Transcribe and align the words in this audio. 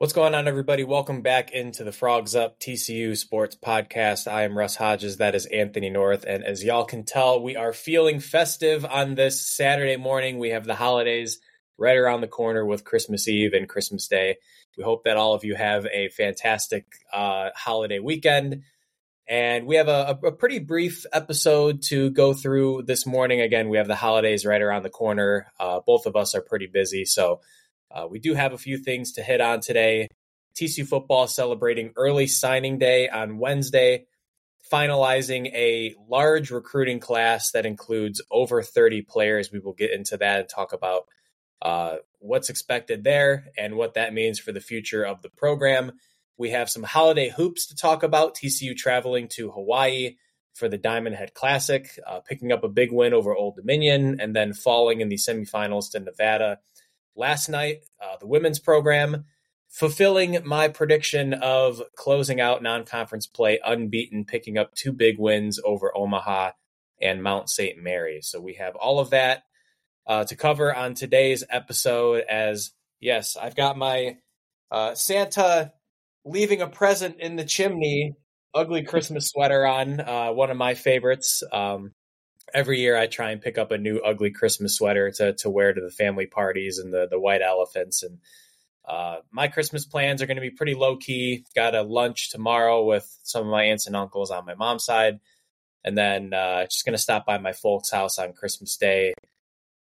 What's 0.00 0.14
going 0.14 0.34
on, 0.34 0.48
everybody? 0.48 0.82
Welcome 0.82 1.20
back 1.20 1.50
into 1.50 1.84
the 1.84 1.92
Frogs 1.92 2.34
Up 2.34 2.58
TCU 2.58 3.14
Sports 3.14 3.54
Podcast. 3.54 4.32
I 4.32 4.44
am 4.44 4.56
Russ 4.56 4.74
Hodges. 4.74 5.18
That 5.18 5.34
is 5.34 5.44
Anthony 5.44 5.90
North. 5.90 6.24
And 6.26 6.42
as 6.42 6.64
y'all 6.64 6.86
can 6.86 7.04
tell, 7.04 7.42
we 7.42 7.54
are 7.54 7.74
feeling 7.74 8.18
festive 8.18 8.86
on 8.86 9.14
this 9.14 9.46
Saturday 9.46 9.98
morning. 9.98 10.38
We 10.38 10.48
have 10.52 10.64
the 10.64 10.74
holidays 10.74 11.38
right 11.76 11.98
around 11.98 12.22
the 12.22 12.28
corner 12.28 12.64
with 12.64 12.82
Christmas 12.82 13.28
Eve 13.28 13.52
and 13.52 13.68
Christmas 13.68 14.08
Day. 14.08 14.36
We 14.78 14.84
hope 14.84 15.04
that 15.04 15.18
all 15.18 15.34
of 15.34 15.44
you 15.44 15.54
have 15.54 15.84
a 15.92 16.08
fantastic 16.08 16.86
uh, 17.12 17.50
holiday 17.54 17.98
weekend. 17.98 18.62
And 19.28 19.66
we 19.66 19.76
have 19.76 19.88
a, 19.88 20.18
a, 20.24 20.32
pretty 20.32 20.60
brief 20.60 21.04
episode 21.12 21.82
to 21.88 22.08
go 22.08 22.32
through 22.32 22.84
this 22.86 23.04
morning. 23.04 23.42
Again, 23.42 23.68
we 23.68 23.76
have 23.76 23.86
the 23.86 23.96
holidays 23.96 24.46
right 24.46 24.62
around 24.62 24.82
the 24.82 24.88
corner. 24.88 25.52
Uh, 25.60 25.80
both 25.86 26.06
of 26.06 26.16
us 26.16 26.34
are 26.34 26.40
pretty 26.40 26.68
busy. 26.68 27.04
So, 27.04 27.42
uh, 27.90 28.06
we 28.08 28.18
do 28.18 28.34
have 28.34 28.52
a 28.52 28.58
few 28.58 28.78
things 28.78 29.12
to 29.12 29.22
hit 29.22 29.40
on 29.40 29.60
today. 29.60 30.08
TCU 30.54 30.86
football 30.86 31.26
celebrating 31.26 31.92
early 31.96 32.26
signing 32.26 32.78
day 32.78 33.08
on 33.08 33.38
Wednesday, 33.38 34.06
finalizing 34.70 35.46
a 35.54 35.94
large 36.08 36.50
recruiting 36.50 37.00
class 37.00 37.52
that 37.52 37.66
includes 37.66 38.20
over 38.30 38.62
30 38.62 39.02
players. 39.02 39.50
We 39.52 39.58
will 39.58 39.72
get 39.72 39.92
into 39.92 40.16
that 40.18 40.40
and 40.40 40.48
talk 40.48 40.72
about 40.72 41.04
uh, 41.62 41.96
what's 42.18 42.50
expected 42.50 43.04
there 43.04 43.46
and 43.56 43.76
what 43.76 43.94
that 43.94 44.14
means 44.14 44.38
for 44.38 44.52
the 44.52 44.60
future 44.60 45.04
of 45.04 45.22
the 45.22 45.30
program. 45.30 45.92
We 46.36 46.50
have 46.50 46.70
some 46.70 46.82
holiday 46.82 47.28
hoops 47.28 47.66
to 47.66 47.76
talk 47.76 48.02
about. 48.02 48.34
TCU 48.34 48.76
traveling 48.76 49.28
to 49.32 49.50
Hawaii 49.50 50.16
for 50.54 50.68
the 50.68 50.78
Diamond 50.78 51.16
Head 51.16 51.34
Classic, 51.34 51.88
uh, 52.06 52.20
picking 52.20 52.50
up 52.50 52.64
a 52.64 52.68
big 52.68 52.92
win 52.92 53.14
over 53.14 53.34
Old 53.34 53.56
Dominion, 53.56 54.20
and 54.20 54.34
then 54.34 54.52
falling 54.52 55.00
in 55.00 55.08
the 55.08 55.16
semifinals 55.16 55.90
to 55.92 56.00
Nevada 56.00 56.58
last 57.16 57.48
night, 57.48 57.84
uh, 58.02 58.16
the 58.18 58.26
women's 58.26 58.58
program, 58.58 59.24
fulfilling 59.68 60.38
my 60.44 60.68
prediction 60.68 61.34
of 61.34 61.82
closing 61.96 62.40
out 62.40 62.62
non 62.62 62.84
conference 62.84 63.26
play 63.26 63.60
unbeaten, 63.64 64.24
picking 64.24 64.58
up 64.58 64.74
two 64.74 64.92
big 64.92 65.18
wins 65.18 65.60
over 65.64 65.96
Omaha 65.96 66.52
and 67.00 67.22
Mount 67.22 67.48
St. 67.48 67.78
Mary. 67.82 68.20
So 68.22 68.40
we 68.40 68.54
have 68.54 68.76
all 68.76 68.98
of 68.98 69.10
that 69.10 69.44
uh, 70.06 70.24
to 70.24 70.36
cover 70.36 70.74
on 70.74 70.94
today's 70.94 71.44
episode. 71.48 72.24
As 72.28 72.72
yes, 73.00 73.36
I've 73.36 73.56
got 73.56 73.78
my 73.78 74.16
uh, 74.70 74.94
Santa 74.94 75.72
leaving 76.24 76.60
a 76.60 76.66
present 76.66 77.20
in 77.20 77.36
the 77.36 77.44
chimney 77.44 78.14
ugly 78.54 78.82
Christmas 78.82 79.28
sweater 79.28 79.66
on, 79.66 80.00
uh, 80.00 80.32
one 80.32 80.50
of 80.50 80.56
my 80.56 80.74
favorites. 80.74 81.42
Um, 81.52 81.92
every 82.54 82.80
year 82.80 82.96
I 82.96 83.06
try 83.06 83.30
and 83.30 83.40
pick 83.40 83.58
up 83.58 83.70
a 83.70 83.78
new 83.78 83.98
ugly 83.98 84.30
Christmas 84.30 84.76
sweater 84.76 85.10
to 85.12 85.32
to 85.34 85.50
wear 85.50 85.72
to 85.72 85.80
the 85.80 85.90
family 85.90 86.26
parties 86.26 86.78
and 86.78 86.92
the 86.92 87.06
the 87.10 87.20
white 87.20 87.42
elephants 87.42 88.02
and 88.02 88.18
uh, 88.90 89.20
my 89.30 89.46
Christmas 89.46 89.84
plans 89.84 90.20
are 90.20 90.26
going 90.26 90.36
to 90.36 90.40
be 90.40 90.50
pretty 90.50 90.74
low 90.74 90.96
key. 90.96 91.44
Got 91.54 91.76
a 91.76 91.82
lunch 91.82 92.30
tomorrow 92.30 92.84
with 92.84 93.08
some 93.22 93.42
of 93.42 93.50
my 93.50 93.64
aunts 93.64 93.86
and 93.86 93.94
uncles 93.94 94.32
on 94.32 94.46
my 94.46 94.54
mom's 94.54 94.84
side, 94.84 95.20
and 95.84 95.96
then 95.96 96.32
uh, 96.32 96.64
just 96.64 96.84
going 96.84 96.94
to 96.94 96.98
stop 96.98 97.24
by 97.24 97.38
my 97.38 97.52
folks' 97.52 97.92
house 97.92 98.18
on 98.18 98.32
Christmas 98.32 98.76
Day. 98.76 99.14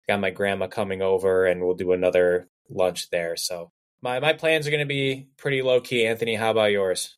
Got 0.10 0.20
my 0.20 0.30
grandma 0.30 0.68
coming 0.68 1.02
over, 1.02 1.46
and 1.46 1.62
we'll 1.62 1.76
do 1.76 1.94
another 1.94 2.50
lunch 2.70 3.10
there. 3.10 3.38
So 3.38 3.72
my 4.02 4.20
my 4.20 4.34
plans 4.34 4.68
are 4.68 4.72
going 4.72 4.82
to 4.82 4.86
be 4.86 5.30
pretty 5.38 5.62
low 5.62 5.80
key. 5.80 6.06
Anthony, 6.06 6.36
how 6.36 6.52
about 6.52 6.72
yours? 6.72 7.16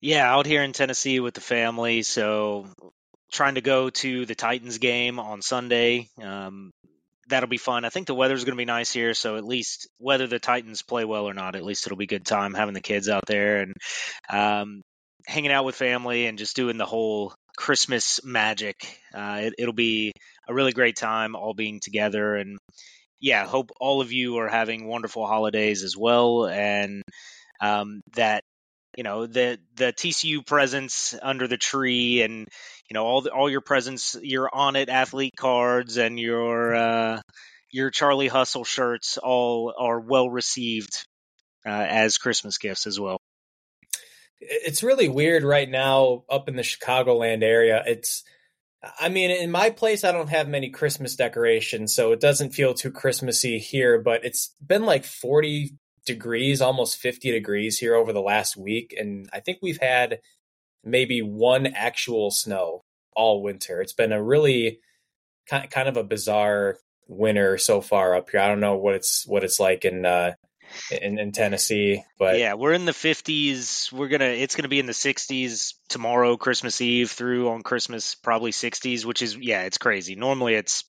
Yeah, 0.00 0.30
out 0.30 0.46
here 0.46 0.62
in 0.62 0.72
Tennessee 0.72 1.18
with 1.18 1.34
the 1.34 1.40
family. 1.40 2.02
So 2.02 2.66
trying 3.30 3.56
to 3.56 3.60
go 3.60 3.90
to 3.90 4.26
the 4.26 4.34
Titans 4.34 4.78
game 4.78 5.18
on 5.18 5.42
Sunday. 5.42 6.08
Um, 6.22 6.70
that'll 7.28 7.48
be 7.48 7.58
fun. 7.58 7.84
I 7.84 7.90
think 7.90 8.06
the 8.06 8.14
weather's 8.14 8.44
going 8.44 8.56
to 8.56 8.60
be 8.60 8.64
nice 8.64 8.92
here, 8.92 9.14
so 9.14 9.36
at 9.36 9.44
least 9.44 9.88
whether 9.98 10.26
the 10.26 10.38
Titans 10.38 10.82
play 10.82 11.04
well 11.04 11.28
or 11.28 11.34
not, 11.34 11.56
at 11.56 11.64
least 11.64 11.86
it'll 11.86 11.98
be 11.98 12.06
good 12.06 12.24
time 12.24 12.54
having 12.54 12.74
the 12.74 12.80
kids 12.80 13.08
out 13.08 13.26
there 13.26 13.58
and 13.58 13.74
um, 14.30 14.82
hanging 15.26 15.52
out 15.52 15.64
with 15.64 15.74
family 15.74 16.26
and 16.26 16.38
just 16.38 16.56
doing 16.56 16.78
the 16.78 16.86
whole 16.86 17.34
Christmas 17.56 18.20
magic. 18.24 18.76
Uh, 19.14 19.50
it, 19.58 19.66
will 19.66 19.72
be 19.72 20.12
a 20.48 20.54
really 20.54 20.72
great 20.72 20.96
time 20.96 21.36
all 21.36 21.54
being 21.54 21.80
together 21.80 22.36
and 22.36 22.58
yeah, 23.20 23.46
hope 23.46 23.70
all 23.80 24.00
of 24.00 24.12
you 24.12 24.38
are 24.38 24.48
having 24.48 24.86
wonderful 24.86 25.26
holidays 25.26 25.82
as 25.82 25.96
well 25.96 26.46
and 26.46 27.02
um, 27.60 28.00
that 28.14 28.42
you 28.96 29.04
know 29.04 29.26
the 29.26 29.58
the 29.76 29.92
TCU 29.92 30.44
presence 30.46 31.14
under 31.20 31.46
the 31.46 31.56
tree 31.56 32.22
and 32.22 32.48
you 32.88 32.94
know 32.94 33.04
all 33.04 33.22
the, 33.22 33.30
all 33.30 33.50
your 33.50 33.60
presents 33.60 34.16
your 34.22 34.50
Onit 34.52 34.88
Athlete 34.88 35.34
cards 35.36 35.96
and 35.96 36.18
your 36.18 36.74
uh, 36.74 37.20
your 37.70 37.90
Charlie 37.90 38.28
Hustle 38.28 38.64
shirts 38.64 39.18
all 39.18 39.74
are 39.78 40.00
well 40.00 40.30
received 40.30 41.06
uh, 41.66 41.70
as 41.70 42.18
Christmas 42.18 42.58
gifts 42.58 42.86
as 42.86 42.98
well. 42.98 43.18
It's 44.40 44.82
really 44.82 45.08
weird 45.08 45.42
right 45.42 45.68
now 45.68 46.24
up 46.30 46.48
in 46.48 46.56
the 46.56 46.62
Chicagoland 46.62 47.42
area. 47.42 47.82
It's 47.86 48.24
I 49.00 49.08
mean, 49.08 49.30
in 49.30 49.50
my 49.50 49.70
place, 49.70 50.04
I 50.04 50.12
don't 50.12 50.28
have 50.28 50.48
many 50.48 50.70
Christmas 50.70 51.16
decorations, 51.16 51.94
so 51.94 52.12
it 52.12 52.20
doesn't 52.20 52.50
feel 52.50 52.74
too 52.74 52.92
Christmassy 52.92 53.58
here. 53.58 54.00
But 54.00 54.24
it's 54.24 54.54
been 54.64 54.84
like 54.84 55.04
40 55.04 55.76
degrees, 56.04 56.60
almost 56.60 56.98
50 56.98 57.30
degrees 57.30 57.78
here 57.78 57.94
over 57.94 58.12
the 58.12 58.20
last 58.20 58.56
week. 58.56 58.94
And 58.98 59.28
I 59.32 59.40
think 59.40 59.58
we've 59.62 59.80
had 59.80 60.20
maybe 60.84 61.20
one 61.20 61.66
actual 61.66 62.30
snow 62.30 62.84
all 63.14 63.42
winter. 63.42 63.80
It's 63.80 63.92
been 63.92 64.12
a 64.12 64.22
really 64.22 64.80
kind 65.48 65.88
of 65.88 65.96
a 65.96 66.04
bizarre 66.04 66.78
winter 67.08 67.58
so 67.58 67.80
far 67.80 68.14
up 68.14 68.30
here. 68.30 68.40
I 68.40 68.48
don't 68.48 68.60
know 68.60 68.76
what 68.76 68.94
it's 68.94 69.26
what 69.26 69.44
it's 69.44 69.58
like 69.58 69.84
in 69.84 70.04
uh 70.04 70.34
in, 70.90 71.18
in 71.18 71.32
Tennessee, 71.32 72.04
but 72.18 72.38
yeah, 72.38 72.54
we're 72.54 72.74
in 72.74 72.84
the 72.84 72.92
50s. 72.92 73.90
We're 73.90 74.08
gonna 74.08 74.26
it's 74.26 74.54
gonna 74.54 74.68
be 74.68 74.78
in 74.78 74.86
the 74.86 74.92
60s 74.92 75.74
tomorrow, 75.88 76.36
Christmas 76.36 76.80
Eve 76.80 77.10
through 77.10 77.48
on 77.48 77.62
Christmas, 77.62 78.14
probably 78.14 78.52
60s, 78.52 79.04
which 79.04 79.22
is 79.22 79.36
yeah, 79.36 79.62
it's 79.62 79.78
crazy. 79.78 80.14
Normally 80.14 80.54
it's 80.54 80.84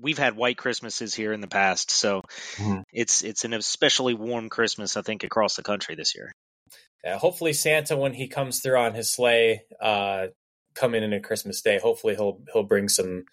we've 0.00 0.18
had 0.18 0.36
white 0.36 0.58
Christmases 0.58 1.14
here 1.14 1.32
in 1.32 1.40
the 1.40 1.46
past, 1.46 1.90
so 1.90 2.22
mm-hmm. 2.56 2.80
it's 2.92 3.22
it's 3.22 3.44
an 3.44 3.52
especially 3.52 4.14
warm 4.14 4.48
Christmas, 4.48 4.96
I 4.96 5.02
think, 5.02 5.24
across 5.24 5.56
the 5.56 5.62
country 5.62 5.94
this 5.94 6.14
year. 6.14 6.32
Yeah, 7.04 7.18
hopefully 7.18 7.52
Santa, 7.52 7.96
when 7.96 8.14
he 8.14 8.28
comes 8.28 8.60
through 8.60 8.78
on 8.78 8.94
his 8.94 9.10
sleigh, 9.10 9.62
uh, 9.80 10.28
coming 10.74 11.02
in 11.02 11.14
on 11.14 11.22
Christmas 11.22 11.62
Day, 11.62 11.78
hopefully 11.78 12.14
he'll 12.14 12.40
he'll 12.52 12.62
bring 12.62 12.88
some 12.88 13.24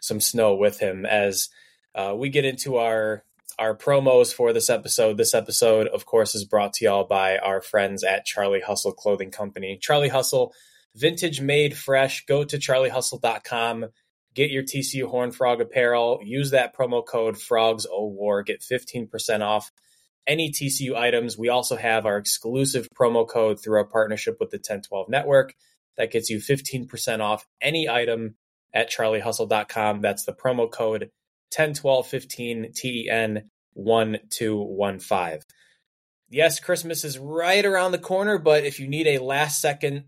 some 0.00 0.20
snow 0.20 0.54
with 0.54 0.78
him 0.80 1.04
as 1.06 1.48
uh, 1.94 2.14
we 2.16 2.28
get 2.28 2.44
into 2.44 2.76
our 2.76 3.24
our 3.58 3.76
promos 3.76 4.32
for 4.32 4.52
this 4.52 4.70
episode. 4.70 5.16
This 5.16 5.34
episode, 5.34 5.88
of 5.88 6.06
course, 6.06 6.34
is 6.34 6.44
brought 6.44 6.74
to 6.74 6.84
y'all 6.84 7.04
by 7.04 7.38
our 7.38 7.60
friends 7.60 8.04
at 8.04 8.24
Charlie 8.24 8.60
Hustle 8.60 8.92
Clothing 8.92 9.30
Company. 9.30 9.78
Charlie 9.80 10.08
Hustle, 10.08 10.52
vintage 10.94 11.40
made 11.40 11.76
fresh. 11.76 12.24
Go 12.26 12.44
to 12.44 12.56
charliehustle.com 12.56 13.86
Get 14.34 14.50
your 14.50 14.62
TCU 14.62 15.08
Horn 15.08 15.32
Frog 15.32 15.60
apparel. 15.60 16.20
Use 16.22 16.50
that 16.50 16.76
promo 16.76 17.04
code 17.04 17.40
Frogs 17.40 17.86
O 17.90 18.06
War. 18.06 18.42
Get 18.42 18.60
15% 18.60 19.40
off 19.40 19.72
any 20.26 20.50
TCU 20.50 20.94
items. 20.94 21.38
We 21.38 21.48
also 21.48 21.76
have 21.76 22.06
our 22.06 22.18
exclusive 22.18 22.88
promo 22.94 23.26
code 23.28 23.60
through 23.60 23.78
our 23.78 23.86
partnership 23.86 24.36
with 24.38 24.50
the 24.50 24.58
1012 24.58 25.08
Network 25.08 25.54
that 25.96 26.12
gets 26.12 26.30
you 26.30 26.38
15% 26.38 27.20
off 27.20 27.46
any 27.60 27.88
item 27.88 28.36
at 28.72 28.90
charliehustle.com. 28.90 30.00
That's 30.02 30.24
the 30.24 30.32
promo 30.32 30.70
code 30.70 31.10
101215 31.56 32.72
TEN 32.72 33.50
1215. 33.74 35.40
Yes, 36.30 36.60
Christmas 36.60 37.04
is 37.04 37.18
right 37.18 37.64
around 37.64 37.92
the 37.92 37.98
corner, 37.98 38.38
but 38.38 38.64
if 38.64 38.78
you 38.78 38.86
need 38.86 39.06
a 39.06 39.22
last 39.22 39.62
second 39.62 40.04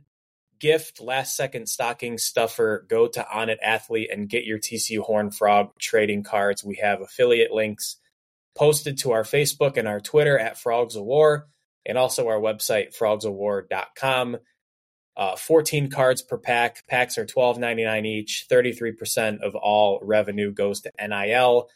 gift, 0.61 1.01
last 1.01 1.37
second 1.37 1.69
stocking 1.69 2.19
stuffer, 2.19 2.87
go 2.89 3.09
to 3.09 3.27
Onit 3.35 3.57
Athlete 3.63 4.11
and 4.13 4.29
get 4.29 4.45
your 4.45 4.59
TCU 4.59 5.01
Horn 5.01 5.31
Frog 5.31 5.73
trading 5.79 6.23
cards. 6.23 6.63
We 6.63 6.77
have 6.77 7.01
affiliate 7.01 7.51
links 7.51 7.97
posted 8.57 8.99
to 8.99 9.13
our 9.13 9.23
Facebook 9.23 9.77
and 9.77 9.89
our 9.89 10.01
Twitter 10.01 10.39
at 10.39 10.59
Frogs 10.59 10.97
of 10.97 11.05
War 11.05 11.49
and 11.87 11.97
also 11.97 12.29
our 12.29 12.39
website, 12.39 12.97
frogsofwar.com. 12.97 14.37
Uh, 15.17 15.37
14 15.37 15.91
cards 15.91 16.23
per 16.23 16.39
pack. 16.39 16.87
Packs 16.87 17.19
are 17.19 17.27
$12.99 17.27 18.07
each. 18.07 18.47
33% 18.51 19.41
of 19.41 19.55
all 19.55 19.99
revenue 20.03 20.53
goes 20.53 20.83
to 20.83 20.93
NIL. 20.99 21.69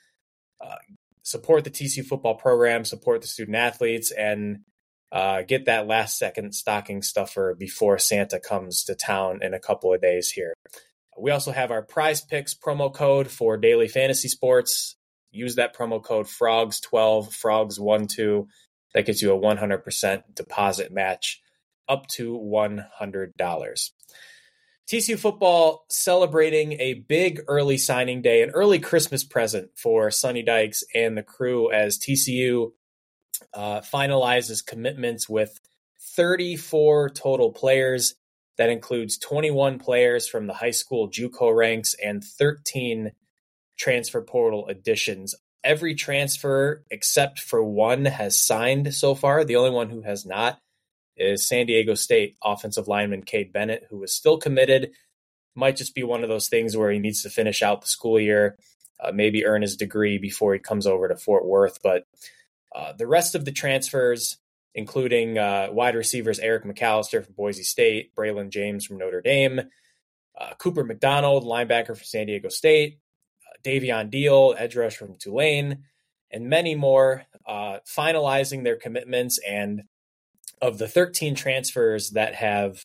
Uh, 0.60 0.76
support 1.22 1.64
the 1.64 1.70
TCU 1.70 2.04
football 2.04 2.36
program, 2.36 2.84
support 2.84 3.22
the 3.22 3.26
student 3.26 3.56
athletes, 3.56 4.12
and 4.12 4.60
uh, 5.14 5.42
get 5.42 5.66
that 5.66 5.86
last 5.86 6.18
second 6.18 6.52
stocking 6.56 7.00
stuffer 7.00 7.54
before 7.56 7.98
Santa 8.00 8.40
comes 8.40 8.82
to 8.82 8.96
town 8.96 9.38
in 9.42 9.54
a 9.54 9.60
couple 9.60 9.94
of 9.94 10.02
days 10.02 10.28
here. 10.32 10.52
We 11.16 11.30
also 11.30 11.52
have 11.52 11.70
our 11.70 11.86
PrizePicks 11.86 12.58
promo 12.58 12.92
code 12.92 13.30
for 13.30 13.56
daily 13.56 13.86
fantasy 13.86 14.26
sports. 14.26 14.96
Use 15.30 15.54
that 15.54 15.76
promo 15.76 16.02
code 16.02 16.26
FROGS12, 16.26 17.30
FROGS12. 17.30 18.48
That 18.92 19.06
gets 19.06 19.22
you 19.22 19.32
a 19.32 19.38
100% 19.38 20.22
deposit 20.34 20.92
match 20.92 21.40
up 21.88 22.08
to 22.08 22.36
$100. 22.36 23.90
TCU 24.90 25.18
football 25.18 25.86
celebrating 25.88 26.72
a 26.80 26.94
big 26.94 27.40
early 27.46 27.78
signing 27.78 28.20
day, 28.20 28.42
an 28.42 28.50
early 28.50 28.80
Christmas 28.80 29.22
present 29.22 29.70
for 29.76 30.10
Sonny 30.10 30.42
Dykes 30.42 30.82
and 30.92 31.16
the 31.16 31.22
crew 31.22 31.70
as 31.70 31.98
TCU 31.98 32.72
uh, 33.52 33.80
finalizes 33.80 34.64
commitments 34.64 35.28
with 35.28 35.60
34 36.00 37.10
total 37.10 37.52
players. 37.52 38.14
That 38.56 38.70
includes 38.70 39.18
21 39.18 39.80
players 39.80 40.28
from 40.28 40.46
the 40.46 40.54
high 40.54 40.70
school 40.70 41.08
JUCO 41.08 41.54
ranks 41.54 41.94
and 41.94 42.22
13 42.22 43.12
transfer 43.76 44.22
portal 44.22 44.66
additions. 44.68 45.34
Every 45.64 45.94
transfer 45.94 46.84
except 46.90 47.40
for 47.40 47.64
one 47.64 48.04
has 48.04 48.40
signed 48.40 48.94
so 48.94 49.14
far. 49.14 49.44
The 49.44 49.56
only 49.56 49.70
one 49.70 49.90
who 49.90 50.02
has 50.02 50.24
not 50.24 50.60
is 51.16 51.46
San 51.46 51.66
Diego 51.66 51.94
State 51.94 52.36
offensive 52.42 52.88
lineman 52.88 53.22
Cade 53.22 53.52
Bennett, 53.52 53.86
who 53.90 54.02
is 54.02 54.12
still 54.12 54.36
committed. 54.36 54.92
Might 55.54 55.76
just 55.76 55.94
be 55.94 56.02
one 56.02 56.22
of 56.22 56.28
those 56.28 56.48
things 56.48 56.76
where 56.76 56.90
he 56.90 56.98
needs 56.98 57.22
to 57.22 57.30
finish 57.30 57.62
out 57.62 57.80
the 57.80 57.86
school 57.86 58.18
year, 58.18 58.56
uh, 59.00 59.12
maybe 59.12 59.46
earn 59.46 59.62
his 59.62 59.76
degree 59.76 60.18
before 60.18 60.52
he 60.52 60.58
comes 60.58 60.86
over 60.86 61.08
to 61.08 61.16
Fort 61.16 61.44
Worth. 61.44 61.80
But 61.82 62.04
uh, 62.74 62.92
the 62.92 63.06
rest 63.06 63.34
of 63.34 63.44
the 63.44 63.52
transfers, 63.52 64.38
including 64.74 65.38
uh, 65.38 65.68
wide 65.70 65.94
receivers 65.94 66.38
Eric 66.38 66.64
McAllister 66.64 67.24
from 67.24 67.34
Boise 67.34 67.62
State, 67.62 68.14
Braylon 68.14 68.50
James 68.50 68.84
from 68.84 68.98
Notre 68.98 69.20
Dame, 69.20 69.60
uh, 70.38 70.54
Cooper 70.58 70.84
McDonald, 70.84 71.44
linebacker 71.44 71.96
from 71.96 72.04
San 72.04 72.26
Diego 72.26 72.48
State, 72.48 72.98
uh, 73.46 73.56
Devean 73.64 74.10
Deal, 74.10 74.54
edge 74.58 74.76
rush 74.76 74.96
from 74.96 75.14
Tulane, 75.16 75.84
and 76.30 76.48
many 76.48 76.74
more, 76.74 77.24
uh, 77.46 77.78
finalizing 77.86 78.64
their 78.64 78.76
commitments. 78.76 79.38
And 79.46 79.84
of 80.60 80.78
the 80.78 80.88
13 80.88 81.34
transfers 81.34 82.10
that 82.10 82.34
have 82.34 82.84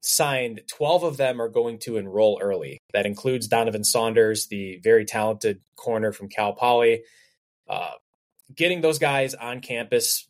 signed, 0.00 0.62
12 0.68 1.04
of 1.04 1.16
them 1.16 1.40
are 1.40 1.48
going 1.48 1.78
to 1.80 1.96
enroll 1.96 2.40
early. 2.42 2.78
That 2.92 3.06
includes 3.06 3.46
Donovan 3.46 3.84
Saunders, 3.84 4.46
the 4.46 4.80
very 4.82 5.04
talented 5.04 5.60
corner 5.76 6.12
from 6.12 6.28
Cal 6.28 6.54
Poly. 6.54 7.02
Uh, 7.68 7.92
getting 8.54 8.80
those 8.80 8.98
guys 8.98 9.34
on 9.34 9.60
campus 9.60 10.28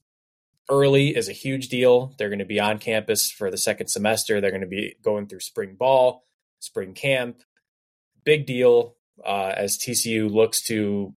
early 0.68 1.16
is 1.16 1.28
a 1.28 1.32
huge 1.32 1.68
deal. 1.68 2.14
They're 2.18 2.28
going 2.28 2.38
to 2.40 2.44
be 2.44 2.60
on 2.60 2.78
campus 2.78 3.30
for 3.30 3.50
the 3.50 3.58
second 3.58 3.88
semester. 3.88 4.40
They're 4.40 4.50
going 4.50 4.60
to 4.62 4.66
be 4.66 4.96
going 5.02 5.26
through 5.26 5.40
spring 5.40 5.76
ball, 5.78 6.24
spring 6.58 6.94
camp. 6.94 7.42
Big 8.24 8.46
deal 8.46 8.96
uh, 9.24 9.52
as 9.56 9.78
TCU 9.78 10.30
looks 10.30 10.62
to 10.64 11.14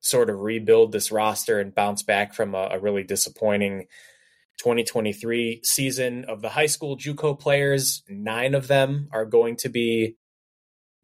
sort 0.00 0.30
of 0.30 0.40
rebuild 0.40 0.92
this 0.92 1.10
roster 1.10 1.58
and 1.58 1.74
bounce 1.74 2.02
back 2.02 2.32
from 2.32 2.54
a, 2.54 2.68
a 2.72 2.78
really 2.78 3.02
disappointing 3.02 3.86
2023 4.58 5.60
season 5.64 6.24
of 6.26 6.40
the 6.40 6.50
high 6.50 6.66
school 6.66 6.96
JUCO 6.96 7.38
players. 7.38 8.02
Nine 8.08 8.54
of 8.54 8.68
them 8.68 9.08
are 9.12 9.26
going 9.26 9.56
to 9.56 9.68
be 9.68 10.16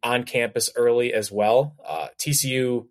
on 0.01 0.23
campus 0.23 0.69
early 0.75 1.13
as 1.13 1.31
well. 1.31 1.75
Uh, 1.85 2.07
TCU 2.17 2.87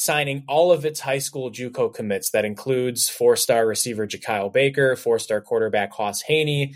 signing 0.00 0.42
all 0.48 0.72
of 0.72 0.86
its 0.86 1.00
high 1.00 1.18
school 1.18 1.50
JUCO 1.50 1.92
commits. 1.92 2.30
That 2.30 2.46
includes 2.46 3.10
four-star 3.10 3.66
receiver 3.66 4.06
Jakyle 4.06 4.50
Baker, 4.50 4.96
four-star 4.96 5.42
quarterback 5.42 5.92
Hauss 5.92 6.22
Hejny, 6.22 6.74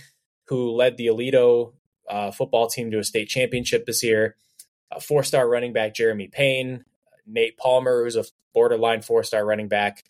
who 0.48 0.70
led 0.72 0.98
the 0.98 1.06
Aledo 1.06 1.72
uh, 2.08 2.30
football 2.30 2.68
team 2.68 2.90
to 2.90 2.98
a 2.98 3.04
state 3.04 3.28
championship 3.28 3.86
this 3.86 4.02
year. 4.02 4.36
Uh, 4.92 5.00
four-star 5.00 5.48
running 5.48 5.72
back 5.72 5.94
Jeremy 5.94 6.28
Payne, 6.28 6.84
Nate 7.26 7.56
Palmer, 7.56 8.04
who's 8.04 8.16
a 8.16 8.26
borderline 8.52 9.00
four-star 9.00 9.44
running 9.44 9.68
back. 9.68 10.04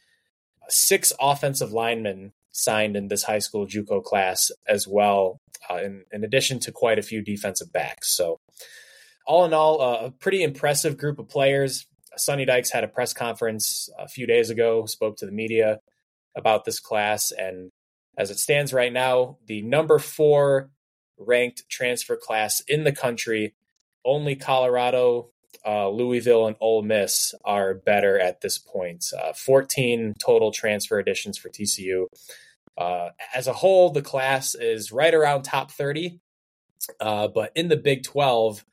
Six 0.68 1.12
offensive 1.20 1.72
linemen 1.72 2.32
signed 2.50 2.96
in 2.96 3.06
this 3.06 3.22
high 3.22 3.38
school 3.38 3.64
JUCO 3.64 4.02
class 4.02 4.50
as 4.66 4.88
well, 4.88 5.40
uh, 5.70 5.76
in, 5.76 6.02
in, 6.10 6.24
addition 6.24 6.58
to 6.60 6.72
quite 6.72 6.98
a 6.98 7.02
few 7.02 7.22
defensive 7.22 7.72
backs. 7.72 8.16
So, 8.16 8.40
all 9.24 9.44
in 9.44 9.54
all, 9.54 9.80
uh, 9.80 10.06
a 10.06 10.10
pretty 10.10 10.42
impressive 10.42 10.96
group 10.96 11.20
of 11.20 11.28
players. 11.28 11.86
Sonny 12.16 12.44
Dykes 12.44 12.70
had 12.70 12.84
a 12.84 12.88
press 12.88 13.12
conference 13.12 13.88
a 13.98 14.08
few 14.08 14.26
days 14.26 14.50
ago, 14.50 14.86
spoke 14.86 15.16
to 15.18 15.26
the 15.26 15.32
media 15.32 15.80
about 16.36 16.64
this 16.64 16.80
class, 16.80 17.30
and 17.30 17.70
as 18.16 18.30
it 18.30 18.38
stands 18.38 18.72
right 18.72 18.92
now, 18.92 19.38
the 19.46 19.62
number 19.62 19.98
four 19.98 20.70
ranked 21.18 21.68
transfer 21.68 22.16
class 22.16 22.60
in 22.60 22.84
the 22.84 22.92
country. 22.92 23.54
Only 24.04 24.36
Colorado, 24.36 25.30
uh, 25.66 25.88
Louisville, 25.88 26.46
and 26.46 26.56
Ole 26.60 26.82
Miss 26.82 27.34
are 27.44 27.74
better 27.74 28.18
at 28.18 28.40
this 28.40 28.58
point. 28.58 29.06
Uh, 29.18 29.32
14 29.32 30.14
total 30.18 30.52
transfer 30.52 30.98
additions 30.98 31.38
for 31.38 31.48
TCU. 31.48 32.06
Uh, 32.76 33.10
as 33.34 33.46
a 33.46 33.52
whole, 33.52 33.90
the 33.90 34.02
class 34.02 34.54
is 34.54 34.92
right 34.92 35.14
around 35.14 35.42
top 35.42 35.70
30. 35.70 36.20
Uh, 37.00 37.28
but 37.28 37.52
in 37.54 37.68
the 37.68 37.76
Big 37.76 38.02
12, 38.02 38.64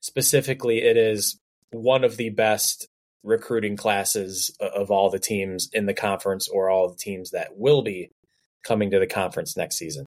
specifically, 0.00 0.82
it 0.82 0.96
is 0.96 1.40
one 1.82 2.04
of 2.04 2.16
the 2.16 2.30
best 2.30 2.86
recruiting 3.22 3.76
classes 3.76 4.54
of 4.60 4.90
all 4.90 5.10
the 5.10 5.18
teams 5.18 5.70
in 5.72 5.86
the 5.86 5.94
conference 5.94 6.48
or 6.48 6.70
all 6.70 6.88
the 6.88 6.96
teams 6.96 7.30
that 7.30 7.56
will 7.56 7.82
be 7.82 8.10
coming 8.62 8.90
to 8.90 8.98
the 8.98 9.06
conference 9.06 9.56
next 9.56 9.76
season. 9.76 10.04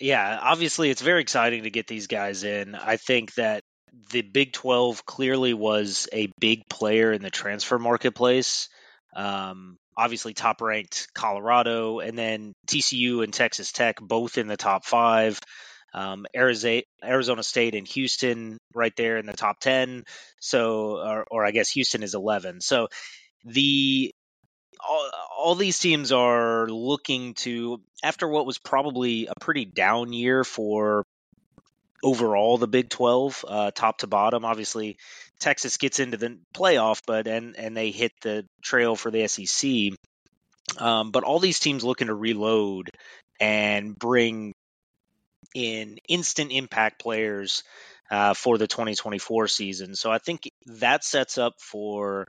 Yeah, 0.00 0.38
obviously, 0.40 0.90
it's 0.90 1.02
very 1.02 1.20
exciting 1.20 1.64
to 1.64 1.70
get 1.70 1.86
these 1.86 2.06
guys 2.06 2.44
in. 2.44 2.74
I 2.74 2.96
think 2.96 3.34
that 3.34 3.62
the 4.10 4.22
Big 4.22 4.52
12 4.52 5.04
clearly 5.04 5.54
was 5.54 6.08
a 6.12 6.32
big 6.40 6.62
player 6.68 7.12
in 7.12 7.22
the 7.22 7.30
transfer 7.30 7.78
marketplace. 7.78 8.68
Um, 9.14 9.76
obviously 9.96 10.34
top 10.34 10.60
ranked 10.60 11.08
Colorado, 11.14 12.00
and 12.00 12.18
then 12.18 12.52
TCU 12.66 13.22
and 13.22 13.32
Texas 13.32 13.72
Tech 13.72 13.96
both 14.00 14.38
in 14.38 14.46
the 14.46 14.56
top 14.56 14.84
five. 14.84 15.38
Um, 15.94 16.26
Arizona, 16.34 17.42
State 17.42 17.74
and 17.74 17.86
Houston 17.88 18.58
right 18.74 18.94
there 18.96 19.18
in 19.18 19.26
the 19.26 19.32
top 19.32 19.60
10. 19.60 20.04
So, 20.40 20.98
or, 20.98 21.26
or 21.30 21.44
I 21.44 21.50
guess 21.50 21.70
Houston 21.70 22.02
is 22.02 22.14
11. 22.14 22.60
So 22.60 22.88
the 23.44 24.14
all, 24.86 25.10
all, 25.38 25.54
these 25.54 25.78
teams 25.78 26.10
are 26.10 26.66
looking 26.66 27.34
to, 27.34 27.80
after 28.02 28.26
what 28.26 28.46
was 28.46 28.58
probably 28.58 29.26
a 29.26 29.38
pretty 29.38 29.64
down 29.64 30.12
year 30.12 30.44
for 30.44 31.04
overall 32.02 32.58
the 32.58 32.66
Big 32.66 32.88
12, 32.88 33.44
uh, 33.46 33.70
top 33.70 33.98
to 33.98 34.06
bottom. 34.06 34.44
Obviously, 34.44 34.96
Texas 35.38 35.76
gets 35.76 36.00
into 36.00 36.16
the 36.16 36.38
playoff, 36.54 37.02
but 37.06 37.26
and 37.26 37.56
and 37.56 37.76
they 37.76 37.90
hit 37.90 38.12
the 38.22 38.46
trail 38.62 38.96
for 38.96 39.10
the 39.10 39.26
SEC. 39.28 39.92
Um, 40.78 41.10
but 41.10 41.24
all 41.24 41.38
these 41.38 41.58
teams 41.58 41.84
looking 41.84 42.06
to 42.06 42.14
reload 42.14 42.90
and 43.40 43.98
bring 43.98 44.52
in 45.54 45.98
instant 46.08 46.52
impact 46.52 47.00
players 47.00 47.62
uh, 48.10 48.34
for 48.34 48.58
the 48.58 48.66
2024 48.66 49.48
season. 49.48 49.94
So 49.94 50.10
I 50.10 50.18
think 50.18 50.50
that 50.66 51.04
sets 51.04 51.38
up 51.38 51.54
for 51.58 52.28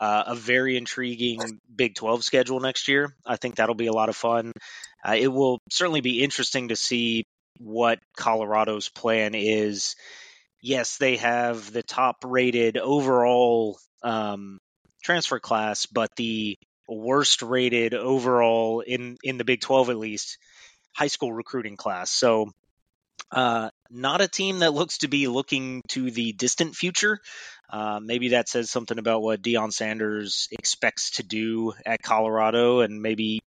uh, 0.00 0.24
a 0.28 0.34
very 0.34 0.76
intriguing 0.76 1.60
Big 1.74 1.94
12 1.94 2.24
schedule 2.24 2.60
next 2.60 2.88
year. 2.88 3.14
I 3.26 3.36
think 3.36 3.56
that'll 3.56 3.74
be 3.74 3.86
a 3.86 3.92
lot 3.92 4.08
of 4.08 4.16
fun. 4.16 4.52
Uh, 5.04 5.16
it 5.18 5.28
will 5.28 5.60
certainly 5.70 6.00
be 6.00 6.22
interesting 6.22 6.68
to 6.68 6.76
see 6.76 7.24
what 7.58 8.00
Colorado's 8.16 8.88
plan 8.88 9.34
is. 9.34 9.96
Yes, 10.60 10.98
they 10.98 11.16
have 11.16 11.72
the 11.72 11.82
top 11.82 12.16
rated 12.24 12.76
overall 12.76 13.78
um, 14.02 14.58
transfer 15.02 15.38
class, 15.38 15.86
but 15.86 16.10
the 16.16 16.56
worst 16.88 17.42
rated 17.42 17.94
overall 17.94 18.80
in, 18.80 19.16
in 19.22 19.38
the 19.38 19.44
Big 19.44 19.60
12 19.60 19.90
at 19.90 19.98
least 19.98 20.38
high 20.94 21.08
school 21.08 21.32
recruiting 21.32 21.76
class. 21.76 22.10
So, 22.10 22.50
uh, 23.30 23.70
not 23.90 24.20
a 24.20 24.28
team 24.28 24.60
that 24.60 24.74
looks 24.74 24.98
to 24.98 25.08
be 25.08 25.28
looking 25.28 25.82
to 25.88 26.10
the 26.10 26.32
distant 26.32 26.74
future. 26.74 27.18
Uh, 27.70 27.98
maybe 28.02 28.30
that 28.30 28.48
says 28.48 28.70
something 28.70 28.98
about 28.98 29.22
what 29.22 29.42
Deion 29.42 29.72
Sanders 29.72 30.48
expects 30.52 31.12
to 31.12 31.22
do 31.22 31.72
at 31.84 32.02
Colorado, 32.02 32.80
and 32.80 33.02
maybe 33.02 33.40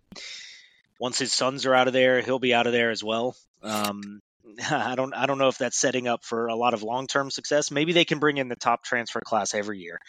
once 1.00 1.19
his 1.19 1.31
sons 1.31 1.65
are 1.65 1.75
out 1.75 1.88
of 1.88 1.93
there, 1.93 2.22
he'll 2.22 2.39
be 2.39 2.53
out 2.53 2.67
of 2.67 2.74
there 2.74 2.91
as 2.91 3.03
well. 3.03 3.36
Um, 3.62 4.19
I 4.72 4.96
don't 4.96 5.13
I 5.13 5.25
don't 5.25 5.38
know 5.38 5.50
if 5.50 5.57
that's 5.57 5.77
setting 5.77 6.07
up 6.07 6.24
for 6.24 6.48
a 6.48 6.55
lot 6.55 6.74
of 6.74 6.84
long 6.84 7.07
term 7.07 7.29
success. 7.29 7.72
Maybe 7.72 7.93
they 7.93 8.05
can 8.05 8.19
bring 8.19 8.38
in 8.38 8.48
the 8.48 8.55
top 8.55 8.84
transfer 8.84 9.22
class 9.22 9.53
every 9.53 9.79
year, 9.79 10.00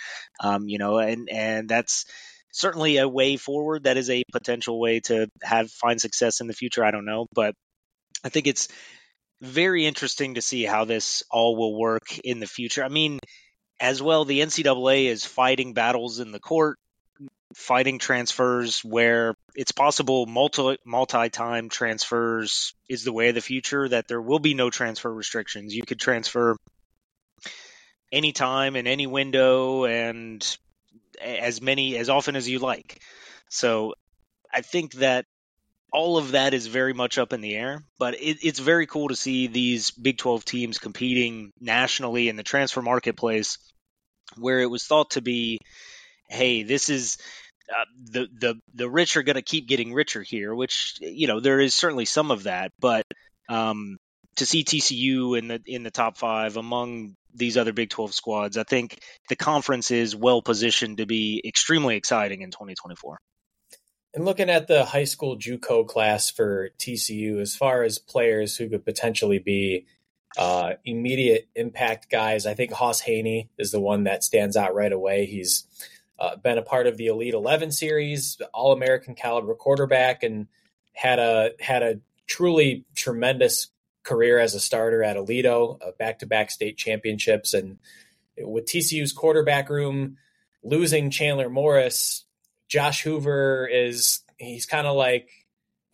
um, 0.40 0.68
you 0.68 0.78
know, 0.78 0.98
and 0.98 1.28
and 1.30 1.68
that's 1.68 2.06
certainly 2.52 2.96
a 2.96 3.08
way 3.08 3.36
forward. 3.36 3.84
That 3.84 3.96
is 3.96 4.10
a 4.10 4.24
potential 4.32 4.80
way 4.80 5.00
to 5.00 5.28
have 5.42 5.70
find 5.70 6.00
success 6.00 6.40
in 6.40 6.46
the 6.46 6.54
future. 6.54 6.84
I 6.84 6.90
don't 6.90 7.04
know, 7.04 7.26
but 7.34 7.54
I 8.24 8.30
think 8.30 8.46
it's 8.46 8.68
very 9.40 9.86
interesting 9.86 10.34
to 10.34 10.42
see 10.42 10.64
how 10.64 10.84
this 10.84 11.22
all 11.30 11.56
will 11.56 11.78
work 11.78 12.18
in 12.18 12.40
the 12.40 12.46
future. 12.46 12.84
I 12.84 12.88
mean, 12.88 13.18
as 13.80 14.02
well, 14.02 14.24
the 14.24 14.40
NCAA 14.40 15.06
is 15.06 15.24
fighting 15.24 15.74
battles 15.74 16.18
in 16.20 16.32
the 16.32 16.40
court 16.40 16.78
fighting 17.54 17.98
transfers 17.98 18.84
where 18.84 19.34
it's 19.54 19.72
possible 19.72 20.26
multi 20.26 20.76
multi 20.84 21.30
time 21.30 21.68
transfers 21.68 22.74
is 22.88 23.04
the 23.04 23.12
way 23.12 23.30
of 23.30 23.34
the 23.34 23.40
future 23.40 23.88
that 23.88 24.06
there 24.06 24.20
will 24.20 24.38
be 24.38 24.54
no 24.54 24.68
transfer 24.68 25.12
restrictions 25.12 25.74
you 25.74 25.82
could 25.82 25.98
transfer 25.98 26.56
anytime 28.12 28.76
in 28.76 28.86
any 28.86 29.06
window 29.06 29.86
and 29.86 30.58
as 31.20 31.62
many 31.62 31.96
as 31.96 32.10
often 32.10 32.36
as 32.36 32.48
you 32.48 32.58
like 32.58 33.00
so 33.48 33.94
i 34.52 34.60
think 34.60 34.92
that 34.94 35.24
all 35.92 36.18
of 36.18 36.32
that 36.32 36.54
is 36.54 36.66
very 36.66 36.92
much 36.92 37.18
up 37.18 37.32
in 37.32 37.40
the 37.40 37.54
air 37.54 37.82
but 37.98 38.14
it, 38.14 38.38
it's 38.42 38.58
very 38.58 38.86
cool 38.86 39.08
to 39.08 39.16
see 39.16 39.46
these 39.46 39.90
big 39.90 40.18
12 40.18 40.44
teams 40.44 40.78
competing 40.78 41.52
nationally 41.60 42.28
in 42.28 42.36
the 42.36 42.42
transfer 42.42 42.82
marketplace 42.82 43.58
where 44.36 44.60
it 44.60 44.70
was 44.70 44.84
thought 44.84 45.10
to 45.12 45.22
be 45.22 45.58
hey, 46.28 46.62
this 46.62 46.88
is 46.88 47.18
uh, 47.70 47.84
the 48.10 48.28
the 48.38 48.54
the 48.74 48.88
rich 48.88 49.16
are 49.16 49.22
going 49.22 49.36
to 49.36 49.42
keep 49.42 49.66
getting 49.66 49.92
richer 49.92 50.22
here, 50.22 50.54
which 50.54 50.96
you 51.00 51.26
know 51.26 51.40
there 51.40 51.60
is 51.60 51.74
certainly 51.74 52.04
some 52.04 52.30
of 52.30 52.44
that, 52.44 52.72
but 52.78 53.04
um, 53.48 53.98
to 54.36 54.46
see 54.46 54.64
TCU 54.64 55.38
in 55.38 55.48
the 55.48 55.60
in 55.66 55.82
the 55.82 55.90
top 55.90 56.16
five 56.16 56.56
among 56.56 57.14
these 57.34 57.56
other 57.56 57.72
Big 57.72 57.90
12 57.90 58.14
squads, 58.14 58.56
I 58.56 58.64
think 58.64 58.98
the 59.28 59.36
conference 59.36 59.90
is 59.90 60.16
well 60.16 60.42
positioned 60.42 60.98
to 60.98 61.06
be 61.06 61.42
extremely 61.44 61.96
exciting 61.96 62.40
in 62.40 62.50
2024. 62.50 63.18
And 64.18 64.24
looking 64.24 64.50
at 64.50 64.66
the 64.66 64.84
high 64.84 65.04
school 65.04 65.36
JUCO 65.36 65.86
class 65.86 66.28
for 66.28 66.70
TCU, 66.76 67.40
as 67.40 67.54
far 67.54 67.84
as 67.84 68.00
players 68.00 68.56
who 68.56 68.68
could 68.68 68.84
potentially 68.84 69.38
be 69.38 69.86
uh, 70.36 70.72
immediate 70.84 71.48
impact 71.54 72.10
guys, 72.10 72.44
I 72.44 72.54
think 72.54 72.72
Hauss 72.72 73.00
Hejny 73.00 73.46
is 73.58 73.70
the 73.70 73.78
one 73.78 74.02
that 74.04 74.24
stands 74.24 74.56
out 74.56 74.74
right 74.74 74.90
away. 74.90 75.26
He's 75.26 75.68
uh, 76.18 76.34
been 76.34 76.58
a 76.58 76.62
part 76.62 76.88
of 76.88 76.96
the 76.96 77.06
Elite 77.06 77.32
Eleven 77.32 77.70
series, 77.70 78.38
All 78.52 78.72
American 78.72 79.14
caliber 79.14 79.54
quarterback, 79.54 80.24
and 80.24 80.48
had 80.94 81.20
a 81.20 81.52
had 81.60 81.84
a 81.84 82.00
truly 82.26 82.86
tremendous 82.96 83.68
career 84.02 84.40
as 84.40 84.52
a 84.56 84.60
starter 84.60 85.04
at 85.04 85.16
Aledo, 85.16 85.78
back 85.96 86.18
to 86.18 86.26
back 86.26 86.50
state 86.50 86.76
championships, 86.76 87.54
and 87.54 87.78
with 88.36 88.64
TCU's 88.64 89.12
quarterback 89.12 89.70
room 89.70 90.16
losing 90.64 91.10
Chandler 91.10 91.48
Morris, 91.48 92.24
Josh 92.68 93.02
Hoover 93.02 93.66
is 93.66 94.20
he's 94.36 94.66
kind 94.66 94.86
of 94.86 94.96
like 94.96 95.30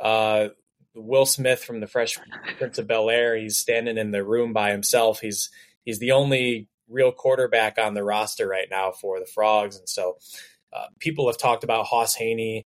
uh, 0.00 0.48
Will 0.94 1.26
Smith 1.26 1.62
from 1.62 1.80
the 1.80 1.86
Fresh 1.86 2.18
Prince 2.58 2.78
of 2.78 2.86
Bel 2.86 3.10
Air. 3.10 3.36
He's 3.36 3.56
standing 3.56 3.96
in 3.96 4.10
the 4.10 4.24
room 4.24 4.52
by 4.52 4.70
himself. 4.70 5.20
He's 5.20 5.50
he's 5.84 5.98
the 5.98 6.12
only 6.12 6.68
real 6.88 7.12
quarterback 7.12 7.78
on 7.78 7.94
the 7.94 8.04
roster 8.04 8.46
right 8.46 8.68
now 8.70 8.90
for 8.90 9.18
the 9.18 9.26
Frogs, 9.26 9.78
and 9.78 9.88
so 9.88 10.18
uh, 10.72 10.86
people 10.98 11.26
have 11.28 11.38
talked 11.38 11.64
about 11.64 11.86
Hauss 11.86 12.16
Hejny 12.16 12.62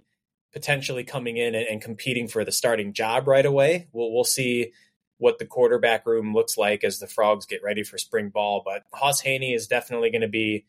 potentially 0.53 1.05
coming 1.05 1.37
in 1.37 1.55
and, 1.55 1.67
and, 1.67 1.83
competing 1.83 2.27
for 2.27 2.43
the 2.43 2.51
starting 2.51 2.95
job 2.95 3.29
right 3.29 3.45
away. 3.45 3.89
We'll 3.93 4.13
we'll 4.13 4.25
see 4.25 4.73
what 5.19 5.39
the 5.39 5.45
quarterback 5.45 6.07
room 6.07 6.33
looks 6.33 6.57
like 6.57 6.85
as 6.85 6.99
the 6.99 7.07
Frogs 7.07 7.45
get 7.45 7.63
ready 7.63 7.83
for 7.83 7.99
spring 7.99 8.31
ball, 8.31 8.63
but 8.65 8.85
Hauss 8.93 9.23
Hejny 9.23 9.55
is 9.55 9.67
definitely 9.67 10.11
going 10.11 10.23
to 10.23 10.29
be 10.29 10.65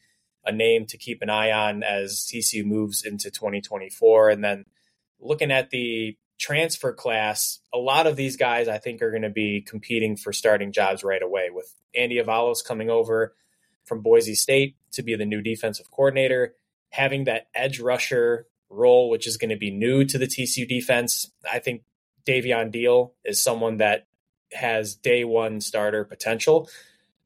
a 0.46 0.52
name 0.52 0.86
to 0.88 0.98
keep 0.98 1.22
an 1.22 1.30
eye 1.30 1.52
on 1.52 1.84
as 1.84 2.28
TCU 2.32 2.66
moves 2.66 3.04
into 3.04 3.30
2024, 3.30 4.30
and 4.30 4.44
then 4.44 4.66
looking 5.20 5.52
at 5.52 5.70
the 5.70 6.18
transfer 6.38 6.94
class, 6.94 7.60
a 7.74 7.78
lot 7.78 8.08
of 8.08 8.16
these 8.16 8.38
guys 8.38 8.68
I 8.68 8.78
think 8.78 9.02
are 9.02 9.12
going 9.12 9.24
to 9.24 9.30
be 9.30 9.62
competing 9.62 10.16
for 10.16 10.32
starting 10.32 10.72
jobs 10.72 11.04
right 11.04 11.22
away. 11.22 11.50
With 11.52 11.74
Andy 11.94 12.18
Avalos 12.18 12.64
coming 12.66 12.90
over 12.90 13.36
from 13.86 14.02
Boise 14.02 14.36
State 14.36 14.78
to 14.94 15.04
be 15.04 15.16
the 15.16 15.26
new 15.26 15.42
defensive 15.42 15.92
coordinator, 15.92 16.56
having 16.92 17.26
that 17.26 17.48
edge 17.54 17.80
rusher 17.80 18.48
role, 18.70 19.10
which 19.10 19.28
is 19.28 19.38
going 19.38 19.50
to 19.50 19.58
be 19.58 19.72
new 19.72 20.06
to 20.06 20.18
the 20.18 20.28
TCU 20.28 20.68
defense. 20.68 21.30
I 21.52 21.60
think 21.60 21.84
Devean 22.26 22.72
Deal 22.72 23.14
is 23.26 23.44
someone 23.44 23.78
that 23.78 24.08
has 24.54 24.96
day 24.96 25.24
one 25.24 25.62
starter 25.62 26.04
potential. 26.04 26.70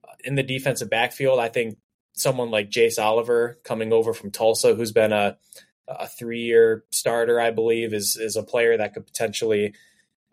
Uh, 0.04 0.14
in 0.24 0.36
the 0.36 0.44
defensive 0.44 0.90
backfield, 0.90 1.40
I 1.40 1.50
think 1.50 1.78
someone 2.14 2.52
like 2.52 2.70
Jace 2.70 3.02
Oliver 3.02 3.60
coming 3.64 3.92
over 3.92 4.14
from 4.14 4.32
Tulsa, 4.32 4.76
who's 4.76 4.92
been 4.92 5.14
a 5.14 5.38
a 5.88 6.08
three 6.08 6.42
year 6.42 6.86
starter, 6.92 7.40
I 7.40 7.52
believe, 7.52 7.94
is 7.94 8.16
is 8.16 8.36
a 8.36 8.44
player 8.44 8.78
that 8.78 8.94
could 8.94 9.06
potentially 9.06 9.74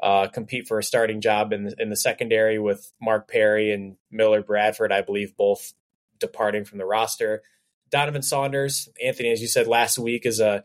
uh, 0.02 0.28
compete 0.28 0.68
for 0.68 0.78
a 0.78 0.84
starting 0.84 1.20
job 1.20 1.52
in 1.52 1.64
the, 1.64 1.74
in 1.78 1.90
the 1.90 1.96
secondary 1.96 2.58
with 2.58 2.90
Mark 3.00 3.28
Perry 3.28 3.72
and 3.72 3.96
Millard 4.10 4.46
Bradford, 4.46 4.92
I 4.92 5.02
believe, 5.02 5.36
both 5.36 5.74
departing 6.18 6.64
from 6.64 6.78
the 6.78 6.86
roster. 6.86 7.42
Donovan 7.90 8.22
Saunders, 8.22 8.88
Anthony, 9.04 9.30
as 9.30 9.42
you 9.42 9.48
said 9.48 9.66
last 9.66 9.98
week, 9.98 10.24
is 10.24 10.40
a 10.40 10.64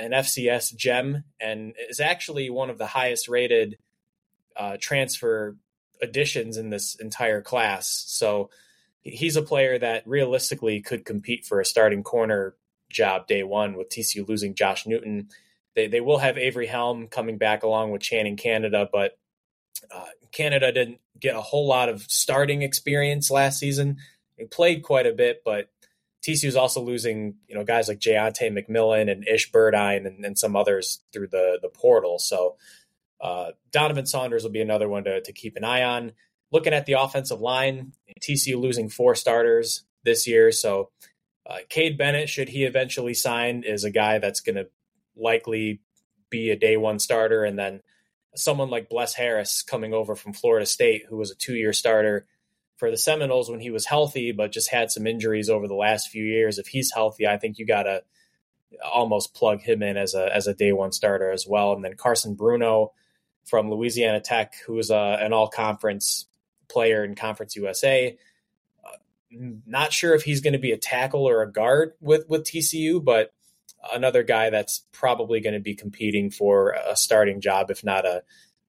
an 0.00 0.12
FCS 0.12 0.74
gem 0.74 1.24
and 1.38 1.74
is 1.90 2.00
actually 2.00 2.48
one 2.48 2.70
of 2.70 2.78
the 2.78 2.86
highest 2.86 3.28
rated 3.28 3.76
uh, 4.56 4.76
transfer 4.80 5.56
additions 6.00 6.56
in 6.56 6.70
this 6.70 6.94
entire 6.94 7.42
class. 7.42 8.04
So 8.06 8.50
he's 9.04 9.36
a 9.36 9.42
player 9.42 9.78
that 9.78 10.06
realistically 10.06 10.80
could 10.80 11.04
compete 11.04 11.44
for 11.44 11.60
a 11.60 11.64
starting 11.64 12.02
corner 12.02 12.56
job 12.90 13.26
day 13.26 13.42
one 13.42 13.76
with 13.76 13.90
TCU 13.90 14.26
losing 14.26 14.54
Josh 14.54 14.86
Newton. 14.86 15.28
They, 15.74 15.86
they 15.88 16.00
will 16.00 16.18
have 16.18 16.38
Avery 16.38 16.66
Helm 16.66 17.08
coming 17.08 17.38
back 17.38 17.62
along 17.62 17.90
with 17.90 18.02
Channing 18.02 18.36
Canada, 18.36 18.88
but 18.90 19.18
uh, 19.94 20.06
Canada 20.32 20.72
didn't 20.72 21.00
get 21.18 21.36
a 21.36 21.40
whole 21.40 21.66
lot 21.66 21.88
of 21.88 22.02
starting 22.02 22.62
experience 22.62 23.30
last 23.30 23.58
season. 23.58 23.98
He 24.36 24.44
played 24.46 24.82
quite 24.82 25.06
a 25.06 25.12
bit, 25.12 25.42
but 25.44 25.68
TCU 26.26 26.46
is 26.46 26.56
also 26.56 26.80
losing, 26.80 27.34
you 27.46 27.54
know, 27.54 27.64
guys 27.64 27.88
like 27.88 27.98
Jayante 27.98 28.50
McMillan 28.50 29.10
and 29.10 29.28
Ish 29.28 29.52
Burdine 29.52 30.06
and, 30.06 30.24
and 30.24 30.38
some 30.38 30.56
others 30.56 31.00
through 31.12 31.28
the 31.28 31.58
the 31.60 31.68
portal. 31.68 32.18
So 32.18 32.56
uh, 33.20 33.50
Donovan 33.70 34.06
Saunders 34.06 34.42
will 34.42 34.50
be 34.50 34.62
another 34.62 34.88
one 34.88 35.04
to, 35.04 35.20
to 35.20 35.32
keep 35.32 35.56
an 35.56 35.64
eye 35.64 35.82
on. 35.82 36.12
Looking 36.52 36.74
at 36.74 36.86
the 36.86 36.92
offensive 36.94 37.40
line, 37.40 37.92
TCU 38.20 38.60
losing 38.60 38.88
four 38.88 39.14
starters 39.14 39.84
this 40.04 40.26
year, 40.26 40.52
so 40.52 40.90
uh, 41.46 41.58
Cade 41.68 41.98
Bennett, 41.98 42.28
should 42.28 42.48
he 42.48 42.64
eventually 42.64 43.14
sign, 43.14 43.64
is 43.64 43.84
a 43.84 43.90
guy 43.90 44.18
that's 44.18 44.40
going 44.40 44.56
to 44.56 44.68
likely 45.16 45.80
be 46.30 46.50
a 46.50 46.56
day 46.56 46.76
one 46.76 46.98
starter. 46.98 47.44
And 47.44 47.58
then 47.58 47.80
someone 48.34 48.70
like 48.70 48.88
Bless 48.88 49.14
Harris 49.14 49.62
coming 49.62 49.92
over 49.92 50.14
from 50.14 50.32
Florida 50.32 50.66
State, 50.66 51.04
who 51.08 51.16
was 51.16 51.30
a 51.30 51.36
two 51.36 51.54
year 51.54 51.72
starter 51.72 52.26
for 52.76 52.90
the 52.90 52.96
Seminoles 52.96 53.50
when 53.50 53.60
he 53.60 53.70
was 53.70 53.86
healthy, 53.86 54.32
but 54.32 54.52
just 54.52 54.70
had 54.70 54.90
some 54.90 55.06
injuries 55.06 55.50
over 55.50 55.68
the 55.68 55.74
last 55.74 56.08
few 56.08 56.24
years. 56.24 56.58
If 56.58 56.68
he's 56.68 56.92
healthy, 56.92 57.26
I 57.26 57.36
think 57.36 57.58
you 57.58 57.66
got 57.66 57.84
to 57.84 58.02
almost 58.82 59.34
plug 59.34 59.60
him 59.60 59.82
in 59.82 59.96
as 59.96 60.14
a 60.14 60.34
as 60.34 60.46
a 60.46 60.54
day 60.54 60.72
one 60.72 60.92
starter 60.92 61.30
as 61.30 61.46
well. 61.46 61.72
And 61.74 61.84
then 61.84 61.94
Carson 61.96 62.34
Bruno 62.34 62.92
from 63.44 63.70
Louisiana 63.70 64.20
Tech, 64.20 64.54
who 64.66 64.78
is 64.78 64.90
a, 64.90 65.18
an 65.20 65.32
all 65.32 65.48
conference 65.48 66.26
player 66.68 67.04
in 67.04 67.14
Conference 67.14 67.56
USA 67.56 68.16
not 69.66 69.92
sure 69.92 70.14
if 70.14 70.22
he's 70.22 70.40
going 70.40 70.52
to 70.52 70.58
be 70.58 70.72
a 70.72 70.76
tackle 70.76 71.28
or 71.28 71.42
a 71.42 71.50
guard 71.50 71.92
with 72.00 72.28
with 72.28 72.44
TCU, 72.44 73.02
but 73.02 73.32
another 73.92 74.22
guy 74.22 74.50
that's 74.50 74.84
probably 74.92 75.40
going 75.40 75.54
to 75.54 75.60
be 75.60 75.74
competing 75.74 76.30
for 76.30 76.70
a 76.70 76.96
starting 76.96 77.40
job, 77.40 77.70
if 77.70 77.84
not 77.84 78.06
a, 78.06 78.22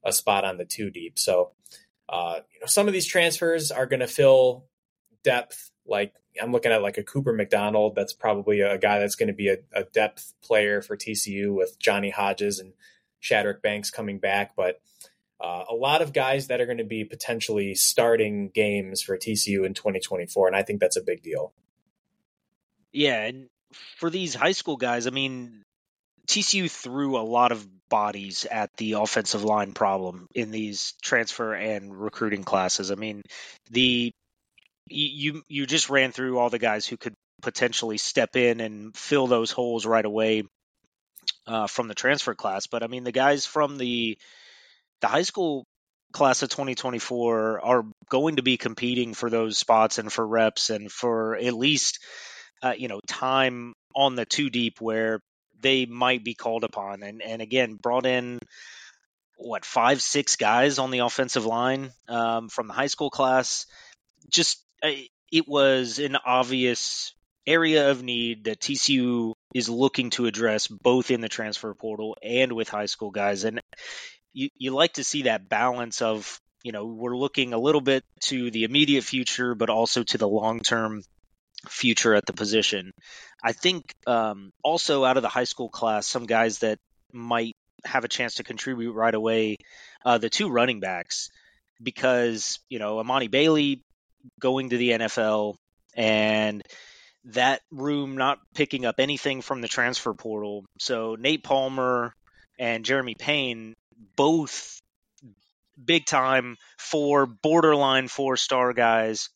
a 0.03 0.11
spot 0.11 0.43
on 0.43 0.57
the 0.57 0.65
two 0.65 0.89
deep. 0.89 1.17
So, 1.17 1.51
uh, 2.09 2.39
you 2.53 2.59
know, 2.59 2.65
some 2.65 2.87
of 2.87 2.93
these 2.93 3.05
transfers 3.05 3.71
are 3.71 3.85
going 3.85 4.01
to 4.01 4.07
fill 4.07 4.65
depth. 5.23 5.71
Like 5.85 6.13
I'm 6.41 6.51
looking 6.51 6.71
at 6.71 6.81
like 6.81 6.97
a 6.97 7.03
Cooper 7.03 7.33
McDonald. 7.33 7.95
That's 7.95 8.13
probably 8.13 8.61
a 8.61 8.77
guy 8.77 8.99
that's 8.99 9.15
going 9.15 9.27
to 9.27 9.33
be 9.33 9.49
a, 9.49 9.57
a 9.73 9.83
depth 9.83 10.33
player 10.43 10.81
for 10.81 10.97
TCU 10.97 11.53
with 11.55 11.79
Johnny 11.79 12.09
Hodges 12.09 12.59
and 12.59 12.73
Shadrick 13.21 13.61
Banks 13.61 13.89
coming 13.89 14.19
back. 14.19 14.55
But 14.55 14.81
uh, 15.41 15.65
a 15.69 15.75
lot 15.75 16.01
of 16.01 16.13
guys 16.13 16.47
that 16.47 16.61
are 16.61 16.65
going 16.65 16.77
to 16.77 16.83
be 16.83 17.03
potentially 17.03 17.75
starting 17.75 18.49
games 18.49 19.01
for 19.01 19.17
TCU 19.17 19.65
in 19.65 19.73
2024, 19.73 20.47
and 20.47 20.55
I 20.55 20.63
think 20.63 20.79
that's 20.79 20.97
a 20.97 21.03
big 21.03 21.21
deal. 21.21 21.53
Yeah, 22.93 23.23
and 23.23 23.47
for 23.97 24.09
these 24.09 24.33
high 24.33 24.53
school 24.53 24.77
guys, 24.77 25.07
I 25.07 25.09
mean, 25.09 25.63
TCU 26.27 26.71
threw 26.71 27.17
a 27.17 27.21
lot 27.21 27.51
of 27.51 27.67
bodies 27.89 28.45
at 28.49 28.69
the 28.77 28.93
offensive 28.93 29.43
line 29.43 29.73
problem 29.73 30.27
in 30.33 30.51
these 30.51 30.93
transfer 31.01 31.53
and 31.53 31.93
recruiting 31.99 32.43
classes. 32.43 32.91
I 32.91 32.95
mean, 32.95 33.21
the 33.69 34.11
you 34.87 35.43
you 35.47 35.65
just 35.65 35.89
ran 35.89 36.11
through 36.11 36.37
all 36.37 36.49
the 36.49 36.59
guys 36.59 36.87
who 36.87 36.97
could 36.97 37.13
potentially 37.41 37.97
step 37.97 38.35
in 38.35 38.59
and 38.59 38.95
fill 38.95 39.27
those 39.27 39.51
holes 39.51 39.85
right 39.85 40.05
away 40.05 40.43
uh, 41.47 41.67
from 41.67 41.87
the 41.87 41.95
transfer 41.95 42.33
class, 42.33 42.67
but 42.67 42.83
I 42.83 42.87
mean, 42.87 43.03
the 43.03 43.11
guys 43.11 43.45
from 43.45 43.77
the 43.77 44.17
the 45.01 45.07
high 45.07 45.23
school 45.23 45.65
class 46.11 46.41
of 46.43 46.49
2024 46.49 47.59
are 47.59 47.83
going 48.09 48.37
to 48.37 48.41
be 48.43 48.57
competing 48.57 49.13
for 49.13 49.29
those 49.29 49.57
spots 49.57 49.97
and 49.97 50.11
for 50.11 50.25
reps 50.25 50.69
and 50.69 50.91
for 50.91 51.35
at 51.35 51.53
least 51.53 51.99
uh, 52.63 52.73
you 52.77 52.87
know 52.87 53.01
time 53.07 53.73
on 53.95 54.15
the 54.15 54.25
two 54.25 54.49
deep 54.49 54.79
where 54.79 55.19
they 55.61 55.85
might 55.85 56.23
be 56.23 56.33
called 56.33 56.63
upon. 56.63 57.03
And 57.03 57.21
and 57.21 57.41
again 57.41 57.75
brought 57.75 58.05
in 58.05 58.39
what 59.37 59.65
five 59.65 60.01
six 60.01 60.35
guys 60.35 60.79
on 60.79 60.91
the 60.91 60.99
offensive 60.99 61.45
line 61.45 61.91
um, 62.07 62.49
from 62.49 62.67
the 62.67 62.73
high 62.73 62.87
school 62.87 63.09
class. 63.09 63.65
Just 64.29 64.63
uh, 64.83 64.91
it 65.31 65.47
was 65.47 65.99
an 65.99 66.17
obvious 66.25 67.13
area 67.47 67.91
of 67.91 68.03
need 68.03 68.45
that 68.45 68.59
TCU 68.59 69.33
is 69.53 69.69
looking 69.69 70.09
to 70.11 70.25
address 70.25 70.67
both 70.67 71.11
in 71.11 71.21
the 71.21 71.29
transfer 71.29 71.73
portal 71.73 72.17
and 72.23 72.53
with 72.53 72.69
high 72.69 72.87
school 72.87 73.11
guys. 73.11 73.43
And 73.43 73.61
you, 74.35 74.49
you 74.57 74.71
like 74.71 74.93
to 74.93 75.03
see 75.03 75.23
that 75.23 75.49
balance 75.49 76.01
of 76.01 76.39
you 76.63 76.71
know 76.71 76.85
we're 76.85 77.17
looking 77.17 77.53
a 77.53 77.57
little 77.57 77.81
bit 77.81 78.03
to 78.21 78.51
the 78.51 78.63
immediate 78.63 79.03
future 79.03 79.55
but 79.55 79.69
also 79.69 80.03
to 80.03 80.17
the 80.17 80.27
long 80.27 80.59
term 80.59 81.01
future 81.67 82.13
at 82.13 82.25
the 82.27 82.33
position 82.33 82.91
i 83.43 83.51
think 83.51 83.83
um, 84.05 84.51
also 84.63 85.03
out 85.03 85.17
of 85.17 85.23
the 85.23 85.29
high 85.29 85.45
school 85.45 85.69
class 85.69 86.05
some 86.05 86.25
guys 86.25 86.59
that 86.59 86.77
might 87.11 87.53
have 87.85 88.03
a 88.03 88.09
chance 88.09 88.35
to 88.35 88.43
contribute 88.43 88.93
right 88.93 89.15
away 89.15 89.55
uh, 90.05 90.17
the 90.17 90.29
two 90.29 90.49
running 90.49 90.79
backs 90.79 91.29
because 91.81 92.59
you 92.69 92.79
know 92.79 92.97
Emani 92.97 93.29
Bailey 93.29 93.81
going 94.39 94.69
to 94.69 94.77
the 94.77 94.91
NFL 94.91 95.55
and 95.95 96.61
that 97.25 97.61
room 97.71 98.17
not 98.17 98.39
picking 98.53 98.85
up 98.85 98.95
anything 98.99 99.41
from 99.41 99.61
the 99.61 99.67
transfer 99.67 100.13
portal. 100.13 100.65
So 100.79 101.15
Nate 101.15 101.43
Palmer 101.43 102.13
and 102.59 102.85
Jeremy 102.85 103.15
Payne 103.15 103.73
both 104.15 104.81
big 105.83 106.05
time 106.05 106.57
for 106.77 107.25
borderline 107.25 108.07
four 108.07 108.37
star 108.37 108.73
guys 108.73 109.29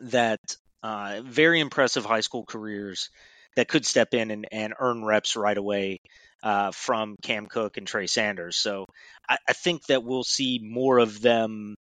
that 0.00 0.40
uh, 0.82 1.20
very 1.24 1.60
impressive 1.60 2.04
high 2.04 2.20
school 2.20 2.44
careers 2.44 3.10
that 3.56 3.68
could 3.68 3.84
step 3.84 4.14
in 4.14 4.30
and, 4.30 4.46
and 4.52 4.74
earn 4.78 5.04
reps 5.04 5.36
right 5.36 5.56
away 5.56 6.00
uh, 6.42 6.70
from 6.70 7.16
Cam 7.22 7.46
Cook 7.46 7.76
and 7.76 7.86
Trey 7.86 8.06
Sanders. 8.06 8.56
So 8.56 8.86
I, 9.28 9.36
I 9.48 9.52
think 9.52 9.84
that 9.86 10.04
we'll 10.04 10.24
see 10.24 10.60
more 10.62 10.98
of 10.98 11.20
them 11.20 11.74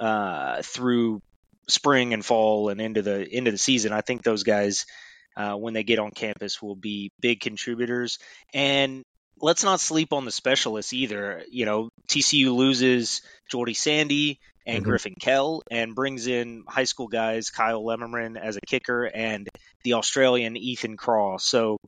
uh, 0.00 0.62
through 0.62 1.22
spring 1.68 2.12
and 2.12 2.24
fall 2.24 2.68
and 2.68 2.80
into 2.80 3.02
the 3.02 3.28
into 3.36 3.52
the 3.52 3.58
season. 3.58 3.92
I 3.92 4.00
think 4.00 4.22
those 4.22 4.42
guys, 4.42 4.86
uh, 5.36 5.54
when 5.54 5.74
they 5.74 5.84
get 5.84 5.98
on 6.00 6.10
campus, 6.10 6.60
will 6.60 6.74
be 6.74 7.12
big 7.20 7.40
contributors. 7.40 8.18
And 8.52 9.04
let's 9.40 9.64
not 9.64 9.80
sleep 9.80 10.12
on 10.12 10.24
the 10.24 10.30
specialists 10.30 10.92
either. 10.92 11.42
You 11.50 11.64
know, 11.64 11.90
TCU 12.08 12.54
loses 12.54 13.22
Jordy 13.50 13.74
Sandy 13.74 14.38
and 14.66 14.82
mm-hmm. 14.82 14.90
Griffin 14.90 15.14
Kell 15.18 15.62
and 15.70 15.94
brings 15.94 16.26
in 16.26 16.64
high 16.68 16.84
school 16.84 17.08
guys 17.08 17.50
Kyle 17.50 17.82
Lemmerman 17.82 18.40
as 18.40 18.56
a 18.56 18.66
kicker 18.66 19.04
and 19.04 19.48
the 19.84 19.94
Australian 19.94 20.56
Ethan 20.56 20.96
Craw. 20.96 21.38
So 21.38 21.78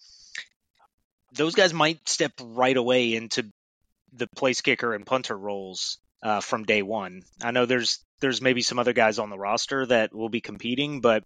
those 1.33 1.55
guys 1.55 1.73
might 1.73 2.09
step 2.09 2.33
right 2.43 2.77
away 2.77 3.15
into 3.15 3.51
the 4.13 4.27
place 4.37 4.61
kicker 4.61 4.95
and 4.95 5.07
punter 5.07 5.37
roles 5.37 5.99
uh, 6.23 6.41
from 6.41 6.65
day 6.65 6.83
one. 6.83 7.23
I 7.43 7.51
know 7.51 7.67
there's 7.67 8.05
there's 8.21 8.41
maybe 8.41 8.63
some 8.63 8.79
other 8.79 8.93
guys 8.93 9.19
on 9.19 9.31
the 9.31 9.39
roster 9.39 9.87
that 9.87 10.15
will 10.15 10.29
be 10.29 10.41
competing, 10.41 11.01
but 11.01 11.25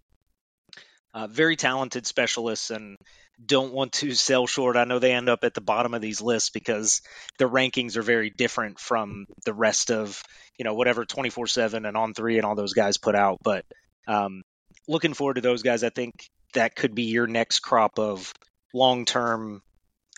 uh, 1.13 1.27
very 1.27 1.55
talented 1.55 2.05
specialists 2.05 2.71
and 2.71 2.97
don't 3.43 3.73
want 3.73 3.93
to 3.93 4.13
sell 4.13 4.47
short. 4.47 4.77
I 4.77 4.85
know 4.85 4.99
they 4.99 5.13
end 5.13 5.29
up 5.29 5.43
at 5.43 5.53
the 5.53 5.61
bottom 5.61 5.93
of 5.93 6.01
these 6.01 6.21
lists 6.21 6.49
because 6.49 7.01
the 7.37 7.49
rankings 7.49 7.95
are 7.95 8.01
very 8.01 8.29
different 8.29 8.79
from 8.79 9.27
the 9.45 9.53
rest 9.53 9.91
of 9.91 10.21
you 10.57 10.65
know 10.65 10.73
whatever 10.73 11.05
24/7 11.05 11.87
and 11.87 11.97
on 11.97 12.13
three 12.13 12.37
and 12.37 12.45
all 12.45 12.55
those 12.55 12.73
guys 12.73 12.97
put 12.97 13.15
out. 13.15 13.39
But 13.43 13.65
um, 14.07 14.43
looking 14.87 15.13
forward 15.13 15.35
to 15.35 15.41
those 15.41 15.63
guys. 15.63 15.83
I 15.83 15.89
think 15.89 16.13
that 16.53 16.75
could 16.75 16.95
be 16.95 17.03
your 17.03 17.27
next 17.27 17.59
crop 17.59 17.99
of 17.99 18.33
long 18.73 19.05
term 19.05 19.61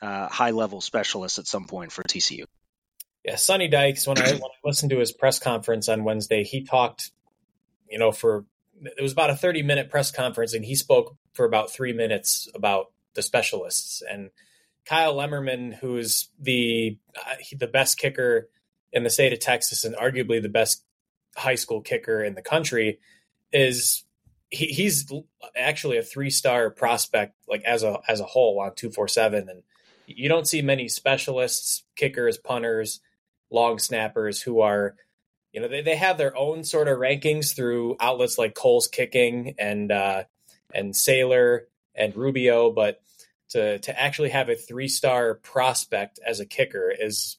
uh, 0.02 0.28
high 0.30 0.52
level 0.52 0.82
specialists 0.82 1.40
at 1.40 1.48
some 1.48 1.66
point 1.66 1.92
for 1.92 2.04
TCU. 2.04 2.46
Yeah, 3.26 3.36
Sonny 3.36 3.68
Dykes. 3.68 4.08
When 4.08 4.18
I, 4.18 4.32
when 4.32 4.44
I 4.44 4.60
listened 4.68 4.92
to 4.92 5.00
his 5.00 5.12
press 5.12 5.40
conference 5.40 5.90
on 5.90 6.04
Wednesday, 6.04 6.44
he 6.44 6.64
talked, 6.64 7.12
you 7.90 8.00
know, 8.00 8.12
for 8.12 8.46
it 8.82 9.02
was 9.02 9.12
about 9.12 9.30
a 9.30 9.36
thirty 9.36 9.62
minute 9.62 9.90
press 9.90 10.10
conference, 10.12 10.54
and 10.54 10.64
he 10.64 10.76
spoke 10.76 11.16
for 11.34 11.46
about 11.46 11.72
three 11.72 11.92
minutes 11.92 12.48
about 12.56 12.88
the 13.13 13.22
specialists. 13.22 14.01
And 14.10 14.30
Kyle 14.86 15.16
Lemmerman, 15.16 15.75
who's 15.75 16.30
the 16.39 16.98
uh, 17.16 17.36
the 17.58 17.68
best 17.68 17.98
kicker 17.98 18.50
in 18.92 19.04
the 19.04 19.10
state 19.10 19.34
of 19.34 19.39
Texas 19.39 19.84
and 19.84 19.96
arguably 19.96 20.42
the 20.42 20.50
best 20.50 20.84
high 21.36 21.56
school 21.56 21.82
kicker 21.82 22.24
in 22.24 22.34
the 22.34 22.42
country, 22.42 23.00
is 23.51 24.04
he, 24.50 24.66
he's 24.68 25.12
actually 25.56 25.98
a 25.98 26.04
three 26.04 26.30
star 26.30 26.70
prospect, 26.70 27.36
like 27.48 27.63
as 27.63 27.84
a 27.84 28.00
as 28.08 28.20
a 28.20 28.25
whole 28.25 28.60
on 28.60 28.74
two 28.75 28.89
four 28.89 29.08
seven, 29.08 29.48
and 29.50 29.63
you 30.08 30.28
don't 30.28 30.48
see 30.48 30.62
many 30.62 30.88
specialists, 30.88 31.84
kickers, 31.96 32.38
punters, 32.38 33.00
long 33.51 33.78
snappers 33.78 34.42
who 34.42 34.62
are, 34.62 34.96
you 35.54 35.62
know, 35.62 35.68
they, 35.68 35.82
they 35.82 35.96
have 35.96 36.18
their 36.18 36.36
own 36.36 36.63
sort 36.63 36.88
of 36.88 36.98
rankings 36.98 37.56
through 37.56 37.96
outlets 38.00 38.38
like 38.38 38.56
Kohl's 38.56 38.88
Kicking 38.88 39.56
and 39.60 39.92
uh, 39.92 40.24
and 40.74 40.96
Sailer 40.96 41.68
and 41.96 42.15
Rubio, 42.15 42.72
but 42.72 43.01
to 43.50 43.79
to 43.79 44.00
actually 44.00 44.29
have 44.29 44.50
a 44.50 44.55
three 44.55 44.88
star 44.88 45.36
prospect 45.36 46.19
as 46.25 46.39
a 46.39 46.46
kicker 46.46 46.91
is 46.98 47.38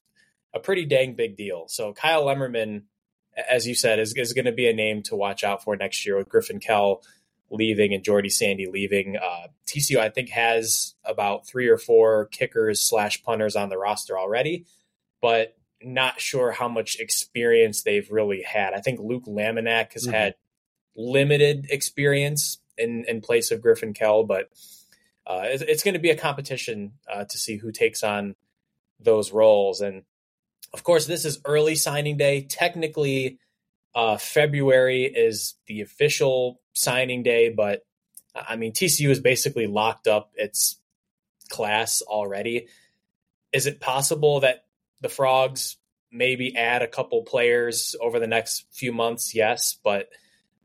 a 0.53 0.59
pretty 0.59 0.85
dang 0.85 1.15
big 1.15 1.37
deal. 1.37 1.65
So 1.67 1.93
Kyle 1.93 2.25
Lemmerman, 2.25 2.83
as 3.49 3.67
you 3.67 3.75
said, 3.75 3.99
is, 3.99 4.13
is 4.15 4.33
going 4.33 4.45
to 4.45 4.51
be 4.51 4.69
a 4.69 4.73
name 4.73 5.01
to 5.03 5.15
watch 5.15 5.43
out 5.43 5.63
for 5.63 5.75
next 5.75 6.05
year 6.05 6.17
with 6.17 6.29
Griffin 6.29 6.59
Kell 6.59 7.01
leaving 7.49 7.93
and 7.93 8.03
Jordy 8.03 8.29
Sandy 8.29 8.67
leaving. 8.67 9.17
Uh, 9.17 9.47
TCU, 9.67 9.97
I 9.97 10.09
think, 10.09 10.29
has 10.29 10.95
about 11.05 11.47
three 11.47 11.67
or 11.67 11.77
four 11.77 12.25
kickers 12.27 12.81
slash 12.81 13.23
punters 13.23 13.55
on 13.55 13.69
the 13.69 13.77
roster 13.77 14.17
already, 14.17 14.65
but 15.21 15.57
not 15.83 16.19
sure 16.19 16.51
how 16.51 16.67
much 16.67 16.99
experience 16.99 17.83
they've 17.83 18.09
really 18.11 18.41
had. 18.41 18.73
I 18.73 18.81
think 18.81 18.99
Luke 18.99 19.25
Laminak 19.25 19.93
has 19.93 20.03
mm-hmm. 20.03 20.13
had 20.13 20.35
limited 20.95 21.67
experience 21.69 22.59
in, 22.77 23.05
in 23.07 23.21
place 23.21 23.51
of 23.51 23.61
Griffin 23.61 23.93
Kell, 23.93 24.23
but 24.23 24.49
uh, 25.25 25.43
it's, 25.45 25.63
it's 25.63 25.83
going 25.83 25.93
to 25.93 25.99
be 25.99 26.09
a 26.09 26.17
competition 26.17 26.93
uh, 27.11 27.25
to 27.25 27.37
see 27.37 27.57
who 27.57 27.71
takes 27.71 28.03
on 28.03 28.35
those 28.99 29.31
roles. 29.31 29.81
And 29.81 30.03
of 30.73 30.83
course, 30.83 31.05
this 31.05 31.25
is 31.25 31.39
early 31.45 31.75
signing 31.75 32.17
day. 32.17 32.41
Technically, 32.41 33.39
uh, 33.93 34.17
February 34.17 35.03
is 35.03 35.55
the 35.67 35.81
official 35.81 36.61
signing 36.73 37.23
day, 37.23 37.49
but 37.49 37.81
I 38.35 38.55
mean, 38.55 38.71
TCU 38.71 39.09
is 39.09 39.19
basically 39.19 39.67
locked 39.67 40.07
up 40.07 40.31
its 40.35 40.79
class 41.49 42.01
already. 42.01 42.67
Is 43.51 43.65
it 43.65 43.81
possible 43.81 44.39
that 44.39 44.65
the 45.01 45.09
Frogs 45.09 45.77
maybe 46.11 46.55
add 46.55 46.81
a 46.81 46.87
couple 46.87 47.23
players 47.23 47.95
over 47.99 48.19
the 48.19 48.27
next 48.27 48.65
few 48.71 48.93
months? 48.93 49.35
Yes, 49.35 49.77
but 49.83 50.07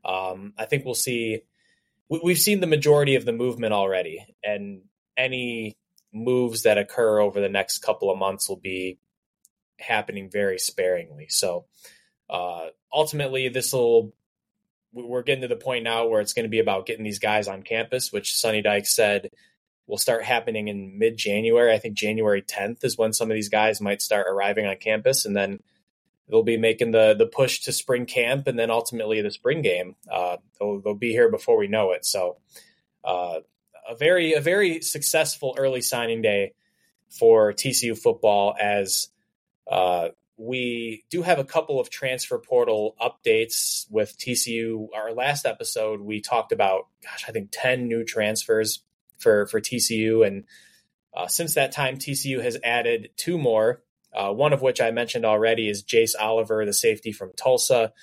um, 0.05 0.53
I 0.57 0.65
think 0.65 0.85
we'll 0.85 0.95
see. 0.95 1.41
We've 2.09 2.37
seen 2.37 2.61
the 2.61 2.67
majority 2.67 3.15
of 3.15 3.25
the 3.25 3.33
movement 3.33 3.73
already, 3.73 4.25
and 4.43 4.81
any 5.17 5.77
moves 6.13 6.63
that 6.63 6.77
occur 6.77 7.19
over 7.19 7.41
the 7.41 7.49
next 7.49 7.79
couple 7.79 8.09
of 8.09 8.17
months 8.17 8.47
will 8.47 8.55
be 8.55 8.97
happening 9.79 10.29
very 10.31 10.57
sparingly. 10.57 11.27
So 11.29 11.65
uh, 12.29 12.67
ultimately, 12.93 13.49
this 13.49 13.73
will 13.73 14.13
we're 14.93 15.23
getting 15.23 15.41
to 15.41 15.47
the 15.47 15.55
point 15.55 15.83
now 15.83 16.07
where 16.07 16.21
it's 16.21 16.33
going 16.33 16.45
to 16.45 16.49
be 16.49 16.59
about 16.59 16.85
getting 16.85 17.03
these 17.03 17.19
guys 17.19 17.47
on 17.47 17.61
campus, 17.61 18.11
which 18.11 18.35
Sonny 18.35 18.61
Dyke 18.61 18.87
said 18.87 19.29
will 19.85 19.97
start 19.97 20.23
happening 20.23 20.67
in 20.67 20.97
mid 20.97 21.17
January. 21.17 21.73
I 21.73 21.79
think 21.79 21.95
January 21.95 22.41
10th 22.41 22.83
is 22.83 22.97
when 22.97 23.13
some 23.13 23.29
of 23.29 23.35
these 23.35 23.49
guys 23.49 23.81
might 23.81 24.01
start 24.01 24.27
arriving 24.29 24.65
on 24.65 24.75
campus, 24.77 25.25
and 25.25 25.35
then 25.35 25.59
they'll 26.29 26.43
be 26.43 26.57
making 26.57 26.91
the 26.91 27.15
the 27.17 27.27
push 27.27 27.61
to 27.61 27.71
spring 27.71 28.05
camp, 28.05 28.47
and 28.47 28.57
then 28.57 28.71
ultimately 28.71 29.21
the 29.21 29.31
spring 29.31 29.61
game. 29.61 29.95
Uh, 30.11 30.37
they'll, 30.59 30.81
they'll 30.81 30.95
be 30.95 31.11
here 31.11 31.29
before 31.29 31.57
we 31.57 31.67
know 31.67 31.91
it. 31.91 32.05
So, 32.05 32.37
uh, 33.03 33.39
a 33.89 33.95
very 33.95 34.33
a 34.33 34.41
very 34.41 34.81
successful 34.81 35.55
early 35.57 35.81
signing 35.81 36.21
day 36.21 36.53
for 37.09 37.53
TCU 37.53 37.97
football 37.97 38.55
as 38.59 39.09
uh, 39.69 40.09
we 40.37 41.03
do 41.09 41.23
have 41.23 41.39
a 41.39 41.43
couple 41.43 41.79
of 41.79 41.89
transfer 41.89 42.37
portal 42.37 42.95
updates 43.01 43.89
with 43.89 44.17
TCU. 44.17 44.87
Our 44.95 45.11
last 45.11 45.45
episode, 45.45 45.99
we 45.99 46.21
talked 46.21 46.51
about, 46.51 46.87
gosh, 47.03 47.25
I 47.27 47.31
think 47.31 47.49
10 47.51 47.87
new 47.87 48.03
transfers 48.03 48.83
for, 49.17 49.47
for 49.47 49.59
TCU. 49.59 50.25
And 50.25 50.45
uh, 51.15 51.27
since 51.27 51.55
that 51.55 51.71
time, 51.71 51.97
TCU 51.97 52.41
has 52.41 52.57
added 52.63 53.09
two 53.17 53.39
more, 53.39 53.81
uh, 54.17 54.33
one 54.33 54.51
of 54.51 54.63
which 54.63 54.81
I 54.81 54.89
mentioned 54.89 55.25
already 55.25 55.69
is 55.69 55.83
Jace 55.83 56.15
Oliver, 56.19 56.65
the 56.65 56.73
safety 56.73 57.11
from 57.11 57.33
Tulsa, 57.37 57.93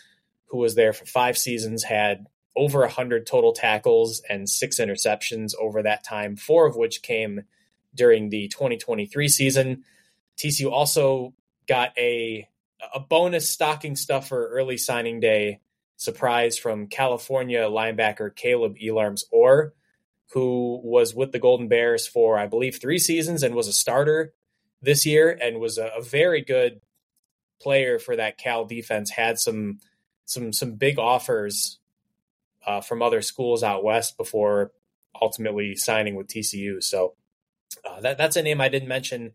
who 0.46 0.58
was 0.58 0.76
there 0.76 0.92
for 0.92 1.04
five 1.06 1.36
seasons, 1.36 1.82
had 1.82 2.26
over 2.54 2.80
100 2.80 3.26
total 3.26 3.52
tackles 3.52 4.22
and 4.30 4.48
six 4.48 4.78
interceptions 4.78 5.54
over 5.60 5.82
that 5.82 6.04
time, 6.04 6.36
four 6.36 6.68
of 6.68 6.76
which 6.76 7.02
came 7.02 7.42
during 7.96 8.28
the 8.28 8.46
2023 8.46 9.26
season. 9.26 9.82
TCU 10.38 10.70
also 10.70 11.34
got 11.66 11.90
a 11.98 12.48
a 12.94 13.00
bonus 13.00 13.50
stocking 13.50 13.96
stuffer 13.96 14.48
early 14.48 14.76
signing 14.76 15.18
day 15.18 15.58
surprise 15.96 16.56
from 16.56 16.86
California 16.86 17.62
linebacker 17.62 18.34
Caleb 18.34 18.76
Elarms 18.80 19.24
Orr, 19.32 19.72
who 20.32 20.80
was 20.84 21.14
with 21.14 21.32
the 21.32 21.38
Golden 21.40 21.66
Bears 21.66 22.06
for 22.06 22.38
I 22.38 22.46
believe 22.46 22.78
three 22.78 22.98
seasons 23.00 23.42
and 23.42 23.54
was 23.54 23.66
a 23.66 23.72
starter 23.72 24.32
this 24.84 25.06
year 25.06 25.36
and 25.40 25.60
was 25.60 25.78
a, 25.78 25.90
a 25.96 26.02
very 26.02 26.42
good 26.42 26.80
player 27.60 27.98
for 27.98 28.16
that 28.16 28.38
Cal 28.38 28.64
defense. 28.64 29.10
Had 29.10 29.38
some 29.38 29.78
some 30.24 30.52
some 30.52 30.72
big 30.72 30.98
offers 30.98 31.78
uh, 32.66 32.80
from 32.80 33.02
other 33.02 33.22
schools 33.22 33.62
out 33.62 33.84
west 33.84 34.16
before 34.16 34.72
ultimately 35.20 35.76
signing 35.76 36.14
with 36.14 36.28
TCU. 36.28 36.82
So 36.82 37.14
uh, 37.88 38.00
that 38.00 38.18
that's 38.18 38.36
a 38.36 38.42
name 38.42 38.60
I 38.60 38.68
didn't 38.68 38.88
mention 38.88 39.32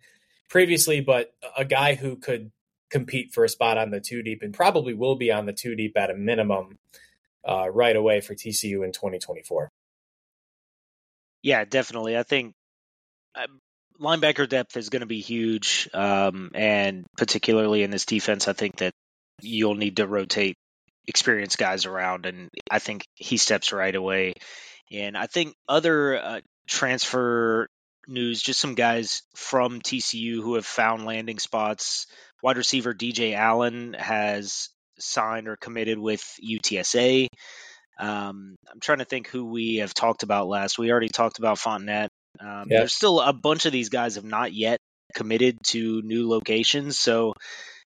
previously, 0.49 1.01
but 1.01 1.33
a 1.57 1.65
guy 1.65 1.95
who 1.95 2.15
could 2.15 2.51
compete 2.89 3.31
for 3.31 3.43
a 3.43 3.49
spot 3.49 3.77
on 3.77 3.91
the 3.91 3.99
two 3.99 4.23
deep 4.23 4.41
and 4.41 4.53
probably 4.53 4.93
will 4.93 5.15
be 5.15 5.31
on 5.31 5.45
the 5.45 5.53
two 5.53 5.75
deep 5.75 5.95
at 5.95 6.09
a 6.09 6.15
minimum 6.15 6.79
uh, 7.47 7.69
right 7.69 7.95
away 7.95 8.19
for 8.19 8.33
TCU 8.33 8.83
in 8.83 8.91
2024. 8.91 9.71
Yeah, 11.41 11.63
definitely. 11.65 12.17
I 12.17 12.23
think 12.23 12.53
linebacker 13.99 14.47
depth 14.47 14.77
is 14.77 14.89
going 14.89 15.01
to 15.01 15.05
be 15.05 15.21
huge, 15.21 15.89
um, 15.93 16.51
and 16.53 17.05
particularly 17.17 17.83
in 17.83 17.91
this 17.91 18.05
defense, 18.05 18.47
I 18.47 18.53
think 18.53 18.77
that 18.77 18.93
you'll 19.41 19.75
need 19.75 19.97
to 19.97 20.07
rotate 20.07 20.55
experienced 21.07 21.57
guys 21.57 21.85
around, 21.85 22.25
and 22.25 22.49
I 22.69 22.79
think 22.79 23.05
he 23.15 23.37
steps 23.37 23.73
right 23.73 23.95
away 23.95 24.33
And 24.91 25.17
I 25.17 25.27
think 25.27 25.55
other 25.67 26.17
uh, 26.17 26.41
transfer 26.67 27.67
news, 28.07 28.41
just 28.41 28.59
some 28.59 28.75
guys 28.75 29.23
from 29.35 29.81
TCU 29.81 30.35
who 30.35 30.55
have 30.55 30.65
found 30.65 31.05
landing 31.05 31.39
spots. 31.39 32.07
Wide 32.41 32.57
receiver 32.57 32.93
DJ 32.93 33.35
Allen 33.35 33.95
has 33.97 34.69
signed 34.99 35.47
or 35.47 35.57
committed 35.57 35.99
with 35.99 36.23
UTSA. 36.43 37.27
Um, 37.99 38.55
I'm 38.71 38.79
trying 38.79 38.99
to 38.99 39.05
think 39.05 39.27
who 39.27 39.45
we 39.45 39.77
have 39.77 39.93
talked 39.93 40.23
about 40.23 40.47
last. 40.47 40.79
We 40.79 40.91
already 40.91 41.09
talked 41.09 41.39
about 41.39 41.57
Fontenette. 41.57 42.09
Um, 42.39 42.65
yep. 42.69 42.79
There's 42.81 42.93
still 42.93 43.19
a 43.19 43.33
bunch 43.33 43.65
of 43.65 43.71
these 43.71 43.89
guys 43.89 44.15
have 44.15 44.25
not 44.25 44.53
yet 44.53 44.79
committed 45.13 45.57
to 45.65 46.01
new 46.03 46.29
locations, 46.29 46.97
so 46.97 47.33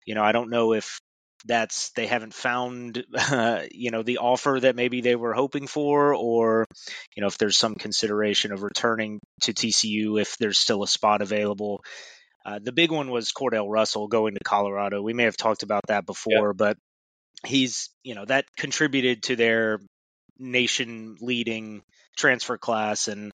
you 0.05 0.15
know 0.15 0.23
I 0.23 0.31
don't 0.31 0.49
know 0.49 0.73
if 0.73 0.99
that's 1.45 1.91
they 1.91 2.07
haven't 2.07 2.33
found 2.33 3.03
uh, 3.15 3.63
you 3.71 3.91
know 3.91 4.03
the 4.03 4.17
offer 4.17 4.59
that 4.61 4.75
maybe 4.75 5.01
they 5.01 5.15
were 5.15 5.33
hoping 5.33 5.67
for 5.67 6.13
or 6.13 6.65
you 7.15 7.21
know 7.21 7.27
if 7.27 7.37
there's 7.37 7.57
some 7.57 7.75
consideration 7.75 8.51
of 8.51 8.63
returning 8.63 9.19
to 9.41 9.53
TCU 9.53 10.19
if 10.19 10.37
there's 10.37 10.57
still 10.57 10.83
a 10.83 10.87
spot 10.87 11.21
available. 11.21 11.83
Uh, 12.45 12.59
the 12.63 12.71
big 12.71 12.91
one 12.91 13.11
was 13.11 13.33
Cordell 13.33 13.69
Russell 13.69 14.07
going 14.07 14.35
to 14.35 14.39
Colorado. 14.39 15.01
We 15.01 15.13
may 15.13 15.23
have 15.23 15.35
talked 15.35 15.63
about 15.63 15.87
that 15.87 16.05
before 16.05 16.53
but 16.53 16.77
he's 17.45 17.89
you 18.03 18.15
know 18.15 18.25
that 18.25 18.45
contributed 18.57 19.23
to 19.23 19.35
their 19.35 19.79
nation 20.39 21.17
leading 21.21 21.81
transfer 22.17 22.57
class 22.57 23.07
and 23.07 23.31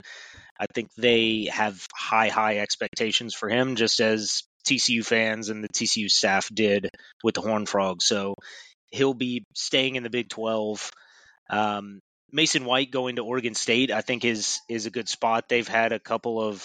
I 0.62 0.66
think 0.72 0.90
they 0.96 1.48
have 1.52 1.84
high 1.92 2.28
high 2.28 2.58
expectations 2.58 3.34
for 3.34 3.48
him 3.48 3.74
just 3.74 3.98
as 3.98 4.44
TCU 4.64 5.04
fans 5.04 5.48
and 5.48 5.64
the 5.64 5.68
TCU 5.68 6.08
staff 6.08 6.48
did 6.54 6.88
with 7.24 7.34
the 7.34 7.40
Horn 7.40 7.66
Frogs. 7.66 8.04
So 8.04 8.36
he'll 8.92 9.12
be 9.14 9.44
staying 9.54 9.96
in 9.96 10.04
the 10.04 10.10
Big 10.10 10.28
12. 10.28 10.88
Um, 11.50 11.98
Mason 12.30 12.64
White 12.64 12.92
going 12.92 13.16
to 13.16 13.24
Oregon 13.24 13.54
State, 13.54 13.90
I 13.90 14.02
think 14.02 14.24
is 14.24 14.60
is 14.68 14.86
a 14.86 14.90
good 14.90 15.08
spot. 15.08 15.48
They've 15.48 15.66
had 15.66 15.92
a 15.92 15.98
couple 15.98 16.40
of 16.40 16.64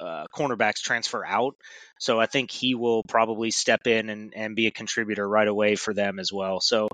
uh, 0.00 0.24
cornerbacks 0.34 0.80
transfer 0.82 1.22
out, 1.24 1.56
so 1.98 2.18
I 2.18 2.24
think 2.24 2.50
he 2.50 2.74
will 2.74 3.02
probably 3.06 3.50
step 3.50 3.86
in 3.86 4.08
and, 4.08 4.32
and 4.34 4.56
be 4.56 4.66
a 4.66 4.70
contributor 4.72 5.28
right 5.28 5.46
away 5.46 5.76
for 5.76 5.92
them 5.92 6.18
as 6.18 6.32
well. 6.32 6.58
So, 6.60 6.88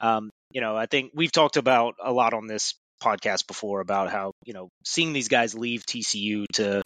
um, 0.00 0.30
you 0.50 0.62
know, 0.62 0.74
I 0.74 0.86
think 0.86 1.12
we've 1.14 1.30
talked 1.30 1.58
about 1.58 1.96
a 2.02 2.12
lot 2.12 2.32
on 2.32 2.46
this 2.46 2.74
podcast 3.02 3.46
before 3.46 3.80
about 3.80 4.10
how 4.10 4.32
you 4.44 4.52
know 4.52 4.68
seeing 4.84 5.12
these 5.12 5.28
guys 5.28 5.54
leave 5.54 5.84
TCU 5.84 6.44
to 6.54 6.82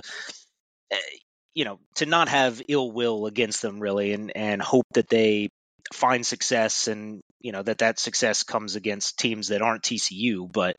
eh, 0.91 0.97
you 1.55 1.65
know, 1.65 1.79
to 1.97 2.07
not 2.07 2.29
have 2.29 2.63
ill 2.69 2.91
will 2.91 3.27
against 3.27 3.63
them 3.63 3.81
really 3.81 4.13
and, 4.13 4.33
and 4.37 4.63
hope 4.63 4.87
that 4.95 5.09
they 5.09 5.49
find 5.93 6.25
success 6.25 6.87
and, 6.87 7.21
you 7.41 7.53
know, 7.53 7.63
that 7.63 7.79
that 7.79 7.99
success 7.99 8.45
comes 8.45 8.77
against 8.77 9.19
teams 9.19 9.49
that 9.49 9.63
aren't 9.63 9.83
TCU. 9.83 10.51
But 10.51 10.77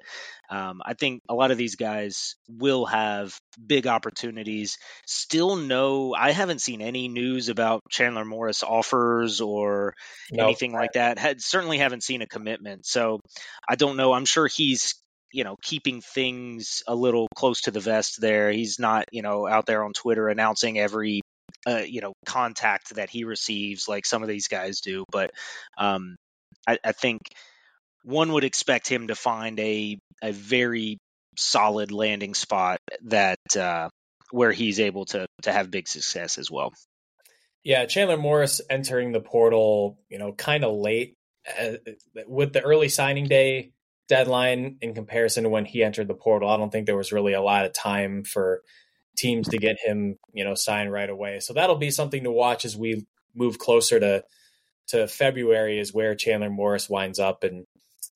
um, 0.49 0.81
I 0.85 0.93
think 0.93 1.21
a 1.27 1.33
lot 1.33 1.51
of 1.51 1.57
these 1.57 1.75
guys 1.75 2.35
will 2.47 2.85
have 2.85 3.37
big 3.65 3.87
opportunities. 3.87 4.77
Still 5.05 5.55
no, 5.55 6.13
I 6.13 6.31
haven't 6.31 6.61
seen 6.61 6.81
any 6.81 7.07
news 7.07 7.49
about 7.49 7.81
Chandler 7.89 8.25
Morris 8.25 8.63
offers 8.63 9.41
or 9.41 9.93
anything 10.33 10.73
like 10.73 10.93
that. 10.93 11.17
Had 11.17 11.41
certainly 11.41 11.79
haven't 11.79 12.03
seen 12.03 12.21
a 12.21 12.27
commitment. 12.27 12.85
So 12.85 13.19
I 13.67 13.75
don't 13.75 13.97
know. 13.97 14.13
I'm 14.13 14.25
sure 14.25 14.47
he's 14.47 15.00
you 15.33 15.43
know 15.43 15.55
keeping 15.61 16.01
things 16.01 16.83
a 16.87 16.95
little 16.95 17.27
close 17.35 17.61
to 17.61 17.71
the 17.71 17.79
vest 17.79 18.19
there. 18.21 18.51
He's 18.51 18.79
not 18.79 19.05
you 19.11 19.21
know 19.21 19.47
out 19.47 19.65
there 19.65 19.83
on 19.83 19.93
twitter 19.93 20.29
announcing 20.29 20.79
every 20.79 21.21
uh, 21.67 21.83
you 21.85 22.01
know 22.01 22.13
contact 22.25 22.95
that 22.95 23.09
he 23.09 23.23
receives 23.23 23.87
like 23.87 24.05
some 24.05 24.23
of 24.23 24.29
these 24.29 24.47
guys 24.47 24.81
do. 24.81 25.05
But 25.11 25.31
um 25.77 26.15
I, 26.67 26.77
I 26.83 26.91
think 26.91 27.21
one 28.03 28.33
would 28.33 28.43
expect 28.43 28.87
him 28.87 29.07
to 29.07 29.15
find 29.15 29.59
a 29.59 29.97
a 30.21 30.31
very 30.31 30.97
solid 31.37 31.91
landing 31.91 32.33
spot 32.33 32.79
that 33.05 33.39
uh 33.57 33.89
where 34.31 34.51
he's 34.51 34.79
able 34.79 35.05
to 35.05 35.25
to 35.43 35.51
have 35.51 35.71
big 35.71 35.87
success 35.87 36.37
as 36.37 36.49
well. 36.49 36.73
Yeah 37.63 37.85
chandler 37.85 38.17
morris 38.17 38.61
entering 38.69 39.11
the 39.11 39.21
portal 39.21 39.99
you 40.09 40.17
know 40.17 40.33
kind 40.33 40.63
of 40.63 40.75
late 40.75 41.15
uh, 41.59 41.73
with 42.27 42.53
the 42.53 42.61
early 42.61 42.89
signing 42.89 43.25
day 43.25 43.71
deadline 44.11 44.75
in 44.81 44.93
comparison 44.93 45.45
to 45.45 45.49
when 45.49 45.63
he 45.63 45.81
entered 45.81 46.09
the 46.09 46.13
portal. 46.13 46.49
I 46.49 46.57
don't 46.57 46.69
think 46.69 46.85
there 46.85 46.97
was 46.97 47.13
really 47.13 47.31
a 47.31 47.41
lot 47.41 47.63
of 47.63 47.71
time 47.71 48.25
for 48.25 48.61
teams 49.15 49.47
to 49.47 49.57
get 49.57 49.77
him, 49.79 50.17
you 50.33 50.43
know, 50.43 50.53
signed 50.53 50.91
right 50.91 51.09
away. 51.09 51.39
So 51.39 51.53
that'll 51.53 51.77
be 51.77 51.91
something 51.91 52.25
to 52.25 52.31
watch 52.31 52.65
as 52.65 52.75
we 52.75 53.05
move 53.33 53.57
closer 53.57 54.01
to 54.01 54.25
to 54.89 55.07
February 55.07 55.79
is 55.79 55.93
where 55.93 56.13
Chandler 56.13 56.49
Morris 56.49 56.89
winds 56.89 57.19
up, 57.19 57.45
and 57.45 57.63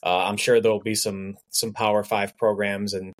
uh, 0.03 0.25
I'm 0.25 0.35
sure 0.35 0.59
there'll 0.59 0.81
be 0.81 0.95
some 0.95 1.37
some 1.49 1.71
Power 1.71 2.03
Five 2.03 2.37
programs 2.37 2.93
and 2.93 3.13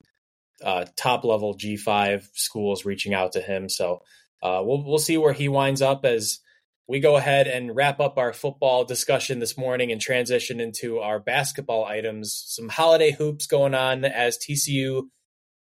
uh, 0.62 0.84
top 0.98 1.24
level 1.24 1.54
G 1.54 1.78
five 1.78 2.30
schools 2.34 2.84
reaching 2.84 3.14
out 3.14 3.32
to 3.34 3.42
him. 3.42 3.70
So 3.70 4.02
uh, 4.44 4.62
we'll 4.66 4.84
we'll 4.84 4.98
see 4.98 5.18
where 5.18 5.32
he 5.32 5.48
winds 5.48 5.82
up 5.82 6.04
as 6.04 6.40
we 6.88 7.00
go 7.00 7.16
ahead 7.16 7.48
and 7.48 7.76
wrap 7.76 8.00
up 8.00 8.18
our 8.18 8.32
football 8.32 8.86
discussion 8.86 9.40
this 9.40 9.58
morning 9.58 9.92
and 9.92 10.00
transition 10.00 10.60
into 10.60 11.00
our 11.00 11.20
basketball 11.20 11.84
items. 11.84 12.44
Some 12.48 12.70
holiday 12.70 13.12
hoops 13.12 13.48
going 13.48 13.74
on 13.74 14.06
as 14.06 14.38
TCU 14.38 15.04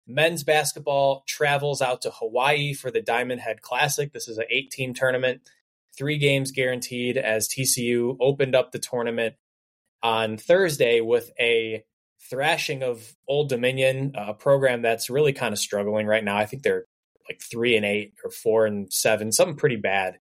men's 0.08 0.43
basketball 0.43 1.23
travels 1.27 1.82
out 1.82 2.01
to 2.01 2.12
Hawaii 2.12 2.73
for 2.73 2.89
the 2.89 3.01
Diamond 3.01 3.41
Head 3.41 3.62
Classic. 3.62 4.13
This 4.13 4.27
is 4.27 4.38
an 4.38 4.45
eight 4.49 4.71
team 4.71 4.93
tournament, 4.93 5.41
three 5.97 6.17
games 6.17 6.51
guaranteed 6.51 7.17
as 7.17 7.49
TCU 7.49 8.15
opened 8.21 8.55
up 8.55 8.71
the 8.71 8.79
tournament 8.79 9.36
on 10.01 10.38
Thursday 10.38 11.01
with 11.01 11.32
a 11.39 11.84
thrashing 12.29 12.82
of 12.82 13.15
Old 13.27 13.49
Dominion, 13.49 14.13
a 14.15 14.34
program 14.34 14.82
that's 14.82 15.10
really 15.10 15.34
kind 15.34 15.51
of 15.51 15.60
struggling 15.60 16.08
right 16.08 16.23
now. 16.23 16.38
I 16.38 16.45
think 16.45 16.63
they're 16.63 16.86
like 17.29 17.41
three 17.41 17.75
and 17.75 17.86
eight 17.86 18.13
or 18.23 18.32
four 18.32 18.65
and 18.65 18.91
seven, 18.91 19.32
something 19.32 19.58
pretty 19.58 19.75
bad. 19.75 20.17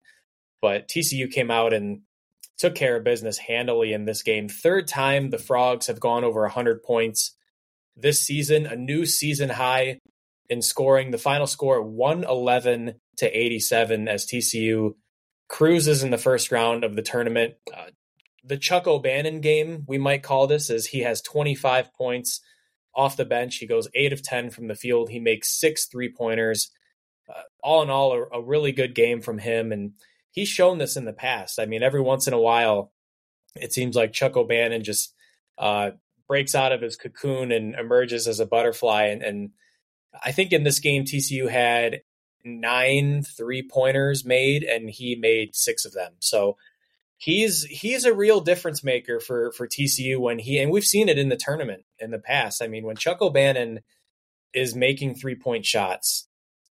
But 0.61 0.89
TCU 0.89 1.31
came 1.31 1.51
out 1.51 1.73
and 1.73 2.03
took 2.59 2.75
care 2.75 2.97
of 2.97 3.05
business 3.05 3.39
handily 3.39 3.93
in 3.93 4.05
this 4.05 4.23
game. 4.23 4.49
Third 4.49 4.89
time 4.89 5.31
the 5.31 5.39
Frogs 5.39 5.87
have 5.87 6.01
gone 6.01 6.25
over 6.25 6.43
100 6.43 6.83
points 6.83 7.37
this 7.97 8.21
season, 8.21 8.67
a 8.67 8.77
new 8.77 9.07
season 9.07 9.49
high 9.49 10.01
in 10.49 10.63
scoring. 10.63 11.11
The 11.11 11.19
final 11.19 11.47
score 11.47 11.83
111 11.83 12.95
to 13.19 13.27
87 13.27 14.09
as 14.09 14.27
TCU 14.27 14.95
cruises 15.49 16.03
in 16.03 16.11
the 16.11 16.19
first 16.19 16.51
round 16.53 16.85
of 16.85 16.97
the 16.97 17.03
tournament. 17.03 17.55
Uh, 17.75 17.87
the 18.45 18.57
Chuck 18.57 18.87
O'Bannon 18.87 19.41
game, 19.41 19.85
we 19.87 19.99
might 19.99 20.23
call 20.23 20.47
this, 20.47 20.71
is 20.71 20.87
he 20.87 21.01
has 21.01 21.21
25 21.23 21.93
points 21.95 22.41
off 22.95 23.17
the 23.17 23.25
bench. 23.25 23.57
He 23.57 23.67
goes 23.67 23.89
8 23.95 24.13
of 24.13 24.23
10 24.23 24.51
from 24.51 24.69
the 24.69 24.75
field. 24.75 25.11
He 25.11 25.21
makes 25.21 25.59
six 25.59 25.87
three 25.87 26.13
pointers. 26.13 26.71
Uh, 27.29 27.43
all 27.63 27.83
in 27.83 27.91
all, 27.91 28.13
a, 28.13 28.39
a, 28.39 28.43
really 28.43 28.73
good 28.73 28.95
game 28.95 29.21
from 29.21 29.37
him. 29.37 29.71
And 29.71 29.93
he's 30.39 30.49
shown 30.49 30.79
this 30.79 30.97
in 30.97 31.05
the 31.05 31.13
past. 31.13 31.59
I 31.59 31.67
mean, 31.67 31.83
every 31.83 32.01
once 32.01 32.29
in 32.29 32.33
a 32.33 32.41
while, 32.41 32.93
it 33.57 33.73
seems 33.73 33.97
like 33.97 34.13
Chuck 34.13 34.37
O'Bannon 34.37 34.85
just 34.85 35.13
uh, 35.59 35.91
breaks 36.29 36.55
out 36.55 36.71
of 36.71 36.81
his 36.81 36.95
cocoon 36.95 37.51
and 37.51 37.75
emerges 37.75 38.29
as 38.29 38.39
a 38.39 38.47
butterfly. 38.47 39.07
And, 39.07 39.23
and 39.23 39.51
I 40.25 40.31
think 40.31 40.53
in 40.53 40.63
this 40.63 40.79
game, 40.79 41.05
TCU 41.05 41.51
had 41.51 42.03
nine 42.45 43.25
three 43.25 43.69
pointers 43.69 44.25
made, 44.25 44.63
and 44.63 44.89
he 44.89 45.17
made 45.17 45.57
six 45.57 45.85
of 45.85 45.93
them. 45.93 46.13
So 46.21 46.57
he's 47.17 47.65
he's 47.65 48.05
a 48.05 48.15
real 48.15 48.41
difference 48.41 48.85
maker 48.85 49.19
for 49.19 49.51
for 49.51 49.67
TCU 49.67 50.21
when 50.21 50.39
he 50.39 50.61
and 50.61 50.71
we've 50.71 50.85
seen 50.85 51.09
it 51.09 51.19
in 51.19 51.31
the 51.31 51.37
tournament 51.37 51.83
in 51.99 52.13
the 52.13 52.21
past. 52.21 52.63
I 52.63 52.69
mean, 52.69 52.85
when 52.85 52.95
Chuck 52.95 53.21
O'Bannon 53.21 53.81
is 54.55 54.77
making 54.77 55.17
three 55.17 55.35
point 55.35 55.67
shots, 55.67 56.28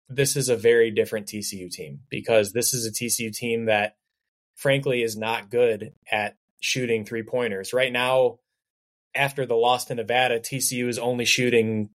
this 0.08 0.36
is 0.36 0.48
a 0.48 0.56
very 0.56 0.90
different 0.90 1.26
TCU 1.26 1.70
team 1.70 2.00
because 2.10 2.52
this 2.52 2.72
is 2.72 2.86
a 2.86 2.92
TCU 2.92 3.32
team 3.32 3.66
that 3.66 3.96
frankly 4.54 5.02
is 5.02 5.16
not 5.16 5.50
good 5.50 5.92
at 6.10 6.36
shooting 6.60 7.04
three 7.04 7.22
pointers. 7.22 7.72
Right 7.72 7.92
now, 7.92 8.38
after 9.14 9.46
the 9.46 9.54
loss 9.54 9.86
to 9.86 9.94
Nevada, 9.94 10.38
TCU 10.38 10.88
is 10.88 10.98
only 10.98 11.24
shooting 11.24 11.90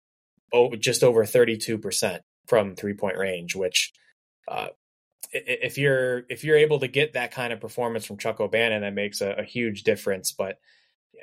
just 0.79 1.03
over 1.03 1.23
32% 1.23 2.19
from 2.47 2.75
three 2.75 2.93
point 2.95 3.17
range, 3.17 3.55
which 3.55 3.91
uh, 4.47 4.67
if 5.31 5.77
you're 5.77 6.23
if 6.29 6.43
you're 6.43 6.57
able 6.57 6.79
to 6.79 6.87
get 6.87 7.13
that 7.13 7.31
kind 7.31 7.53
of 7.53 7.61
performance 7.61 8.05
from 8.05 8.17
Chuck 8.17 8.39
O'Bannon, 8.39 8.81
that 8.81 8.93
makes 8.93 9.21
a, 9.21 9.31
a 9.39 9.43
huge 9.43 9.83
difference. 9.83 10.31
But 10.31 10.57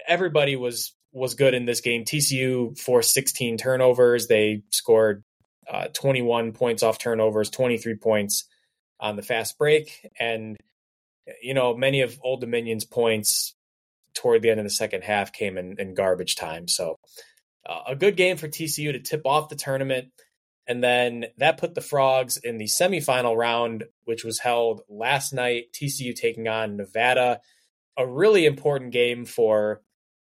everybody 0.06 0.54
was 0.54 0.94
was 1.12 1.34
good 1.34 1.54
in 1.54 1.64
this 1.64 1.80
game. 1.80 2.04
TCU 2.04 2.78
forced 2.78 3.12
16 3.14 3.56
turnovers. 3.56 4.28
They 4.28 4.62
scored 4.70 5.24
uh, 5.70 5.88
21 5.92 6.52
points 6.52 6.82
off 6.82 6.98
turnovers, 6.98 7.50
23 7.50 7.96
points 7.96 8.48
on 9.00 9.16
the 9.16 9.22
fast 9.22 9.58
break. 9.58 10.08
And, 10.18 10.56
you 11.42 11.54
know, 11.54 11.76
many 11.76 12.02
of 12.02 12.18
Old 12.22 12.40
Dominion's 12.40 12.84
points 12.84 13.54
toward 14.14 14.42
the 14.42 14.50
end 14.50 14.60
of 14.60 14.64
the 14.64 14.70
second 14.70 15.02
half 15.02 15.32
came 15.32 15.58
in, 15.58 15.76
in 15.78 15.94
garbage 15.94 16.36
time. 16.36 16.68
So 16.68 16.96
uh, 17.68 17.80
a 17.88 17.96
good 17.96 18.16
game 18.16 18.36
for 18.36 18.48
TCU 18.48 18.92
to 18.92 19.00
tip 19.00 19.22
off 19.24 19.48
the 19.48 19.56
tournament. 19.56 20.08
And 20.68 20.82
then 20.82 21.26
that 21.38 21.58
put 21.58 21.74
the 21.74 21.80
Frogs 21.80 22.36
in 22.38 22.58
the 22.58 22.64
semifinal 22.64 23.36
round, 23.36 23.84
which 24.04 24.24
was 24.24 24.40
held 24.40 24.80
last 24.88 25.32
night. 25.32 25.66
TCU 25.72 26.14
taking 26.14 26.48
on 26.48 26.76
Nevada. 26.76 27.40
A 27.96 28.06
really 28.06 28.46
important 28.46 28.92
game 28.92 29.24
for 29.24 29.80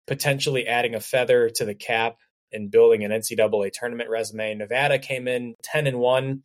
potentially 0.08 0.68
adding 0.68 0.94
a 0.94 1.00
feather 1.00 1.50
to 1.50 1.66
the 1.66 1.74
cap 1.74 2.18
in 2.56 2.70
building 2.70 3.04
an 3.04 3.12
NCAA 3.12 3.72
tournament 3.72 4.10
resume. 4.10 4.56
Nevada 4.56 4.98
came 4.98 5.28
in 5.28 5.56
10 5.64 5.88
and 5.88 6.00
1 6.00 6.44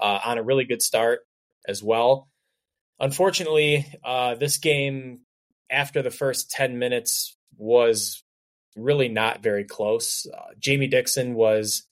uh, 0.00 0.18
on 0.24 0.38
a 0.38 0.42
really 0.42 0.64
good 0.64 0.82
start 0.82 1.20
as 1.68 1.82
well. 1.82 2.28
Unfortunately, 2.98 3.86
uh, 4.04 4.34
this 4.34 4.56
game, 4.56 5.20
after 5.70 6.02
the 6.02 6.10
first 6.10 6.50
10 6.50 6.78
minutes, 6.78 7.36
was 7.56 8.24
really 8.76 9.08
not 9.08 9.42
very 9.42 9.64
close. 9.64 10.26
Uh, 10.26 10.54
Jamie 10.58 10.86
Dixon 10.86 11.34
was 11.34 11.84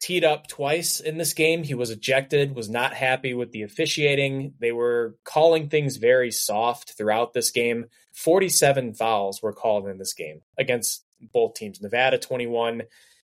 teed 0.00 0.24
up 0.24 0.46
twice 0.46 1.00
in 1.00 1.18
this 1.18 1.32
game. 1.32 1.62
He 1.62 1.74
was 1.74 1.90
ejected, 1.90 2.54
was 2.54 2.68
not 2.68 2.94
happy 2.94 3.32
with 3.34 3.52
the 3.52 3.62
officiating. 3.62 4.54
They 4.60 4.72
were 4.72 5.16
calling 5.24 5.68
things 5.68 5.96
very 5.96 6.30
soft 6.30 6.94
throughout 6.96 7.32
this 7.32 7.50
game. 7.50 7.86
47 8.12 8.94
fouls 8.94 9.42
were 9.42 9.52
called 9.52 9.88
in 9.88 9.98
this 9.98 10.12
game 10.12 10.42
against 10.58 11.04
both 11.32 11.54
teams. 11.54 11.80
Nevada 11.80 12.18
21, 12.18 12.82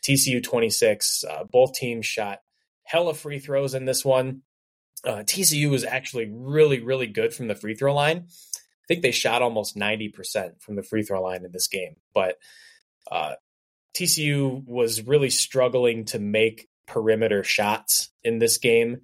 TCU 0.02 0.42
26. 0.42 1.24
Uh, 1.24 1.44
both 1.44 1.74
teams 1.74 2.06
shot 2.06 2.40
hella 2.84 3.14
free 3.14 3.38
throws 3.38 3.74
in 3.74 3.84
this 3.84 4.04
one. 4.04 4.42
Uh, 5.04 5.22
TCU 5.24 5.70
was 5.70 5.84
actually 5.84 6.30
really, 6.30 6.80
really 6.80 7.06
good 7.06 7.32
from 7.32 7.48
the 7.48 7.54
free 7.54 7.74
throw 7.74 7.94
line. 7.94 8.26
I 8.26 8.86
think 8.88 9.02
they 9.02 9.12
shot 9.12 9.42
almost 9.42 9.76
90% 9.76 10.60
from 10.60 10.76
the 10.76 10.82
free 10.82 11.02
throw 11.02 11.22
line 11.22 11.44
in 11.44 11.52
this 11.52 11.68
game. 11.68 11.96
But 12.12 12.36
uh, 13.10 13.34
TCU 13.96 14.64
was 14.66 15.06
really 15.06 15.30
struggling 15.30 16.04
to 16.06 16.18
make 16.18 16.68
perimeter 16.86 17.44
shots 17.44 18.10
in 18.24 18.38
this 18.38 18.58
game. 18.58 19.02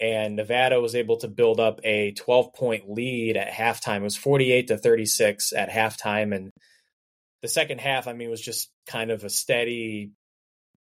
And 0.00 0.34
Nevada 0.34 0.80
was 0.80 0.96
able 0.96 1.18
to 1.18 1.28
build 1.28 1.60
up 1.60 1.80
a 1.84 2.12
12 2.12 2.54
point 2.54 2.90
lead 2.90 3.36
at 3.36 3.52
halftime. 3.52 3.98
It 3.98 4.04
was 4.04 4.16
48 4.16 4.68
to 4.68 4.78
36 4.78 5.52
at 5.52 5.70
halftime. 5.70 6.34
And 6.34 6.50
the 7.42 7.48
second 7.48 7.80
half, 7.80 8.06
I 8.06 8.12
mean, 8.12 8.30
was 8.30 8.40
just 8.40 8.70
kind 8.86 9.10
of 9.10 9.24
a 9.24 9.30
steady 9.30 10.12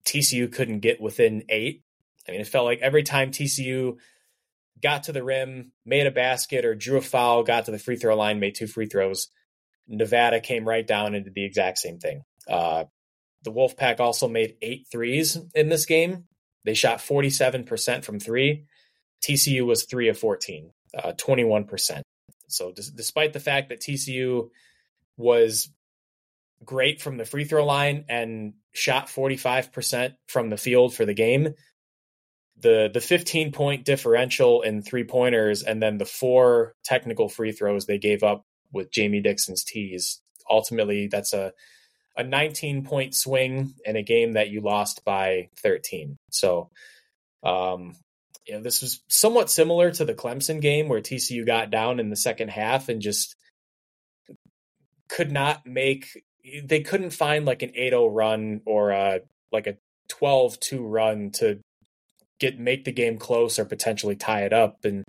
TCU 0.04 0.52
couldn't 0.52 0.80
get 0.80 1.00
within 1.00 1.44
eight. 1.48 1.82
I 2.28 2.32
mean, 2.32 2.40
it 2.40 2.46
felt 2.46 2.66
like 2.66 2.80
every 2.80 3.02
time 3.02 3.30
TCU 3.30 3.96
got 4.82 5.04
to 5.04 5.12
the 5.12 5.24
rim, 5.24 5.72
made 5.84 6.06
a 6.06 6.10
basket, 6.10 6.64
or 6.64 6.74
drew 6.74 6.98
a 6.98 7.02
foul, 7.02 7.42
got 7.42 7.64
to 7.66 7.70
the 7.70 7.78
free 7.78 7.96
throw 7.96 8.16
line, 8.16 8.40
made 8.40 8.54
two 8.54 8.66
free 8.66 8.86
throws, 8.86 9.28
Nevada 9.88 10.40
came 10.40 10.68
right 10.68 10.86
down 10.86 11.14
and 11.14 11.24
did 11.24 11.34
the 11.34 11.44
exact 11.44 11.78
same 11.78 11.98
thing. 11.98 12.22
Uh, 12.46 12.84
the 13.42 13.52
Wolfpack 13.52 14.00
also 14.00 14.28
made 14.28 14.56
eight 14.62 14.86
threes 14.90 15.38
in 15.54 15.68
this 15.68 15.86
game. 15.86 16.24
They 16.64 16.74
shot 16.74 16.98
47% 16.98 18.04
from 18.04 18.20
three. 18.20 18.66
TCU 19.22 19.64
was 19.66 19.84
three 19.84 20.08
of 20.08 20.18
14, 20.18 20.70
uh, 20.96 21.12
21%. 21.12 22.02
So, 22.48 22.72
d- 22.72 22.82
despite 22.94 23.32
the 23.32 23.40
fact 23.40 23.70
that 23.70 23.80
TCU 23.80 24.50
was 25.16 25.70
great 26.64 27.00
from 27.00 27.16
the 27.16 27.24
free 27.24 27.44
throw 27.44 27.64
line 27.64 28.04
and 28.08 28.54
shot 28.72 29.08
45% 29.08 30.14
from 30.26 30.50
the 30.50 30.56
field 30.56 30.94
for 30.94 31.04
the 31.04 31.14
game, 31.14 31.54
the 32.58 32.90
the 32.92 33.00
15 33.00 33.52
point 33.52 33.84
differential 33.84 34.62
in 34.62 34.82
three 34.82 35.04
pointers 35.04 35.62
and 35.62 35.82
then 35.82 35.98
the 35.98 36.04
four 36.04 36.74
technical 36.84 37.28
free 37.28 37.52
throws 37.52 37.86
they 37.86 37.98
gave 37.98 38.22
up 38.22 38.44
with 38.72 38.92
Jamie 38.92 39.22
Dixon's 39.22 39.64
tees. 39.64 40.20
Ultimately, 40.48 41.08
that's 41.08 41.32
a 41.32 41.52
a 42.16 42.24
19 42.24 42.84
point 42.84 43.14
swing 43.14 43.74
in 43.84 43.96
a 43.96 44.02
game 44.02 44.32
that 44.32 44.50
you 44.50 44.60
lost 44.60 45.04
by 45.04 45.48
13. 45.62 46.18
So, 46.30 46.70
um, 47.42 47.96
you 48.46 48.54
know, 48.54 48.62
this 48.62 48.82
was 48.82 49.00
somewhat 49.08 49.48
similar 49.48 49.90
to 49.92 50.04
the 50.04 50.14
Clemson 50.14 50.60
game 50.60 50.88
where 50.88 51.00
TCU 51.00 51.46
got 51.46 51.70
down 51.70 52.00
in 52.00 52.10
the 52.10 52.16
second 52.16 52.48
half 52.48 52.88
and 52.88 53.00
just 53.00 53.36
could 55.08 55.32
not 55.32 55.66
make 55.66 56.22
they 56.64 56.80
couldn't 56.80 57.10
find 57.10 57.44
like 57.44 57.62
an 57.62 57.70
8-0 57.70 58.08
run 58.12 58.60
or 58.66 58.90
a 58.90 59.20
like 59.52 59.66
a 59.66 59.76
12-2 60.10 60.78
run 60.80 61.30
to 61.32 61.60
get 62.38 62.58
make 62.58 62.84
the 62.84 62.92
game 62.92 63.18
close 63.18 63.58
or 63.58 63.64
potentially 63.64 64.16
tie 64.16 64.44
it 64.44 64.52
up 64.52 64.84
and 64.84 65.04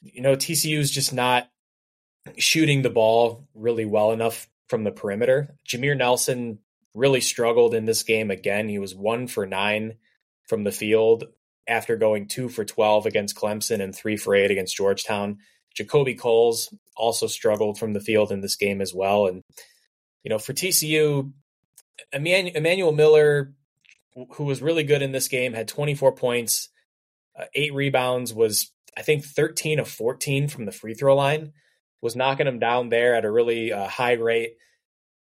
you 0.00 0.20
know 0.20 0.34
TCU 0.34 0.78
is 0.78 0.90
just 0.90 1.12
not 1.12 1.48
shooting 2.36 2.82
the 2.82 2.90
ball 2.90 3.46
really 3.54 3.84
well 3.84 4.12
enough 4.12 4.48
from 4.68 4.84
the 4.84 4.92
perimeter. 4.92 5.54
Jameer 5.68 5.96
Nelson 5.96 6.58
really 6.94 7.20
struggled 7.20 7.74
in 7.74 7.84
this 7.84 8.02
game 8.02 8.30
again. 8.30 8.68
He 8.68 8.78
was 8.78 8.94
1 8.94 9.28
for 9.28 9.46
9 9.46 9.94
from 10.48 10.64
the 10.64 10.72
field 10.72 11.24
after 11.66 11.96
going 11.96 12.28
2 12.28 12.48
for 12.48 12.64
12 12.64 13.06
against 13.06 13.36
Clemson 13.36 13.82
and 13.82 13.94
3 13.94 14.16
for 14.16 14.34
8 14.34 14.50
against 14.50 14.76
Georgetown. 14.76 15.38
JaKobe 15.78 16.18
Coles 16.18 16.74
also 16.96 17.26
struggled 17.26 17.78
from 17.78 17.92
the 17.92 18.00
field 18.00 18.30
in 18.30 18.40
this 18.40 18.56
game 18.56 18.80
as 18.80 18.92
well 18.94 19.26
and 19.26 19.42
you 20.22 20.30
know 20.30 20.38
for 20.38 20.52
TCU 20.52 21.32
Emmanuel 22.12 22.92
Miller 22.92 23.54
who 24.32 24.44
was 24.44 24.62
really 24.62 24.84
good 24.84 25.02
in 25.02 25.12
this 25.12 25.28
game, 25.28 25.52
had 25.52 25.68
24 25.68 26.12
points, 26.12 26.68
uh, 27.38 27.44
eight 27.54 27.74
rebounds, 27.74 28.34
was 28.34 28.70
I 28.96 29.02
think 29.02 29.24
13 29.24 29.78
of 29.78 29.88
14 29.88 30.48
from 30.48 30.66
the 30.66 30.72
free 30.72 30.94
throw 30.94 31.16
line, 31.16 31.52
was 32.00 32.16
knocking 32.16 32.46
them 32.46 32.58
down 32.58 32.88
there 32.88 33.14
at 33.14 33.24
a 33.24 33.30
really 33.30 33.72
uh, 33.72 33.88
high 33.88 34.12
rate. 34.12 34.56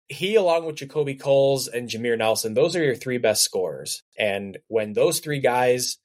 He, 0.08 0.34
along 0.34 0.64
with 0.64 0.76
JaKobe 0.76 1.20
Coles 1.20 1.68
and 1.68 1.88
Jameer 1.88 2.18
Nelson, 2.18 2.54
those 2.54 2.74
are 2.74 2.82
your 2.82 2.96
three 2.96 3.18
best 3.18 3.42
scorers. 3.42 4.02
And 4.18 4.58
when 4.66 4.92
those 4.92 5.20
three 5.20 5.40
guys 5.40 5.98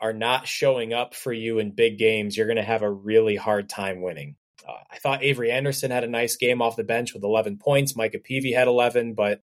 are 0.00 0.14
not 0.14 0.46
showing 0.46 0.94
up 0.94 1.14
for 1.14 1.32
you 1.32 1.58
in 1.58 1.72
big 1.72 1.98
games, 1.98 2.36
you're 2.36 2.46
going 2.46 2.56
to 2.56 2.62
have 2.62 2.82
a 2.82 2.90
really 2.90 3.36
hard 3.36 3.68
time 3.68 4.00
winning. 4.00 4.36
Uh, 4.66 4.72
I 4.90 4.98
thought 4.98 5.22
Avery 5.22 5.50
Anderson 5.50 5.90
had 5.90 6.04
a 6.04 6.08
nice 6.08 6.36
game 6.36 6.62
off 6.62 6.76
the 6.76 6.84
bench 6.84 7.12
with 7.12 7.22
11 7.22 7.58
points. 7.58 7.96
Micah 7.96 8.18
Peavy 8.18 8.52
had 8.52 8.66
11, 8.66 9.14
but 9.14 9.42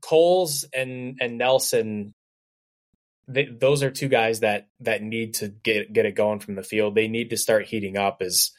Coles 0.00 0.64
and 0.72 1.18
and 1.20 1.38
Nelson, 1.38 2.14
they, 3.26 3.44
those 3.44 3.82
are 3.82 3.90
two 3.90 4.08
guys 4.08 4.40
that 4.40 4.68
that 4.80 5.02
need 5.02 5.34
to 5.34 5.48
get 5.48 5.92
get 5.92 6.06
it 6.06 6.14
going 6.14 6.38
from 6.40 6.54
the 6.54 6.62
field. 6.62 6.94
They 6.94 7.08
need 7.08 7.30
to 7.30 7.36
start 7.36 7.66
heating 7.66 7.96
up 7.96 8.18
as 8.20 8.52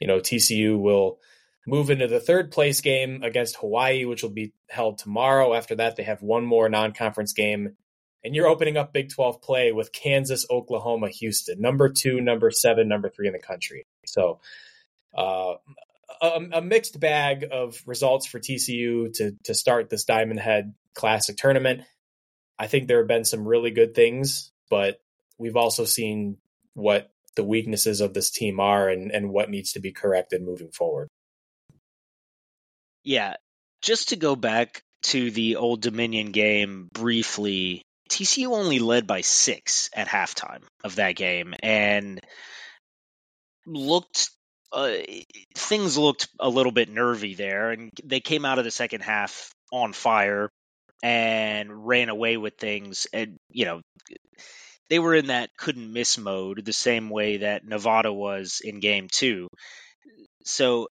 you 0.00 0.06
know 0.06 0.18
TCU 0.18 0.78
will 0.78 1.18
move 1.66 1.90
into 1.90 2.06
the 2.06 2.20
third 2.20 2.50
place 2.50 2.80
game 2.80 3.22
against 3.22 3.56
Hawaii, 3.56 4.06
which 4.06 4.22
will 4.22 4.30
be 4.30 4.54
held 4.68 4.98
tomorrow. 4.98 5.54
After 5.54 5.74
that, 5.76 5.96
they 5.96 6.04
have 6.04 6.22
one 6.22 6.44
more 6.44 6.68
non 6.68 6.92
conference 6.92 7.32
game. 7.32 7.76
And 8.24 8.34
you're 8.34 8.48
opening 8.48 8.76
up 8.76 8.92
Big 8.92 9.10
12 9.10 9.40
play 9.40 9.70
with 9.70 9.92
Kansas, 9.92 10.44
Oklahoma, 10.50 11.08
Houston, 11.08 11.60
number 11.60 11.88
two, 11.88 12.20
number 12.20 12.50
seven, 12.50 12.88
number 12.88 13.08
three 13.08 13.28
in 13.28 13.32
the 13.32 13.38
country. 13.38 13.86
So, 14.06 14.40
uh, 15.16 15.54
a, 16.20 16.40
a, 16.54 16.62
mixed 16.62 16.98
bag 16.98 17.46
of 17.50 17.80
results 17.86 18.26
for 18.26 18.38
TCU 18.38 19.12
to 19.14 19.32
to 19.44 19.54
start 19.54 19.90
this 19.90 20.04
Diamond 20.04 20.40
Head 20.40 20.74
Classic 20.94 21.36
tournament. 21.36 21.82
I 22.58 22.66
think 22.66 22.88
there 22.88 22.98
have 22.98 23.08
been 23.08 23.24
some 23.24 23.46
really 23.46 23.70
good 23.70 23.94
things, 23.94 24.52
but 24.68 25.00
we've 25.38 25.56
also 25.56 25.84
seen 25.84 26.38
what 26.74 27.10
the 27.36 27.44
weaknesses 27.44 28.00
of 28.00 28.14
this 28.14 28.30
team 28.30 28.58
are 28.58 28.88
and, 28.88 29.12
and 29.12 29.30
what 29.30 29.48
needs 29.48 29.72
to 29.72 29.80
be 29.80 29.92
corrected 29.92 30.42
moving 30.42 30.70
forward. 30.70 31.08
Yeah, 33.04 33.34
just 33.80 34.08
to 34.08 34.16
go 34.16 34.34
back 34.34 34.82
to 35.04 35.30
the 35.30 35.56
Old 35.56 35.80
Dominion 35.80 36.32
game 36.32 36.88
briefly, 36.92 37.82
TCU 38.10 38.48
only 38.48 38.80
led 38.80 39.06
by 39.06 39.20
six 39.20 39.88
at 39.94 40.08
halftime 40.08 40.62
of 40.82 40.96
that 40.96 41.14
game 41.14 41.54
and 41.62 42.20
looked 43.66 44.30
uh, 44.72 44.96
things 45.56 45.96
looked 45.98 46.28
a 46.40 46.48
little 46.48 46.72
bit 46.72 46.88
nervy 46.90 47.34
there, 47.34 47.70
and 47.70 47.90
they 48.04 48.20
came 48.20 48.44
out 48.44 48.58
of 48.58 48.64
the 48.64 48.70
second 48.70 49.02
half 49.02 49.50
on 49.72 49.92
fire 49.92 50.50
and 51.02 51.86
ran 51.86 52.08
away 52.08 52.36
with 52.36 52.56
things. 52.56 53.06
And 53.12 53.36
you 53.50 53.64
know, 53.64 53.80
they 54.90 54.98
were 54.98 55.14
in 55.14 55.26
that 55.26 55.56
couldn't 55.56 55.92
miss 55.92 56.18
mode, 56.18 56.64
the 56.64 56.72
same 56.72 57.10
way 57.10 57.38
that 57.38 57.64
Nevada 57.66 58.12
was 58.12 58.60
in 58.64 58.80
Game 58.80 59.08
Two. 59.10 59.48
So, 60.44 60.88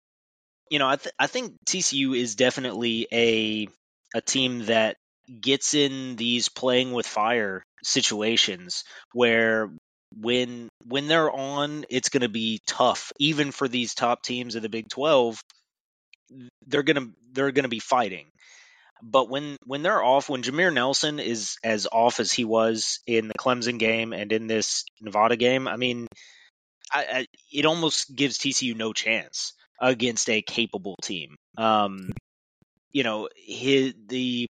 you 0.72 0.80
know, 0.80 0.90
I 0.90 0.98
th- 0.98 1.16
I 1.20 1.28
think 1.28 1.56
TCU 1.66 2.14
is 2.14 2.36
definitely 2.36 3.08
a 3.12 3.68
a 4.16 4.22
team 4.22 4.66
that 4.66 4.98
gets 5.42 5.74
in 5.74 6.16
these 6.18 6.50
playing 6.50 6.92
with 6.94 7.08
fire 7.08 7.64
situations 7.84 8.84
where 9.14 9.72
when 10.18 10.70
when 10.86 11.08
they're 11.08 11.32
on, 11.32 11.86
it's 11.90 12.10
going 12.10 12.22
to 12.22 12.30
be 12.30 12.62
tough, 12.66 13.12
even 13.20 13.52
for 13.52 13.68
these 13.68 13.94
top 13.94 14.24
teams 14.24 14.56
of 14.56 14.62
the 14.62 14.70
Big 14.70 14.90
Twelve. 14.90 15.42
They're 16.66 16.84
gonna 16.84 17.10
they're 17.32 17.52
gonna 17.52 17.68
be 17.68 17.80
fighting, 17.80 18.26
but 19.04 19.30
when 19.30 19.58
when 19.66 19.84
they're 19.84 20.04
off, 20.04 20.30
when 20.30 20.42
Jameer 20.44 20.74
Nelson 20.74 21.20
is 21.20 21.58
as 21.64 21.88
off 21.92 22.20
as 22.20 22.32
he 22.32 22.46
was 22.46 23.00
in 23.06 23.28
the 23.28 23.34
Clemson 23.34 23.78
game 23.78 24.14
and 24.14 24.32
in 24.32 24.48
this 24.48 24.86
Nevada 25.02 25.36
game, 25.36 25.68
I 25.68 25.76
mean, 25.76 26.08
I, 26.92 27.06
I, 27.12 27.28
it 27.52 27.66
almost 27.66 28.16
gives 28.16 28.38
TCU 28.38 28.76
no 28.76 28.94
chance 28.94 29.54
against 29.80 30.30
a 30.30 30.42
capable 30.42 30.96
team. 31.04 31.36
Um, 31.58 32.14
you 32.94 33.04
know, 33.04 33.28
his, 33.36 33.94
the 34.08 34.48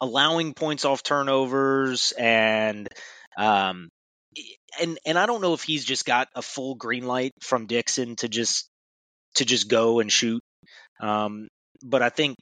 allowing 0.00 0.54
points 0.54 0.84
off 0.84 1.02
turnovers 1.02 2.12
and 2.12 2.88
um, 3.36 3.88
and 4.80 4.98
and 5.06 5.18
I 5.18 5.26
don't 5.26 5.40
know 5.40 5.54
if 5.54 5.62
he's 5.62 5.84
just 5.84 6.04
got 6.04 6.28
a 6.34 6.42
full 6.42 6.74
green 6.74 7.06
light 7.06 7.32
from 7.40 7.66
Dixon 7.66 8.16
to 8.16 8.28
just 8.28 8.68
to 9.36 9.44
just 9.44 9.68
go 9.68 10.00
and 10.00 10.10
shoot. 10.10 10.42
Um, 11.00 11.48
but 11.82 12.02
I 12.02 12.08
think 12.08 12.36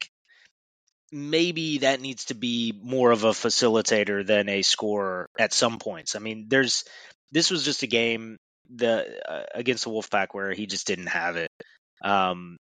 maybe 1.12 1.78
that 1.78 2.00
needs 2.00 2.26
to 2.26 2.34
be 2.34 2.72
more 2.82 3.10
of 3.10 3.24
a 3.24 3.30
facilitator 3.30 4.26
than 4.26 4.48
a 4.48 4.62
scorer 4.62 5.28
at 5.38 5.52
some 5.52 5.78
points. 5.78 6.16
I 6.16 6.18
mean, 6.18 6.46
there's 6.48 6.84
this 7.32 7.50
was 7.50 7.64
just 7.64 7.82
a 7.82 7.86
game 7.86 8.36
the 8.74 9.20
uh, 9.28 9.44
against 9.54 9.84
the 9.84 9.90
Wolfpack 9.90 10.28
where 10.32 10.52
he 10.52 10.66
just 10.66 10.86
didn't 10.86 11.06
have 11.06 11.36
it. 11.36 11.50
Um, 12.02 12.56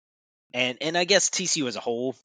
and 0.53 0.79
and 0.81 0.97
I 0.97 1.05
guess 1.05 1.31
TCU 1.31 1.67
as 1.67 1.77
a 1.77 1.81
whole 1.81 2.17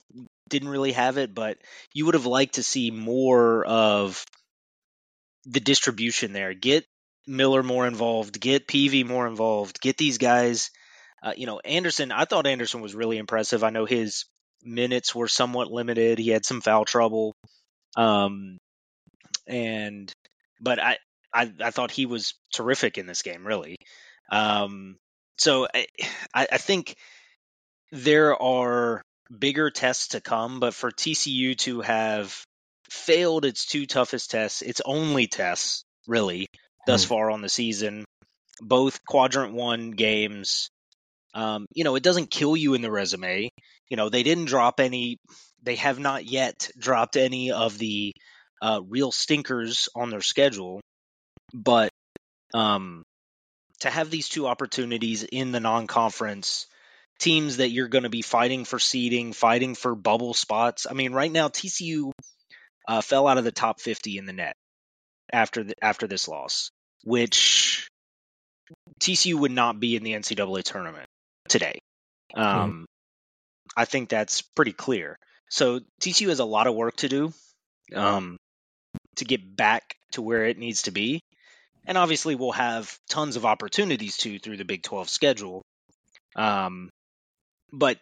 didn't 0.48 0.68
really 0.68 0.92
have 0.92 1.18
it, 1.18 1.34
but 1.34 1.58
you 1.94 2.06
would 2.06 2.14
have 2.14 2.26
liked 2.26 2.54
to 2.54 2.62
see 2.62 2.90
more 2.90 3.64
of 3.64 4.24
the 5.46 5.60
distribution 5.60 6.32
there. 6.32 6.54
Get 6.54 6.84
Miller 7.30 7.62
more 7.62 7.86
involved, 7.86 8.40
get 8.40 8.66
Peavy 8.66 9.04
more 9.04 9.26
involved, 9.28 9.80
get 9.80 9.96
these 9.96 10.18
guys. 10.18 10.70
Uh, 11.22 11.32
you 11.36 11.46
know, 11.46 11.60
Anderson. 11.60 12.10
I 12.10 12.24
thought 12.24 12.46
Anderson 12.46 12.80
was 12.80 12.94
really 12.94 13.18
impressive. 13.18 13.62
I 13.62 13.70
know 13.70 13.84
his 13.84 14.24
minutes 14.64 15.14
were 15.14 15.28
somewhat 15.28 15.70
limited. 15.70 16.18
He 16.18 16.30
had 16.30 16.44
some 16.44 16.60
foul 16.60 16.84
trouble, 16.84 17.34
um, 17.96 18.58
and 19.46 20.12
but 20.60 20.80
I, 20.80 20.98
I 21.32 21.52
I 21.62 21.70
thought 21.70 21.92
he 21.92 22.06
was 22.06 22.34
terrific 22.52 22.98
in 22.98 23.06
this 23.06 23.22
game. 23.22 23.46
Really, 23.46 23.76
um, 24.32 24.96
so 25.38 25.68
I, 25.72 25.86
I 26.34 26.58
think 26.58 26.96
there 27.92 28.40
are 28.42 29.02
bigger 29.38 29.70
tests 29.70 30.08
to 30.08 30.20
come, 30.20 30.58
but 30.58 30.74
for 30.74 30.90
TCU 30.90 31.56
to 31.58 31.82
have 31.82 32.42
failed 32.88 33.44
its 33.44 33.66
two 33.66 33.86
toughest 33.86 34.32
tests, 34.32 34.62
its 34.62 34.80
only 34.84 35.28
tests 35.28 35.84
really 36.08 36.48
thus 36.90 37.04
hmm. 37.04 37.08
far 37.08 37.30
on 37.30 37.42
the 37.42 37.48
season, 37.48 38.04
both 38.60 39.04
quadrant 39.04 39.54
one 39.54 39.90
games. 39.90 40.70
Um, 41.34 41.66
you 41.74 41.84
know, 41.84 41.94
it 41.94 42.02
doesn't 42.02 42.30
kill 42.30 42.56
you 42.56 42.74
in 42.74 42.82
the 42.82 42.90
resume. 42.90 43.50
You 43.88 43.96
know, 43.96 44.08
they 44.08 44.22
didn't 44.22 44.46
drop 44.46 44.80
any. 44.80 45.18
They 45.62 45.76
have 45.76 45.98
not 45.98 46.24
yet 46.24 46.70
dropped 46.78 47.16
any 47.16 47.52
of 47.52 47.78
the 47.78 48.12
uh, 48.62 48.80
real 48.88 49.12
stinkers 49.12 49.88
on 49.94 50.10
their 50.10 50.22
schedule, 50.22 50.80
but 51.54 51.90
um, 52.54 53.04
to 53.80 53.90
have 53.90 54.10
these 54.10 54.28
two 54.28 54.46
opportunities 54.46 55.22
in 55.22 55.52
the 55.52 55.60
non-conference 55.60 56.66
teams 57.18 57.58
that 57.58 57.70
you're 57.70 57.88
going 57.88 58.04
to 58.04 58.10
be 58.10 58.22
fighting 58.22 58.64
for 58.64 58.78
seeding, 58.78 59.32
fighting 59.32 59.74
for 59.74 59.94
bubble 59.94 60.34
spots. 60.34 60.86
I 60.90 60.94
mean, 60.94 61.12
right 61.12 61.30
now 61.30 61.48
TCU 61.48 62.12
uh, 62.88 63.00
fell 63.02 63.28
out 63.28 63.38
of 63.38 63.44
the 63.44 63.52
top 63.52 63.80
50 63.80 64.18
in 64.18 64.26
the 64.26 64.32
NET 64.32 64.56
after 65.32 65.62
the, 65.64 65.74
after 65.82 66.06
this 66.06 66.28
loss, 66.28 66.70
which 67.04 67.88
TCU 69.00 69.34
would 69.34 69.50
not 69.50 69.80
be 69.80 69.96
in 69.96 70.02
the 70.02 70.12
NCAA 70.12 70.62
tournament 70.62 71.08
today. 71.48 71.78
Hmm. 72.34 72.40
Um, 72.40 72.72
mm. 72.72 72.84
I 73.76 73.84
think 73.84 74.08
that's 74.08 74.42
pretty 74.42 74.72
clear. 74.72 75.16
So 75.48 75.80
TCU 76.00 76.28
has 76.28 76.40
a 76.40 76.44
lot 76.44 76.66
of 76.66 76.74
work 76.74 76.96
to 76.96 77.08
do 77.08 77.32
um, 77.94 78.36
to 79.16 79.24
get 79.24 79.56
back 79.56 79.96
to 80.12 80.22
where 80.22 80.46
it 80.46 80.58
needs 80.58 80.82
to 80.82 80.90
be. 80.90 81.20
And 81.86 81.96
obviously, 81.96 82.34
we'll 82.34 82.52
have 82.52 82.96
tons 83.08 83.36
of 83.36 83.46
opportunities 83.46 84.16
to 84.18 84.38
through 84.38 84.58
the 84.58 84.64
Big 84.64 84.82
12 84.82 85.08
schedule. 85.08 85.62
Um, 86.36 86.90
but 87.72 87.98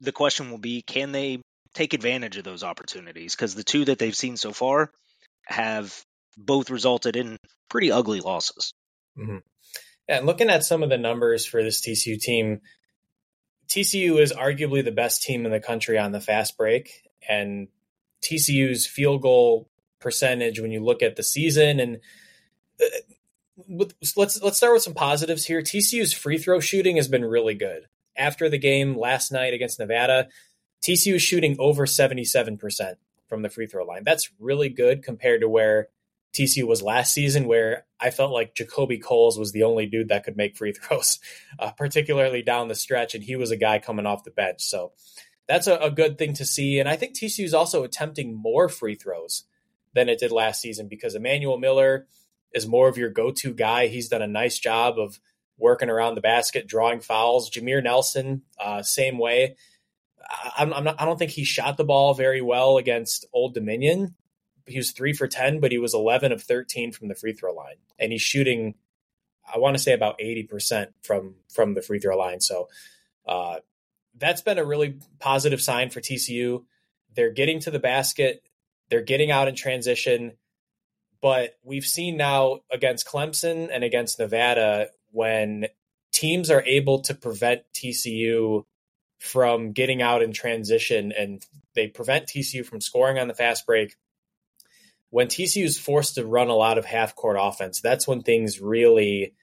the 0.00 0.12
question 0.12 0.50
will 0.50 0.58
be 0.58 0.82
can 0.82 1.12
they 1.12 1.40
take 1.74 1.94
advantage 1.94 2.36
of 2.36 2.44
those 2.44 2.62
opportunities? 2.62 3.34
Because 3.34 3.54
the 3.54 3.64
two 3.64 3.86
that 3.86 3.98
they've 3.98 4.16
seen 4.16 4.36
so 4.36 4.52
far 4.52 4.90
have 5.46 6.02
both 6.36 6.70
resulted 6.70 7.16
in 7.16 7.38
pretty 7.68 7.90
ugly 7.90 8.20
losses. 8.20 8.74
Mm-hmm. 9.18 9.38
Yeah, 10.08 10.18
and 10.18 10.26
looking 10.26 10.50
at 10.50 10.64
some 10.64 10.82
of 10.82 10.90
the 10.90 10.98
numbers 10.98 11.46
for 11.46 11.62
this 11.62 11.80
TCU 11.80 12.20
team, 12.20 12.60
TCU 13.68 14.20
is 14.20 14.32
arguably 14.32 14.84
the 14.84 14.92
best 14.92 15.22
team 15.22 15.44
in 15.44 15.52
the 15.52 15.60
country 15.60 15.98
on 15.98 16.12
the 16.12 16.20
fast 16.20 16.56
break, 16.56 16.90
and 17.28 17.68
TCU's 18.22 18.86
field 18.86 19.22
goal 19.22 19.68
percentage 19.98 20.60
when 20.60 20.70
you 20.70 20.84
look 20.84 21.02
at 21.02 21.16
the 21.16 21.22
season 21.22 21.80
and 21.80 21.96
uh, 22.80 22.84
let's 23.68 24.16
let's 24.16 24.56
start 24.56 24.74
with 24.74 24.82
some 24.82 24.94
positives 24.94 25.44
here. 25.44 25.62
TCU's 25.62 26.12
free 26.12 26.38
throw 26.38 26.60
shooting 26.60 26.96
has 26.96 27.08
been 27.08 27.24
really 27.24 27.54
good 27.54 27.86
after 28.16 28.48
the 28.48 28.58
game 28.58 28.96
last 28.96 29.32
night 29.32 29.54
against 29.54 29.78
Nevada, 29.78 30.28
TCU 30.82 31.14
is 31.14 31.22
shooting 31.22 31.56
over 31.58 31.86
77% 31.86 32.94
from 33.28 33.42
the 33.42 33.48
free 33.48 33.66
throw 33.66 33.84
line. 33.84 34.02
That's 34.04 34.30
really 34.38 34.68
good 34.68 35.02
compared 35.02 35.40
to 35.40 35.48
where 35.48 35.88
TCU 36.36 36.66
was 36.66 36.82
last 36.82 37.14
season, 37.14 37.46
where 37.46 37.86
I 38.00 38.10
felt 38.10 38.32
like 38.32 38.54
JaKobe 38.54 39.02
Coles 39.02 39.38
was 39.38 39.52
the 39.52 39.62
only 39.62 39.86
dude 39.86 40.08
that 40.08 40.24
could 40.24 40.36
make 40.36 40.56
free 40.56 40.72
throws, 40.76 41.18
uh, 41.58 41.70
particularly 41.72 42.42
down 42.42 42.68
the 42.68 42.74
stretch, 42.74 43.14
and 43.14 43.24
he 43.24 43.36
was 43.36 43.50
a 43.50 43.56
guy 43.56 43.78
coming 43.78 44.06
off 44.06 44.24
the 44.24 44.30
bench. 44.30 44.62
So 44.62 44.92
that's 45.48 45.66
a, 45.66 45.76
a 45.76 45.90
good 45.90 46.18
thing 46.18 46.34
to 46.34 46.44
see. 46.44 46.78
And 46.78 46.88
I 46.88 46.96
think 46.96 47.14
TCU 47.14 47.44
is 47.44 47.54
also 47.54 47.84
attempting 47.84 48.34
more 48.34 48.68
free 48.68 48.94
throws 48.94 49.44
than 49.94 50.08
it 50.08 50.18
did 50.18 50.32
last 50.32 50.60
season 50.60 50.88
because 50.88 51.14
Emanuel 51.14 51.58
Miller 51.58 52.06
is 52.52 52.66
more 52.66 52.88
of 52.88 52.98
your 52.98 53.10
go 53.10 53.30
to 53.30 53.54
guy. 53.54 53.86
He's 53.86 54.08
done 54.08 54.22
a 54.22 54.26
nice 54.26 54.58
job 54.58 54.98
of 54.98 55.18
working 55.58 55.88
around 55.88 56.14
the 56.14 56.20
basket, 56.20 56.66
drawing 56.66 57.00
fouls. 57.00 57.50
Jameer 57.50 57.82
Nelson, 57.82 58.42
uh, 58.60 58.82
same 58.82 59.18
way. 59.18 59.56
I'm, 60.58 60.72
I'm 60.72 60.84
not, 60.84 61.00
I 61.00 61.04
don't 61.04 61.18
think 61.18 61.30
he 61.30 61.44
shot 61.44 61.76
the 61.76 61.84
ball 61.84 62.14
very 62.14 62.42
well 62.42 62.78
against 62.78 63.26
Old 63.32 63.54
Dominion. 63.54 64.14
He 64.66 64.78
was 64.78 64.90
three 64.90 65.12
for 65.12 65.28
10, 65.28 65.60
but 65.60 65.72
he 65.72 65.78
was 65.78 65.94
11 65.94 66.32
of 66.32 66.42
13 66.42 66.92
from 66.92 67.08
the 67.08 67.14
free 67.14 67.32
throw 67.32 67.54
line. 67.54 67.76
And 67.98 68.12
he's 68.12 68.22
shooting, 68.22 68.74
I 69.52 69.58
want 69.58 69.76
to 69.76 69.82
say 69.82 69.92
about 69.92 70.18
80% 70.18 70.88
from, 71.02 71.36
from 71.52 71.74
the 71.74 71.82
free 71.82 71.98
throw 71.98 72.16
line. 72.16 72.40
So, 72.40 72.68
uh, 73.26 73.58
that's 74.18 74.40
been 74.40 74.58
a 74.58 74.64
really 74.64 74.98
positive 75.18 75.60
sign 75.60 75.90
for 75.90 76.00
TCU. 76.00 76.64
They're 77.14 77.32
getting 77.32 77.60
to 77.60 77.70
the 77.70 77.78
basket. 77.78 78.42
They're 78.88 79.02
getting 79.02 79.30
out 79.30 79.48
in 79.48 79.54
transition. 79.54 80.32
But 81.20 81.58
we've 81.62 81.84
seen 81.84 82.16
now 82.16 82.60
against 82.70 83.06
Clemson 83.06 83.68
and 83.72 83.84
against 83.84 84.18
Nevada 84.18 84.88
when 85.10 85.66
teams 86.12 86.50
are 86.50 86.62
able 86.62 87.00
to 87.00 87.14
prevent 87.14 87.62
TCU 87.74 88.64
from 89.18 89.72
getting 89.72 90.02
out 90.02 90.22
in 90.22 90.32
transition 90.32 91.12
and 91.12 91.44
they 91.74 91.88
prevent 91.88 92.26
TCU 92.26 92.64
from 92.64 92.80
scoring 92.80 93.18
on 93.18 93.28
the 93.28 93.34
fast 93.34 93.66
break. 93.66 93.96
When 95.10 95.28
TCU 95.28 95.64
is 95.64 95.78
forced 95.78 96.16
to 96.16 96.26
run 96.26 96.48
a 96.48 96.54
lot 96.54 96.78
of 96.78 96.84
half 96.84 97.14
court 97.14 97.36
offense, 97.40 97.80
that's 97.80 98.06
when 98.06 98.22
things 98.22 98.60
really 98.60 99.34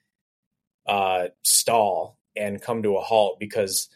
uh, 0.85 1.27
stall 1.41 2.17
and 2.35 2.61
come 2.61 2.83
to 2.83 2.97
a 2.97 3.01
halt 3.01 3.39
because 3.39 3.89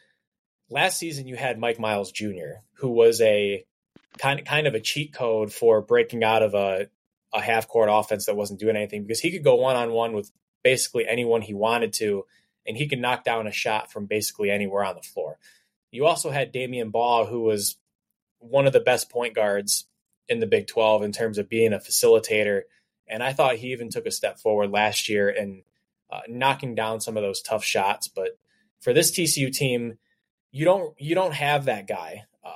last 0.70 0.98
season 0.98 1.28
you 1.28 1.36
had 1.36 1.60
Mike 1.60 1.80
Miles 1.80 2.12
Jr., 2.12 2.62
who 2.76 2.90
was 2.90 3.22
a 3.22 3.66
kind 4.18 4.40
of, 4.40 4.46
kind 4.46 4.68
of 4.68 4.76
a 4.76 4.80
cheat 4.80 5.14
code 5.14 5.52
for 5.52 5.82
breaking 5.82 6.24
out 6.24 6.44
of 6.44 6.54
a, 6.54 6.88
a 7.34 7.42
half 7.42 7.68
court 7.68 7.90
offense 7.92 8.26
that 8.26 8.36
wasn't 8.36 8.60
doing 8.60 8.76
anything 8.76 9.04
because 9.04 9.20
he 9.20 9.32
could 9.32 9.44
go 9.44 9.56
one 9.56 9.76
on 9.76 9.92
one 9.92 10.14
with 10.14 10.32
basically 10.64 11.08
anyone 11.08 11.42
he 11.42 11.54
wanted 11.54 11.94
to, 11.94 12.26
and 12.66 12.78
he 12.78 12.88
could 12.88 13.00
knock 13.00 13.24
down 13.24 13.48
a 13.48 13.52
shot 13.52 13.92
from 13.92 14.06
basically 14.06 14.50
anywhere 14.50 14.84
on 14.84 14.96
the 14.96 15.02
floor. 15.02 15.38
You 15.92 16.06
also 16.06 16.30
had 16.30 16.54
Damion 16.54 16.92
Baugh, 16.92 17.26
who 17.26 17.42
was 17.42 17.78
one 18.40 18.68
of 18.68 18.74
the 18.74 18.80
best 18.80 19.10
point 19.10 19.34
guards 19.34 19.86
in 20.30 20.40
the 20.40 20.48
Big 20.48 20.68
12 20.68 21.04
in 21.04 21.12
terms 21.12 21.38
of 21.38 21.50
being 21.50 21.74
a 21.74 21.80
facilitator. 21.80 22.64
And 23.08 23.24
I 23.24 23.34
thought 23.34 23.56
he 23.56 23.72
even 23.72 23.90
took 23.90 24.06
a 24.06 24.12
step 24.12 24.40
forward 24.40 24.72
last 24.72 25.10
year 25.10 25.30
in 25.30 25.64
uh, 26.12 26.22
knocking 26.28 26.76
down 26.76 27.02
some 27.02 27.18
of 27.18 27.24
those 27.24 27.42
tough 27.42 27.64
shots. 27.64 28.08
But 28.08 28.38
for 28.80 28.94
this 28.94 29.12
TCU 29.12 29.52
team, 29.52 29.98
you 30.52 30.66
don't 30.66 30.94
you 31.00 31.16
don't 31.16 31.34
have 31.34 31.66
that 31.66 31.88
guy. 31.88 32.26
Uh, 32.44 32.52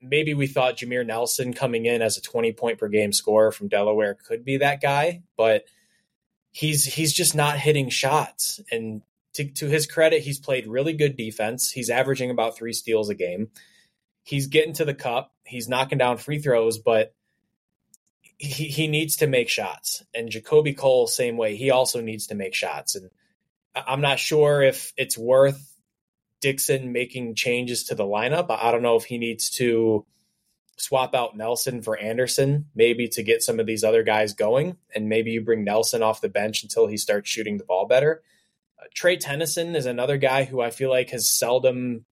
maybe 0.00 0.34
we 0.34 0.46
thought 0.46 0.78
Jameer 0.78 1.06
Nelson 1.06 1.52
coming 1.52 1.86
in 1.86 2.02
as 2.02 2.16
a 2.16 2.22
20 2.22 2.52
point 2.52 2.78
per 2.78 2.88
game 2.88 3.12
scorer 3.12 3.52
from 3.52 3.68
Delaware 3.68 4.14
could 4.14 4.44
be 4.44 4.58
that 4.58 4.80
guy, 4.80 5.22
but 5.36 5.64
he's 6.50 6.84
he's 6.84 7.12
just 7.12 7.34
not 7.34 7.58
hitting 7.58 7.88
shots. 7.88 8.60
And 8.70 9.02
to, 9.34 9.44
to 9.44 9.66
his 9.66 9.86
credit, 9.86 10.22
he's 10.22 10.38
played 10.38 10.66
really 10.66 10.92
good 10.92 11.16
defense. 11.16 11.70
He's 11.70 11.90
averaging 11.90 12.30
about 12.30 12.56
three 12.56 12.72
steals 12.72 13.08
a 13.08 13.14
game. 13.14 13.50
He's 14.22 14.46
getting 14.46 14.74
to 14.74 14.84
the 14.84 14.94
cup. 14.94 15.32
He's 15.44 15.68
knocking 15.68 15.98
down 15.98 16.18
free 16.18 16.38
throws, 16.38 16.78
but 16.78 17.14
he, 18.38 18.64
he 18.64 18.88
needs 18.88 19.16
to 19.16 19.26
make 19.26 19.48
shots. 19.48 20.04
And 20.14 20.28
JaKobe 20.28 20.76
Cole, 20.76 21.06
same 21.06 21.36
way, 21.36 21.56
he 21.56 21.70
also 21.70 22.00
needs 22.00 22.28
to 22.28 22.34
make 22.34 22.54
shots. 22.54 22.94
And 22.94 23.10
I'm 23.74 24.00
not 24.00 24.18
sure 24.18 24.62
if 24.62 24.92
it's 24.96 25.16
worth 25.16 25.76
Dixon 26.40 26.92
making 26.92 27.34
changes 27.36 27.84
to 27.84 27.94
the 27.94 28.04
lineup. 28.04 28.46
I 28.50 28.72
don't 28.72 28.82
know 28.82 28.96
if 28.96 29.04
he 29.04 29.18
needs 29.18 29.50
to 29.50 30.04
swap 30.76 31.14
out 31.14 31.36
Nelson 31.36 31.82
for 31.82 31.96
Anderson, 31.96 32.66
maybe 32.74 33.06
to 33.08 33.22
get 33.22 33.42
some 33.42 33.60
of 33.60 33.66
these 33.66 33.84
other 33.84 34.02
guys 34.02 34.32
going, 34.32 34.76
and 34.94 35.08
maybe 35.08 35.30
you 35.30 35.40
bring 35.40 35.64
Nelson 35.64 36.02
off 36.02 36.20
the 36.20 36.28
bench 36.28 36.62
until 36.62 36.86
he 36.86 36.96
starts 36.96 37.30
shooting 37.30 37.58
the 37.58 37.64
ball 37.64 37.86
better. 37.86 38.22
Uh, 38.78 38.86
Trey 38.92 39.16
Tennyson 39.16 39.76
is 39.76 39.86
another 39.86 40.16
guy 40.16 40.44
who 40.44 40.60
I 40.60 40.70
feel 40.70 40.90
like 40.90 41.10
has 41.10 41.30
seldom, 41.30 42.04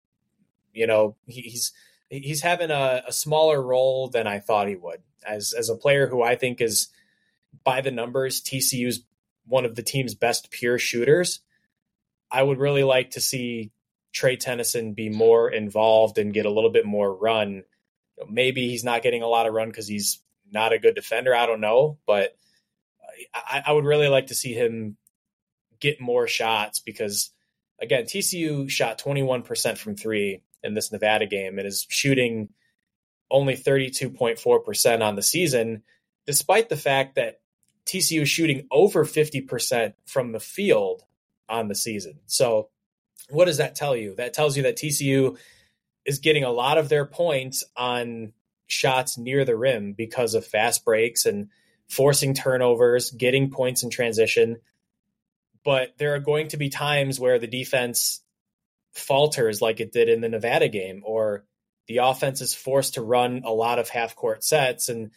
you 0.73 0.87
know, 0.87 1.17
he, 1.27 1.43
he's 1.43 1.73
he's 2.11 2.43
having 2.43 2.71
a, 2.71 3.03
a, 3.07 3.13
smaller 3.13 3.63
role 3.63 4.09
than 4.09 4.27
I 4.27 4.41
thought 4.41 4.69
he 4.69 4.77
would. 4.77 5.01
As 5.27 5.55
as 5.57 5.69
a 5.69 5.77
player 5.77 6.07
who 6.07 6.23
I 6.23 6.35
think 6.37 6.61
is 6.61 6.89
by 7.65 7.81
the 7.81 7.91
numbers, 7.91 8.43
TCU's 8.43 9.05
one 9.47 9.65
of 9.65 9.75
the 9.75 9.83
team's 9.83 10.15
best 10.15 10.51
pure 10.51 10.79
shooters. 10.79 11.41
I 12.31 12.43
would 12.43 12.59
really 12.59 12.85
like 12.85 13.13
to 13.13 13.21
see 13.21 13.73
Trey 14.13 14.37
Tennyson 14.37 14.93
be 14.93 15.09
more 15.09 15.51
involved 15.51 16.19
and 16.19 16.35
get 16.35 16.47
a 16.47 16.51
little 16.51 16.71
bit 16.71 16.87
more 16.87 17.15
run 17.15 17.65
maybe 18.29 18.69
he's 18.69 18.85
not 18.85 19.03
getting 19.03 19.23
a 19.23 19.29
lot 19.29 19.47
of 19.47 19.55
run 19.55 19.69
because 19.69 19.89
he's 19.89 20.21
not 20.51 20.73
a 20.73 20.79
good 20.79 20.95
defender. 20.95 21.35
I 21.35 21.47
don't 21.47 21.61
know, 21.61 21.99
but 22.07 22.37
I, 23.35 23.63
I 23.67 23.73
would 23.73 23.85
really 23.85 24.09
like 24.09 24.27
to 24.27 24.35
see 24.35 24.53
him 24.53 24.97
get 25.79 26.01
more 26.01 26.27
shots 26.27 26.81
because 26.81 27.31
again, 27.81 28.05
TCU 28.05 28.69
shot 28.69 29.01
21% 29.01 29.79
from 29.79 29.97
three 29.97 30.43
in 30.63 30.75
this 30.75 30.93
Nevada 30.93 31.27
game 31.27 31.59
and 31.59 31.67
is 31.67 31.87
shooting 31.89 32.51
only 33.31 33.55
32.4% 33.55 35.03
on 35.03 35.17
the 35.17 35.23
season, 35.23 35.83
despite 36.27 36.69
the 36.69 36.77
fact 36.77 37.15
that 37.15 37.41
TCU 37.87 38.23
is 38.23 38.29
shooting 38.29 38.67
over 38.71 39.05
50% 39.05 39.95
from 40.07 40.33
the 40.33 40.41
field 40.41 41.03
on 41.49 41.69
the 41.69 41.75
season. 41.75 42.21
So, 42.27 42.69
what 43.29 43.45
does 43.45 43.59
that 43.59 43.75
tell 43.75 43.95
you? 43.95 44.15
That 44.17 44.35
tells 44.35 44.57
you 44.57 44.65
that 44.65 44.77
TCU 44.77 45.39
is 46.05 46.19
getting 46.19 46.45
a 46.45 46.51
lot 46.51 46.79
of 46.79 46.89
their 46.89 47.05
points 47.05 47.65
on 47.77 48.33
shots 48.67 49.19
near 49.19 49.45
the 49.45 49.57
rim 49.57 49.93
because 49.93 50.35
of 50.35 50.47
fast 50.47 50.85
breaks 50.85 51.27
and 51.27 51.49
forcing 51.89 52.35
turnovers, 52.35 53.11
getting 53.11 53.51
points 53.51 53.83
in 53.83 53.91
transition. 53.91 54.59
But 55.65 55.99
there 55.99 56.15
are 56.15 56.21
going 56.21 56.49
to 56.49 56.57
be 56.57 56.71
times 56.71 57.21
where 57.21 57.39
the 57.39 57.47
defense 57.47 58.23
falters 58.93 59.63
like 59.63 59.81
it 59.81 59.93
did 59.93 60.09
in 60.09 60.21
the 60.21 60.29
Nevada 60.29 60.69
game, 60.69 61.03
or 61.05 61.45
the 61.87 61.99
offense 61.99 62.41
is 62.41 62.55
forced 62.55 62.95
to 62.95 63.03
run 63.03 63.43
a 63.45 63.53
lot 63.53 63.79
of 63.79 63.89
half 63.89 64.15
court 64.15 64.45
sets. 64.45 64.89
And 64.89 65.11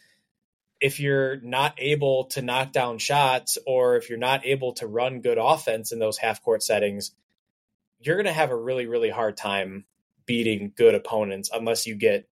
if 0.80 1.00
you're 1.00 1.40
not 1.40 1.74
able 1.78 2.24
to 2.26 2.42
knock 2.42 2.72
down 2.72 2.98
shots, 2.98 3.58
or 3.66 3.96
if 3.96 4.08
you're 4.08 4.18
not 4.18 4.44
able 4.44 4.72
to 4.74 4.86
run 4.86 5.20
good 5.20 5.38
offense 5.40 5.92
in 5.92 5.98
those 5.98 6.18
half 6.18 6.42
court 6.42 6.62
settings, 6.62 7.12
you're 8.00 8.16
going 8.16 8.26
to 8.26 8.32
have 8.32 8.50
a 8.50 8.56
really, 8.56 8.86
really 8.86 9.10
hard 9.10 9.36
time 9.36 9.84
beating 10.26 10.72
good 10.76 10.94
opponents 10.94 11.50
unless 11.52 11.86
you 11.86 11.94
get 11.94 12.28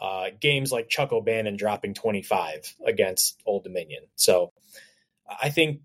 uh, 0.00 0.30
games 0.40 0.72
like 0.72 0.88
Chuck 0.88 1.12
O'Bannon 1.12 1.56
dropping 1.56 1.94
25 1.94 2.74
against 2.86 3.40
Old 3.44 3.64
Dominion. 3.64 4.04
So 4.16 4.52
I 5.28 5.50
think 5.50 5.82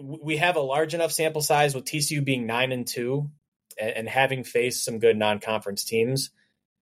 we 0.00 0.36
have 0.36 0.56
a 0.56 0.60
large 0.60 0.94
enough 0.94 1.12
sample 1.12 1.42
size 1.42 1.74
with 1.74 1.84
TCU 1.84 2.24
being 2.24 2.46
nine 2.46 2.70
and 2.70 2.86
two 2.86 3.30
and, 3.78 3.90
and 3.90 4.08
having 4.08 4.44
faced 4.44 4.84
some 4.84 4.98
good 4.98 5.16
non-conference 5.16 5.84
teams. 5.84 6.30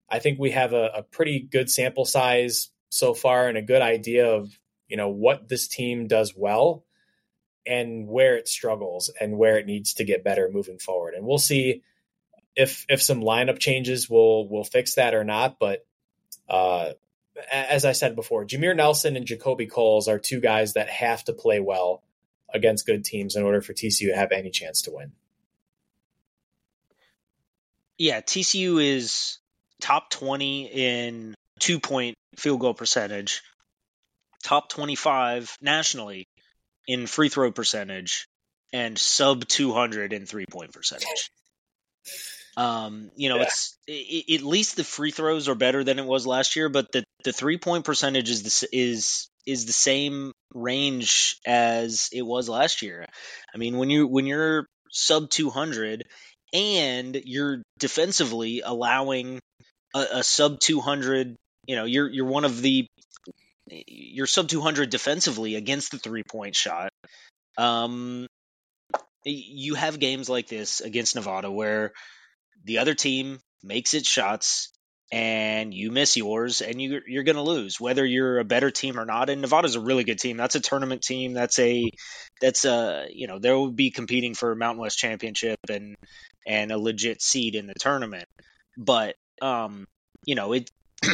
I 0.10 0.20
think 0.20 0.40
we 0.40 0.52
have 0.52 0.74
a, 0.74 0.90
a 0.98 1.04
pretty 1.04 1.40
good 1.40 1.70
sample 1.70 2.06
size 2.06 2.70
so 2.90 3.14
far 3.14 3.48
and 3.48 3.58
a 3.58 3.62
good 3.62 3.82
idea 3.82 4.28
of 4.28 4.58
you 4.88 4.98
know 4.98 5.10
what 5.10 5.50
this 5.50 5.68
team 5.68 6.08
does 6.08 6.34
well 6.36 6.84
and 7.66 8.08
where 8.08 8.36
it 8.38 8.48
struggles 8.48 9.12
and 9.20 9.38
where 9.38 9.58
it 9.58 9.66
needs 9.66 9.96
to 9.96 10.04
get 10.04 10.24
better 10.24 10.50
moving 10.52 10.80
forward. 10.80 11.14
And 11.14 11.26
we'll 11.26 11.38
see 11.38 11.82
if 12.56 12.86
if 12.90 13.02
some 13.02 13.22
lineup 13.22 13.60
changes 13.60 14.10
will 14.10 14.48
will 14.48 14.64
fix 14.64 14.96
that 14.96 15.14
or 15.14 15.24
not. 15.24 15.58
But 15.60 15.86
uh, 16.50 16.92
as 17.52 17.86
I 17.86 17.94
said 17.94 18.16
before, 18.16 18.46
Jameer 18.46 18.76
Nelson 18.76 19.16
and 19.16 19.26
JaKobe 19.26 19.72
Coles 19.72 20.08
are 20.08 20.20
two 20.20 20.40
guys 20.40 20.74
that 20.74 20.90
have 20.90 21.24
to 21.26 21.34
play 21.34 21.60
well 21.60 22.04
against 22.54 22.86
good 22.86 23.04
teams 23.04 23.36
in 23.36 23.44
order 23.44 23.62
for 23.62 23.74
TCU 23.74 24.10
to 24.10 24.16
have 24.16 24.32
any 24.32 24.52
chance 24.52 24.84
to 24.84 24.92
win. 24.92 25.14
Yeah, 27.98 28.22
TCU 28.22 28.84
is 28.84 29.38
top 29.82 30.10
20 30.10 30.66
in 30.66 31.36
two 31.60 31.80
point 31.80 32.16
field 32.38 32.60
goal 32.60 32.74
percentage, 32.74 33.42
top 34.44 34.70
25 34.70 35.58
nationally 35.62 36.28
in 36.88 37.08
free 37.08 37.30
throw 37.30 37.52
percentage, 37.52 38.28
and 38.72 38.98
sub 38.98 39.48
200 39.48 40.14
in 40.14 40.26
three 40.26 40.46
point 40.50 40.74
percentage. 40.74 41.30
Um, 42.56 43.10
you 43.16 43.30
know, 43.30 43.38
yeah. 43.38 43.44
it's 43.44 43.78
it, 43.88 44.42
at 44.42 44.46
least 44.46 44.76
the 44.76 44.84
free 44.84 45.12
throws 45.12 45.48
are 45.48 45.56
better 45.56 45.84
than 45.84 46.00
it 46.00 46.06
was 46.06 46.28
last 46.28 46.56
year, 46.56 46.70
but 46.70 46.92
the 46.92 47.04
the 47.24 47.34
three 47.34 47.58
point 47.58 47.86
percentage 47.86 48.30
is 48.30 48.44
the, 48.44 48.68
is 48.72 49.30
is 49.46 49.66
the 49.66 49.74
same 49.74 50.34
range 50.54 51.38
as 51.46 52.10
it 52.14 52.22
was 52.22 52.50
last 52.50 52.82
year. 52.82 53.08
I 53.54 53.58
mean, 53.58 53.78
when 53.78 53.90
you 53.90 54.08
when 54.08 54.26
you're 54.28 54.68
sub 54.92 55.30
200 55.30 56.06
and 56.54 57.20
you're 57.26 57.62
defensively 57.80 58.62
allowing 58.64 59.40
a, 59.96 60.06
a 60.14 60.24
sub 60.24 60.60
200, 60.60 61.36
you 61.66 61.76
know, 61.76 61.86
you're 61.86 62.10
you're 62.10 62.26
one 62.26 62.46
of 62.46 62.62
the 62.62 62.88
you're 63.68 64.28
sub 64.28 64.48
200 64.48 64.90
defensively 64.90 65.56
against 65.56 65.92
the 65.92 65.98
three 65.98 66.24
point 66.24 66.56
shot. 66.56 66.92
Um, 67.58 68.28
you 69.26 69.76
have 69.76 70.00
games 70.00 70.30
like 70.30 70.48
this 70.48 70.82
against 70.82 71.16
Nevada 71.16 71.50
where 71.52 71.94
the 72.66 72.80
other 72.80 72.94
team 72.94 73.40
makes 73.64 73.94
its 73.94 74.08
shots 74.08 74.70
and 75.12 75.74
you 75.74 75.92
miss 75.92 76.18
yours 76.18 76.62
and 76.62 76.82
you, 76.82 77.02
you're 77.08 77.24
going 77.24 77.36
to 77.36 77.42
lose. 77.42 77.80
Whether 77.80 78.06
you're 78.06 78.40
a 78.40 78.44
better 78.44 78.72
team 78.72 79.00
or 79.00 79.06
not 79.06 79.30
and 79.30 79.42
nevada's 79.42 79.76
a 79.76 79.80
really 79.80 80.04
good 80.04 80.20
team. 80.20 80.38
That's 80.38 80.56
a 80.56 80.60
tournament 80.60 81.04
team. 81.04 81.34
That's 81.34 81.60
a 81.60 81.90
that's 82.42 82.66
a 82.66 83.08
you 83.12 83.28
know 83.28 83.40
they 83.40 83.52
will 83.52 83.72
be 83.72 83.92
competing 83.92 84.34
for 84.34 84.56
mountain 84.56 84.82
west 84.82 84.98
championship 84.98 85.60
and 85.70 85.96
and 86.48 86.72
a 86.72 86.78
legit 86.78 87.22
seed 87.22 87.56
in 87.56 87.68
the 87.68 87.74
tournament 87.74 88.28
but 88.78 89.16
um 89.42 89.86
you 90.26 90.36
know 90.36 90.54
it 90.54 90.70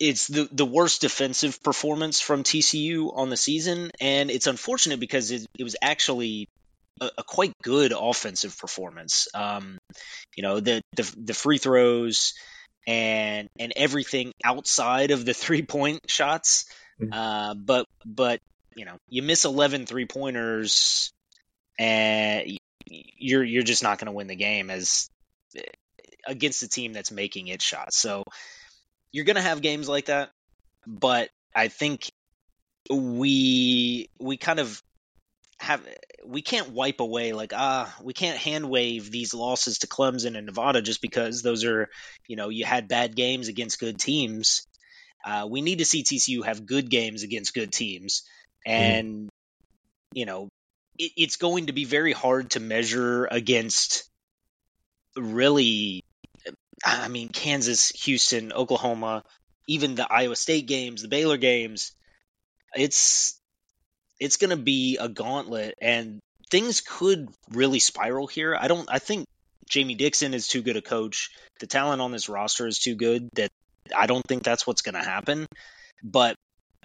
it's 0.00 0.26
the 0.26 0.48
the 0.52 0.66
worst 0.66 1.00
defensive 1.00 1.62
performance 1.62 2.20
from 2.20 2.42
TCU 2.42 3.16
on 3.16 3.30
the 3.30 3.36
season 3.36 3.90
and 4.00 4.30
it's 4.30 4.46
unfortunate 4.46 5.00
because 5.00 5.30
it, 5.30 5.46
it 5.58 5.64
was 5.64 5.76
actually 5.80 6.48
a, 7.00 7.10
a 7.18 7.22
quite 7.22 7.52
good 7.62 7.92
offensive 7.96 8.56
performance. 8.58 9.28
Um, 9.34 9.78
you 10.36 10.42
know, 10.42 10.60
the, 10.60 10.82
the 10.96 11.14
the 11.16 11.34
free 11.34 11.58
throws 11.58 12.34
and 12.86 13.48
and 13.58 13.72
everything 13.76 14.32
outside 14.44 15.10
of 15.10 15.24
the 15.24 15.34
three 15.42 15.62
point 15.62 16.00
shots. 16.08 16.66
Mm-hmm. 17.00 17.12
Uh, 17.12 17.54
but 17.54 17.86
but 18.04 18.40
you 18.74 18.84
know, 18.84 18.96
you 19.08 19.22
miss 19.22 19.44
11 19.44 19.86
three 19.86 20.06
pointers, 20.06 21.10
and 21.78 22.58
you're 22.86 23.44
you're 23.44 23.62
just 23.62 23.82
not 23.82 23.98
going 23.98 24.06
to 24.06 24.12
win 24.12 24.26
the 24.26 24.36
game 24.36 24.70
as 24.70 25.08
against 26.26 26.62
a 26.62 26.68
team 26.68 26.92
that's 26.92 27.10
making 27.10 27.48
its 27.48 27.64
shots. 27.64 27.98
So 27.98 28.24
you're 29.12 29.24
going 29.24 29.36
to 29.36 29.42
have 29.42 29.62
games 29.62 29.88
like 29.88 30.06
that, 30.06 30.30
but 30.86 31.30
I 31.54 31.68
think 31.68 32.10
we 32.90 34.08
we 34.20 34.36
kind 34.36 34.60
of 34.60 34.82
have 35.58 35.82
we 36.24 36.42
can't 36.42 36.70
wipe 36.70 37.00
away 37.00 37.32
like 37.32 37.52
ah 37.54 37.92
we 38.02 38.12
can't 38.12 38.36
hand 38.36 38.68
wave 38.68 39.10
these 39.10 39.32
losses 39.32 39.78
to 39.78 39.86
Clemson 39.86 40.36
and 40.36 40.46
Nevada 40.46 40.82
just 40.82 41.00
because 41.00 41.42
those 41.42 41.64
are 41.64 41.88
you 42.28 42.36
know 42.36 42.50
you 42.50 42.64
had 42.64 42.88
bad 42.88 43.16
games 43.16 43.48
against 43.48 43.80
good 43.80 43.98
teams. 43.98 44.66
Uh, 45.24 45.46
we 45.50 45.60
need 45.60 45.78
to 45.78 45.84
see 45.84 46.04
TCU 46.04 46.44
have 46.44 46.66
good 46.66 46.88
games 46.88 47.22
against 47.24 47.54
good 47.54 47.72
teams, 47.72 48.22
mm-hmm. 48.66 48.82
and 48.82 49.16
mm. 49.24 49.28
you 50.12 50.26
know 50.26 50.48
it, 50.98 51.12
it's 51.16 51.36
going 51.36 51.66
to 51.66 51.72
be 51.72 51.84
very 51.84 52.12
hard 52.12 52.50
to 52.50 52.60
measure 52.60 53.26
against 53.26 54.08
really. 55.16 56.04
I 56.84 57.08
mean, 57.08 57.30
Kansas, 57.30 57.88
Houston, 58.04 58.52
Oklahoma, 58.52 59.24
even 59.66 59.94
the 59.94 60.10
Iowa 60.10 60.36
State 60.36 60.66
games, 60.66 61.02
the 61.02 61.08
Baylor 61.08 61.38
games. 61.38 61.92
It's 62.74 63.40
it's 64.20 64.36
going 64.36 64.50
to 64.50 64.56
be 64.56 64.98
a 64.98 65.08
gauntlet, 65.08 65.74
and 65.80 66.20
things 66.50 66.80
could 66.80 67.28
really 67.50 67.78
spiral 67.78 68.26
here. 68.26 68.56
I 68.58 68.68
don't. 68.68 68.88
I 68.90 68.98
think 68.98 69.26
Jamie 69.68 69.94
Dixon 69.94 70.34
is 70.34 70.48
too 70.48 70.62
good 70.62 70.76
a 70.76 70.82
coach. 70.82 71.30
The 71.60 71.66
talent 71.66 72.02
on 72.02 72.12
this 72.12 72.28
roster 72.28 72.66
is 72.66 72.78
too 72.78 72.94
good 72.94 73.30
that 73.34 73.50
I 73.94 74.06
don't 74.06 74.26
think 74.26 74.42
that's 74.42 74.66
what's 74.66 74.82
going 74.82 74.94
to 74.94 75.02
happen. 75.02 75.46
But 76.02 76.36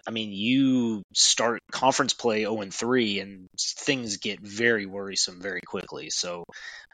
I 0.07 0.11
mean, 0.11 0.31
you 0.31 1.03
start 1.13 1.61
conference 1.71 2.13
play 2.13 2.41
0 2.41 2.61
and 2.61 2.73
3, 2.73 3.19
and 3.19 3.49
things 3.57 4.17
get 4.17 4.39
very 4.39 4.85
worrisome 4.85 5.41
very 5.41 5.61
quickly. 5.61 6.09
So, 6.09 6.45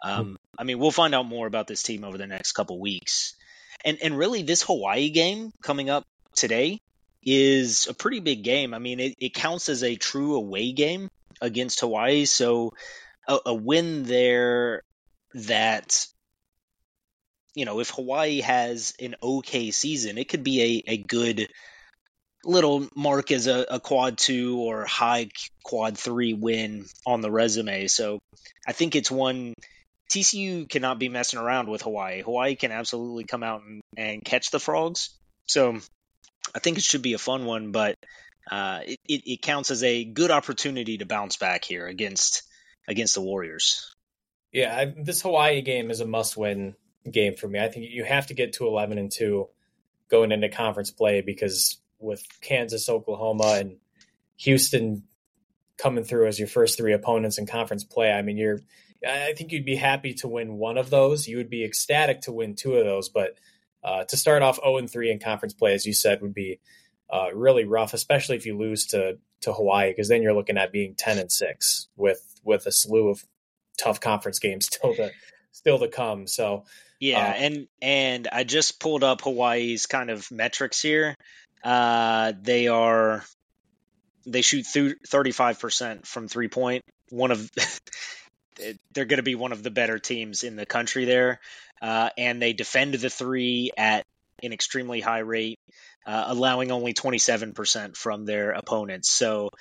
um, 0.03 0.25
hmm. 0.25 0.35
I 0.57 0.63
mean, 0.63 0.79
we'll 0.79 0.91
find 0.91 1.15
out 1.15 1.25
more 1.25 1.47
about 1.47 1.67
this 1.67 1.83
team 1.83 2.03
over 2.03 2.17
the 2.17 2.27
next 2.27 2.53
couple 2.53 2.79
weeks. 2.79 3.35
And 3.85 3.97
and 4.01 4.17
really, 4.17 4.43
this 4.43 4.63
Hawaii 4.63 5.09
game 5.09 5.51
coming 5.61 5.89
up 5.89 6.05
today 6.35 6.81
is 7.23 7.87
a 7.87 7.93
pretty 7.93 8.19
big 8.19 8.43
game. 8.43 8.73
I 8.73 8.79
mean, 8.79 8.99
it, 8.99 9.15
it 9.19 9.33
counts 9.33 9.69
as 9.69 9.83
a 9.83 9.95
true 9.95 10.35
away 10.35 10.71
game 10.71 11.09
against 11.41 11.81
Hawaii. 11.81 12.25
So 12.25 12.73
a, 13.27 13.39
a 13.47 13.53
win 13.53 14.03
there 14.03 14.83
that 15.33 16.07
you 17.57 17.65
know, 17.65 17.79
if 17.79 17.89
Hawaii 17.89 18.41
has 18.41 18.93
an 18.99 19.15
okay 19.21 19.71
season, 19.71 20.19
it 20.19 20.29
could 20.29 20.43
be 20.43 20.83
a, 20.87 20.91
a 20.91 20.97
good 20.97 21.47
little 22.47 22.87
mark 22.95 23.31
as 23.31 23.47
a, 23.47 23.65
a, 23.69 23.79
quad 23.79 24.17
two 24.17 24.57
or 24.59 24.85
high 24.85 25.29
quad 25.63 25.97
three 25.97 26.33
win 26.33 26.85
on 27.05 27.21
the 27.21 27.29
resume. 27.29 27.87
So 27.87 28.19
I 28.65 28.71
think 28.71 28.95
it's 28.95 29.11
one 29.11 29.53
TCU 30.09 30.67
cannot 30.69 30.97
be 30.97 31.09
messing 31.09 31.39
around 31.39 31.69
with 31.69 31.81
Hawaii. 31.81 32.21
Hawaii 32.21 32.55
can 32.55 32.71
absolutely 32.71 33.25
come 33.25 33.43
out 33.43 33.61
and, 33.63 33.81
and 33.97 34.23
catch 34.23 34.49
the 34.49 34.59
frogs. 34.59 35.09
So 35.45 35.77
I 36.55 36.59
think 36.59 36.77
it 36.77 36.83
should 36.83 37.01
be 37.01 37.13
a 37.13 37.19
fun 37.19 37.45
one, 37.45 37.71
but 37.71 37.95
uh, 38.49 38.79
it, 38.85 38.99
it, 39.07 39.41
counts 39.41 39.71
as 39.71 39.83
a 39.83 40.05
good 40.05 40.31
opportunity 40.31 40.99
to 40.99 41.05
bounce 41.05 41.35
back 41.35 41.65
here 41.65 41.85
against 41.85 42.43
against 42.87 43.15
the 43.15 43.21
Warriors. 43.21 43.93
Yeah, 44.53 44.73
I, 44.73 44.85
this 44.85 45.21
Hawaii 45.21 45.61
game 45.61 45.91
is 45.91 45.99
a 45.99 46.07
must-win 46.07 46.75
game 47.09 47.35
for 47.35 47.49
me. 47.49 47.59
I 47.59 47.67
think 47.67 47.87
you 47.89 48.05
have 48.05 48.27
to 48.27 48.33
get 48.33 48.53
to 48.53 48.67
11 48.67 48.97
and 48.97 49.11
two 49.11 49.49
going 50.09 50.31
into 50.31 50.47
conference 50.47 50.91
play 50.91 51.19
because 51.19 51.81
with 51.99 52.23
Kansas, 52.41 52.89
Oklahoma, 52.89 53.57
and 53.59 53.77
Houston 54.37 55.03
coming 55.77 56.03
through 56.03 56.27
as 56.27 56.39
your 56.39 56.47
first 56.47 56.77
three 56.77 56.93
opponents 56.93 57.37
in 57.37 57.45
conference 57.45 57.83
play, 57.83 58.11
I 58.11 58.21
mean, 58.21 58.37
you're 58.37 58.61
I 59.07 59.33
think 59.33 59.51
you'd 59.51 59.65
be 59.65 59.75
happy 59.75 60.13
to 60.15 60.27
win 60.27 60.57
one 60.57 60.77
of 60.77 60.89
those. 60.89 61.27
You 61.27 61.37
would 61.37 61.49
be 61.49 61.63
ecstatic 61.63 62.21
to 62.21 62.31
win 62.31 62.55
two 62.55 62.75
of 62.75 62.85
those, 62.85 63.09
but 63.09 63.37
uh, 63.83 64.05
to 64.05 64.17
start 64.17 64.41
off 64.41 64.59
0 64.61 64.77
and 64.77 64.89
3 64.89 65.11
in 65.11 65.19
conference 65.19 65.53
play, 65.53 65.73
as 65.73 65.85
you 65.85 65.93
said, 65.93 66.21
would 66.21 66.33
be 66.33 66.59
uh, 67.09 67.27
really 67.33 67.63
rough, 67.63 67.93
especially 67.93 68.35
if 68.35 68.45
you 68.45 68.57
lose 68.57 68.87
to 68.87 69.17
to 69.41 69.53
Hawaii, 69.53 69.91
because 69.91 70.07
then 70.07 70.23
you're 70.23 70.33
looking 70.33 70.57
at 70.57 70.71
being 70.71 70.95
10 70.95 71.19
and 71.19 71.31
6 71.31 71.87
with 71.95 72.39
with 72.43 72.65
a 72.65 72.71
slew 72.71 73.09
of 73.09 73.23
tough 73.77 73.99
conference 73.99 74.39
games 74.39 74.65
still 74.73 74.95
to 74.95 75.11
still 75.51 75.79
to 75.79 75.87
come. 75.87 76.27
So 76.27 76.65
yeah, 76.99 77.19
uh, 77.19 77.33
and 77.33 77.67
and 77.81 78.27
I 78.31 78.43
just 78.43 78.79
pulled 78.79 79.03
up 79.03 79.21
Hawaii's 79.21 79.85
kind 79.85 80.09
of 80.09 80.29
metrics 80.31 80.81
here. 80.81 81.15
Uh, 81.63 82.33
they 82.41 82.67
are 82.67 83.23
they 84.25 84.41
shoot 84.41 84.65
five 84.65 85.59
percent 85.59 86.05
from 86.05 86.27
three 86.27 86.47
point. 86.47 86.83
One 87.09 87.31
of 87.31 87.49
they're 88.93 89.05
going 89.05 89.17
to 89.17 89.23
be 89.23 89.35
one 89.35 89.51
of 89.51 89.63
the 89.63 89.71
better 89.71 89.99
teams 89.99 90.43
in 90.43 90.55
the 90.55 90.65
country 90.65 91.05
there, 91.05 91.39
uh, 91.81 92.09
and 92.17 92.41
they 92.41 92.53
defend 92.53 92.93
the 92.93 93.09
three 93.09 93.71
at 93.77 94.05
an 94.43 94.53
extremely 94.53 95.01
high 95.01 95.19
rate, 95.19 95.59
uh, 96.05 96.25
allowing 96.27 96.71
only 96.71 96.93
twenty 96.93 97.17
seven 97.17 97.53
percent 97.53 97.97
from 97.97 98.25
their 98.25 98.51
opponents. 98.51 99.09
So 99.09 99.51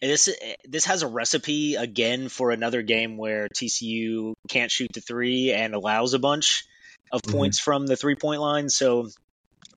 this 0.00 0.28
this 0.64 0.84
has 0.86 1.02
a 1.02 1.08
recipe 1.08 1.76
again 1.76 2.28
for 2.28 2.50
another 2.50 2.82
game 2.82 3.16
where 3.16 3.48
TCU 3.48 4.34
can't 4.48 4.70
shoot 4.70 4.92
the 4.92 5.00
three 5.00 5.52
and 5.52 5.74
allows 5.74 6.14
a 6.14 6.18
bunch 6.18 6.64
of 7.12 7.22
mm-hmm. 7.22 7.36
points 7.36 7.58
from 7.58 7.86
the 7.86 7.96
three 7.96 8.16
point 8.16 8.40
line. 8.40 8.68
So 8.68 9.08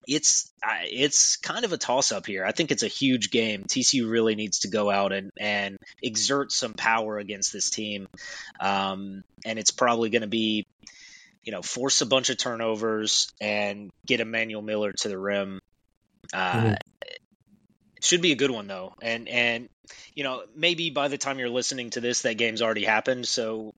it's 0.10 0.52
it's 0.86 1.38
kind 1.38 1.66
of 1.66 1.72
a 1.74 1.78
toss 1.78 2.12
up 2.12 2.26
here. 2.26 2.44
I 2.44 2.52
think 2.52 2.72
it's 2.72 2.84
a 2.84 2.88
huge 2.88 3.30
game. 3.30 3.64
TCU 3.64 4.10
really 4.10 4.36
needs 4.36 4.60
to 4.60 4.68
go 4.68 4.90
out 4.90 5.14
and 5.14 5.32
and 5.40 5.78
exert 6.02 6.52
some 6.52 6.74
power 6.74 7.18
against 7.18 7.54
this 7.54 7.70
team, 7.70 8.08
um, 8.60 9.24
and 9.46 9.60
it's 9.60 9.72
probably 9.72 10.10
going 10.10 10.24
to 10.24 10.28
be, 10.28 10.66
you 11.44 11.52
know, 11.52 11.62
force 11.62 12.02
a 12.02 12.08
bunch 12.08 12.30
of 12.30 12.38
turnovers 12.38 13.32
and 13.40 13.92
get 14.06 14.20
Emanuel 14.20 14.64
Miller 14.64 14.92
to 14.94 15.10
the 15.10 15.18
rim. 15.18 15.60
Uh, 16.34 16.54
mm-hmm. 16.54 16.74
It 17.98 18.06
should 18.06 18.22
be 18.22 18.32
a 18.32 18.36
good 18.36 18.52
one 18.52 18.68
though, 18.68 18.94
and 19.02 19.30
and 19.30 19.70
you 20.16 20.24
know 20.24 20.42
maybe 20.56 20.90
by 20.90 21.08
the 21.08 21.18
time 21.20 21.38
you're 21.38 21.50
listening 21.50 21.92
to 21.92 22.02
this, 22.02 22.24
that 22.24 22.38
game's 22.38 22.64
already 22.64 22.84
happened. 22.84 23.28
So, 23.28 23.76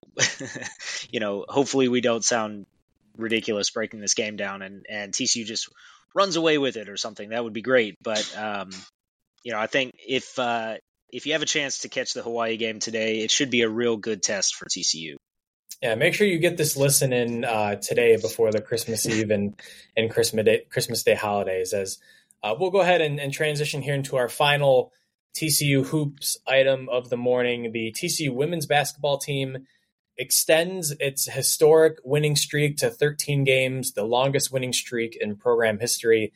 you 1.10 1.20
know, 1.20 1.44
hopefully 1.48 1.90
we 1.90 2.00
don't 2.00 2.24
sound 2.24 2.68
ridiculous 3.18 3.70
breaking 3.70 4.00
this 4.00 4.14
game 4.14 4.38
down 4.38 4.62
and 4.62 4.86
and 4.90 5.14
TCU 5.14 5.46
just 5.46 5.70
runs 6.16 6.36
away 6.36 6.58
with 6.58 6.78
it 6.78 6.90
or 6.90 6.98
something. 6.98 7.30
That 7.30 7.44
would 7.44 7.54
be 7.54 7.62
great. 7.62 7.96
But 8.04 8.38
um, 8.38 8.72
you 9.44 9.52
know, 9.52 9.60
I 9.60 9.68
think 9.68 9.94
if 10.08 10.38
uh, 10.38 10.76
if 11.10 11.26
you 11.26 11.34
have 11.34 11.42
a 11.42 11.48
chance 11.48 11.80
to 11.80 11.90
catch 11.90 12.14
the 12.14 12.24
Hawaii 12.24 12.58
game 12.58 12.80
today, 12.80 13.20
it 13.20 13.32
should 13.32 13.50
be 13.50 13.62
a 13.62 13.70
real 13.70 13.98
good 13.98 14.24
test 14.24 14.56
for 14.56 14.66
TCU. 14.66 15.16
Yeah, 15.82 15.96
make 15.96 16.14
sure 16.14 16.28
you 16.28 16.38
get 16.38 16.58
this 16.58 16.78
listen 16.78 17.12
in 17.12 17.44
uh, 17.44 17.76
today 17.76 18.16
before 18.18 18.52
the 18.52 18.62
Christmas 18.62 19.08
Eve 19.08 19.32
and 19.32 19.60
and 19.98 20.12
Christmas 20.12 20.46
Day, 20.46 20.62
Christmas 20.70 21.04
Day 21.04 21.16
holidays. 21.16 21.74
As 21.74 21.98
uh, 22.44 22.56
we'll 22.58 22.72
go 22.72 22.82
ahead 22.82 23.02
and, 23.02 23.20
and 23.20 23.34
transition 23.34 23.82
here 23.82 23.96
into 23.96 24.16
our 24.18 24.30
final 24.30 24.92
TCU 25.36 25.86
hoops 25.86 26.38
item 26.48 26.90
of 26.90 27.10
the 27.10 27.18
morning. 27.18 27.72
The 27.72 27.92
TCU 27.92 28.34
women's 28.34 28.66
basketball 28.66 29.18
team 29.18 29.66
extends 30.18 30.92
its 31.00 31.26
historic 31.26 31.98
winning 32.04 32.36
streak 32.36 32.78
to 32.78 32.90
13 32.90 33.44
games, 33.44 33.94
the 33.94 34.04
longest 34.04 34.52
winning 34.52 34.74
streak 34.74 35.16
in 35.16 35.36
program 35.36 35.80
history. 35.80 36.34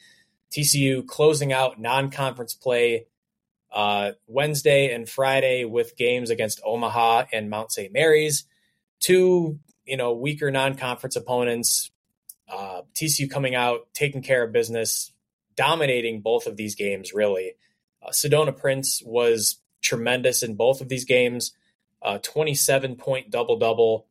TCU 0.52 1.06
closing 1.06 1.52
out 1.52 1.80
non 1.80 2.10
conference 2.10 2.54
play 2.54 3.06
uh, 3.72 4.12
Wednesday 4.28 4.94
and 4.94 5.08
Friday 5.08 5.66
with 5.66 5.98
games 5.98 6.30
against 6.30 6.62
Omaha 6.64 7.26
and 7.34 7.50
Mount 7.50 7.72
St. 7.72 7.92
Mary's. 7.92 8.46
Two, 9.00 9.60
you 9.86 9.98
know, 9.98 10.14
weaker 10.14 10.50
non 10.50 10.76
conference 10.76 11.16
opponents. 11.16 11.92
Uh, 12.48 12.84
TCU 12.94 13.30
coming 13.30 13.56
out, 13.56 13.88
taking 13.94 14.22
care 14.22 14.44
of 14.44 14.52
business, 14.52 15.12
dominating 15.56 16.22
both 16.22 16.48
of 16.48 16.58
these 16.58 16.76
games, 16.76 17.14
really. 17.14 17.54
Uh, 18.02 18.12
Sedona 18.12 18.56
Prince 18.56 19.02
was 19.04 19.58
tremendous 19.82 20.44
in 20.44 20.56
both 20.56 20.80
of 20.80 20.90
these 20.90 21.06
games 21.06 21.52
a 22.06 22.20
27 22.20 22.96
point 22.96 23.32
double 23.32 23.58
double 23.58 24.06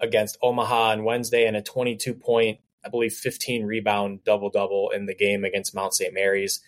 against 0.00 0.38
Omaha 0.42 0.90
on 0.90 1.04
Wednesday 1.04 1.46
and 1.46 1.56
a 1.56 1.62
22 1.62 2.14
point, 2.14 2.60
I 2.84 2.88
believe, 2.88 3.12
15 3.12 3.64
rebound 3.64 4.24
double 4.24 4.48
double 4.48 4.90
in 4.90 5.06
the 5.06 5.14
game 5.14 5.44
against 5.44 5.74
Mount 5.74 5.92
St. 5.92 6.14
Mary's 6.14 6.60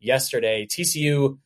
yesterday. 0.00 0.66
TCU 0.66 1.38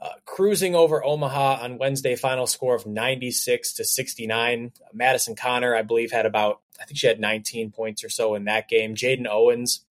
uh, 0.00 0.10
cruising 0.26 0.74
over 0.74 1.04
Omaha 1.04 1.60
on 1.62 1.78
Wednesday, 1.78 2.14
final 2.14 2.46
score 2.46 2.74
of 2.74 2.86
96 2.86 3.72
to 3.74 3.84
69. 3.84 4.72
Madison 4.92 5.34
Conner, 5.34 5.74
I 5.74 5.82
believe, 5.82 6.12
had 6.12 6.26
about, 6.26 6.60
I 6.80 6.84
think 6.84 6.98
she 6.98 7.08
had 7.08 7.18
19 7.18 7.72
points 7.72 8.04
or 8.04 8.08
so 8.08 8.34
in 8.34 8.44
that 8.44 8.68
game. 8.68 8.94
Jaden 8.94 9.26
Owens 9.26 9.84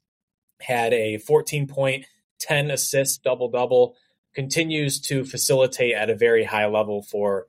had 0.62 0.94
a 0.94 1.18
14 1.18 1.68
point, 1.68 2.06
10 2.40 2.72
assist 2.72 3.24
double 3.24 3.50
double, 3.50 3.96
continues 4.34 5.00
to 5.02 5.26
facilitate 5.26 5.96
at 5.96 6.10
a 6.10 6.16
very 6.16 6.44
high 6.44 6.68
level 6.68 7.02
for 7.02 7.48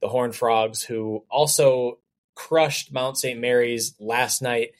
the 0.00 0.08
Horn 0.08 0.32
Frogs, 0.32 0.82
who 0.82 1.24
also 1.30 1.98
crushed 2.34 2.92
Mount 2.92 3.18
St. 3.18 3.38
Mary's 3.38 3.94
last 4.00 4.40
night, 4.42 4.70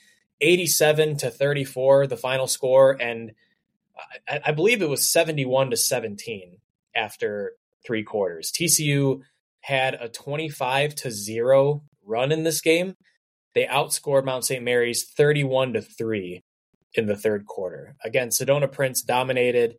87 0.41 1.19
to 1.19 1.31
34, 1.31 2.07
the 2.07 2.17
final 2.17 2.47
score, 2.47 2.97
and 3.01 3.33
I, 4.29 4.41
I 4.47 4.53
believe 4.53 4.83
it 4.83 4.89
was 4.89 5.09
71 5.09 5.71
to 5.71 5.77
17 5.77 6.59
after 6.95 7.53
three 7.85 8.03
quarters. 8.03 8.51
TCU 8.51 9.21
had 9.61 9.95
a 9.95 10.09
25 10.09 10.95
to 10.97 11.11
0 11.11 11.83
run 12.05 12.33
in 12.33 12.45
this 12.45 12.61
game. 12.61 12.97
They 13.55 13.67
outscored 13.67 14.25
Mount 14.25 14.45
St. 14.45 14.63
Mary's 14.63 15.05
31 15.05 15.75
to 15.75 15.83
3 15.83 16.43
in 16.95 17.07
the 17.07 17.17
third 17.17 17.47
quarter. 17.47 17.97
Again, 18.05 18.29
Sedona 18.29 18.71
Prince 18.71 19.03
dominated. 19.03 19.77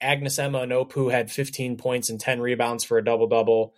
Agnes 0.00 0.38
Emma-Nnopu 0.38 1.10
had 1.10 1.30
15 1.30 1.76
points 1.76 2.08
and 2.08 2.20
10 2.20 2.40
rebounds 2.40 2.84
for 2.84 2.98
a 2.98 3.04
double 3.04 3.26
double. 3.26 3.74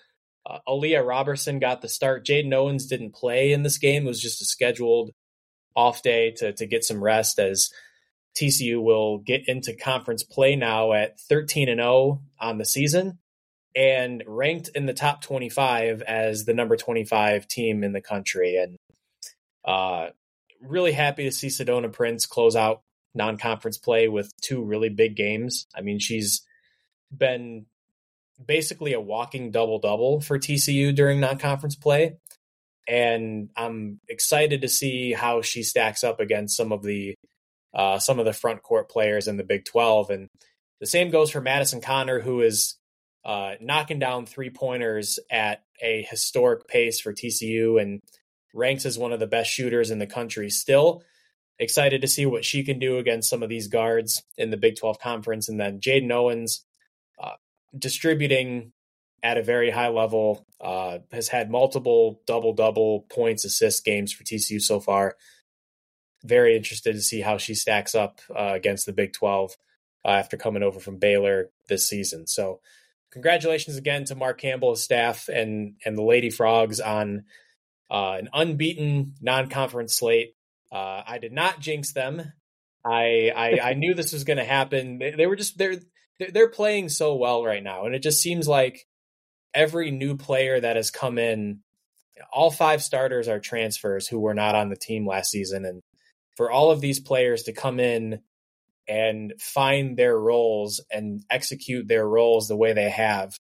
Uh, 0.47 0.59
Aaliyah 0.67 1.07
Roberson 1.07 1.59
got 1.59 1.83
the 1.83 1.89
start. 1.89 2.25
Jaden 2.25 2.55
Owens 2.55 2.87
didn't 2.87 3.15
play 3.15 3.53
in 3.53 3.63
this 3.63 3.79
game. 3.79 4.05
It 4.05 4.09
was 4.09 4.23
just 4.23 4.41
a 4.41 4.45
scheduled 4.45 5.11
off 5.77 6.03
day 6.03 6.33
to, 6.33 6.53
to 6.53 6.67
get 6.67 6.85
some 6.85 7.03
rest 7.03 7.39
as 7.39 7.71
TCU 8.37 8.83
will 8.83 9.19
get 9.19 9.49
into 9.49 9.75
conference 9.75 10.23
play 10.23 10.57
now 10.57 10.93
at 10.93 11.21
13 11.21 11.69
and 11.69 11.81
0 11.81 12.23
on 12.39 12.59
the 12.59 12.65
season 12.65 13.19
and 13.75 14.23
ranked 14.27 14.69
in 14.75 14.87
the 14.87 14.95
top 14.95 15.23
25 15.23 16.03
as 16.03 16.45
the 16.45 16.55
number 16.55 16.77
25 16.77 17.47
team 17.47 17.85
in 17.85 17.93
the 17.93 18.01
country. 18.01 18.57
And 18.57 18.77
uh, 19.65 20.11
really 20.61 20.93
happy 20.93 21.25
to 21.25 21.33
see 21.33 21.49
Sedona 21.49 21.93
Prince 21.93 22.27
close 22.27 22.57
out 22.57 22.83
non 23.15 23.37
conference 23.37 23.79
play 23.79 24.09
with 24.09 24.33
two 24.41 24.63
really 24.63 24.89
big 24.89 25.17
games. 25.17 25.67
I 25.75 25.83
mean, 25.83 25.99
she's 25.99 26.43
been 27.17 27.67
basically 28.47 28.93
a 28.93 29.01
walking 29.01 29.51
double 29.51 29.79
double 29.79 30.21
for 30.21 30.39
TCU 30.39 30.95
during 30.95 31.21
non 31.21 31.39
conference 31.39 31.77
play. 31.77 32.17
And 32.89 33.51
I'm 33.57 34.01
excited 34.09 34.63
to 34.63 34.69
see 34.69 35.13
how 35.13 35.43
she 35.43 35.63
stacks 35.63 36.03
up 36.03 36.19
against 36.21 36.57
some 36.57 36.73
of 36.73 36.83
the 36.83 37.15
uh, 37.75 37.99
some 37.99 38.19
of 38.19 38.25
the 38.25 38.33
front 38.33 38.63
court 38.63 38.91
players 38.91 39.29
in 39.29 39.37
the 39.37 39.45
Big 39.45 39.65
12. 39.65 40.11
And 40.11 40.29
the 40.81 40.87
same 40.87 41.11
goes 41.11 41.31
for 41.31 41.41
Madison 41.41 41.81
Conner, 41.81 42.21
who 42.21 42.41
is 42.41 42.77
uh, 43.25 43.53
knocking 43.61 43.99
down 43.99 44.27
three 44.27 44.51
pointers 44.51 45.19
at 45.31 45.63
a 45.83 46.07
historic 46.11 46.67
pace 46.67 47.01
for 47.01 47.13
TCU 47.13 47.81
and 47.81 48.01
ranks 48.55 48.87
as 48.87 48.99
one 48.99 49.13
of 49.13 49.21
the 49.21 49.27
best 49.27 49.51
shooters 49.51 49.91
in 49.91 49.99
the 49.99 50.07
country 50.07 50.51
still. 50.51 51.03
Excited 51.59 52.01
to 52.01 52.09
see 52.09 52.25
what 52.25 52.45
she 52.45 52.65
can 52.65 52.79
do 52.79 52.97
against 52.97 53.29
some 53.29 53.43
of 53.43 53.51
these 53.51 53.69
guards 53.69 54.23
in 54.39 54.51
the 54.51 54.57
Big 54.57 54.77
12 54.77 54.99
conference. 54.99 55.49
And 55.49 55.61
then 55.61 55.79
Jaden 55.79 56.11
Owens, 56.11 56.65
distributing 57.77 58.73
at 59.23 59.39
a 59.39 59.43
very 59.43 59.71
high 59.71 59.89
level. 59.89 60.47
Uh, 60.61 60.99
has 61.13 61.29
had 61.29 61.51
multiple 61.51 62.21
double 62.27 62.53
double 62.53 63.07
points, 63.11 63.45
assist 63.45 63.85
games 63.85 64.13
for 64.13 64.25
TCU 64.25 64.61
so 64.61 64.81
far. 64.81 65.17
Very 66.23 66.55
interested 66.57 66.93
to 66.93 67.01
see 67.01 67.21
how 67.23 67.39
she 67.39 67.55
stacks 67.55 67.95
up 67.95 68.21
uh, 68.31 68.53
against 68.55 68.85
the 68.85 68.93
Big 68.93 69.15
12 69.15 69.57
uh, 70.05 70.09
after 70.09 70.37
coming 70.37 70.63
over 70.63 70.79
from 70.79 70.99
Baylor 70.99 71.51
this 71.69 71.89
season. 71.89 72.27
So, 72.27 72.61
congratulations 73.11 73.77
again 73.77 74.05
to 74.05 74.15
Mark 74.15 74.39
Campbell, 74.39 74.77
staff, 74.77 75.29
and 75.29 75.77
and 75.85 75.97
the 75.97 76.03
Lady 76.03 76.31
Frogs 76.31 76.81
on 76.81 77.25
uh, 77.91 78.17
an 78.19 78.29
unbeaten 78.35 79.15
non-conference 79.21 79.95
slate. 79.95 80.35
Uh, 80.71 81.03
I 81.07 81.19
did 81.19 81.33
not 81.33 81.61
jinx 81.61 81.93
them. 81.93 82.33
I 82.85 83.33
I, 83.35 83.71
I 83.71 83.75
knew 83.75 83.95
this 83.95 84.13
was 84.13 84.25
going 84.25 84.39
to 84.39 84.45
happen. 84.45 84.99
They, 84.99 85.13
they 85.13 85.27
were 85.27 85.37
just 85.37 85.57
they're 85.57 85.77
they're 86.33 86.51
playing 86.51 86.89
so 86.89 87.15
well 87.15 87.45
right 87.45 87.63
now, 87.63 87.87
and 87.87 87.95
it 87.95 88.03
just 88.03 88.21
seems 88.21 88.47
like 88.47 88.87
every 89.55 89.91
new 89.91 90.17
player 90.17 90.61
that 90.61 90.77
has 90.77 90.91
come 90.91 91.19
in, 91.19 91.61
all 92.33 92.51
five 92.51 92.83
starters 92.83 93.29
are 93.29 93.41
transfers 93.41 94.07
who 94.07 94.21
were 94.21 94.35
not 94.35 94.55
on 94.55 94.69
the 94.69 94.77
team 94.77 95.07
last 95.07 95.31
season, 95.31 95.65
and 95.65 95.81
for 96.37 96.51
all 96.51 96.71
of 96.71 96.81
these 96.81 97.01
players 97.01 97.45
to 97.45 97.53
come 97.53 97.81
in 97.81 98.21
and 98.89 99.35
find 99.39 99.97
their 99.97 100.19
roles 100.19 100.81
and 100.91 101.25
execute 101.31 101.87
their 101.87 102.07
roles 102.07 102.49
the 102.49 102.57
way 102.57 102.73
they 102.73 102.91
have. 102.91 103.37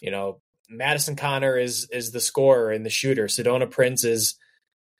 You 0.00 0.10
know, 0.10 0.40
Madison 0.68 1.16
Conner 1.16 1.56
is 1.56 1.88
is 1.90 2.12
the 2.12 2.20
scorer 2.20 2.70
and 2.70 2.84
the 2.84 2.90
shooter. 2.90 3.26
Sedona 3.26 3.70
Prince 3.70 4.04
is 4.04 4.36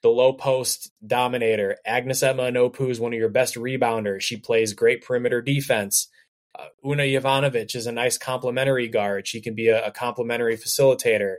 the 0.01 0.09
low 0.09 0.33
post 0.33 0.91
dominator. 1.05 1.77
Agnes 1.85 2.23
Emma-Nnopu 2.23 2.89
is 2.89 2.99
one 2.99 3.13
of 3.13 3.19
your 3.19 3.29
best 3.29 3.55
rebounders. 3.55 4.21
She 4.21 4.37
plays 4.37 4.73
great 4.73 5.03
perimeter 5.03 5.41
defense. 5.41 6.09
Uh, 6.57 6.65
Una 6.85 7.03
Jovanovic 7.03 7.75
is 7.75 7.87
a 7.87 7.91
nice 7.91 8.17
complementary 8.17 8.87
guard. 8.87 9.27
She 9.27 9.41
can 9.41 9.55
be 9.55 9.69
a, 9.69 9.87
a 9.87 9.91
complementary 9.91 10.57
facilitator. 10.57 11.35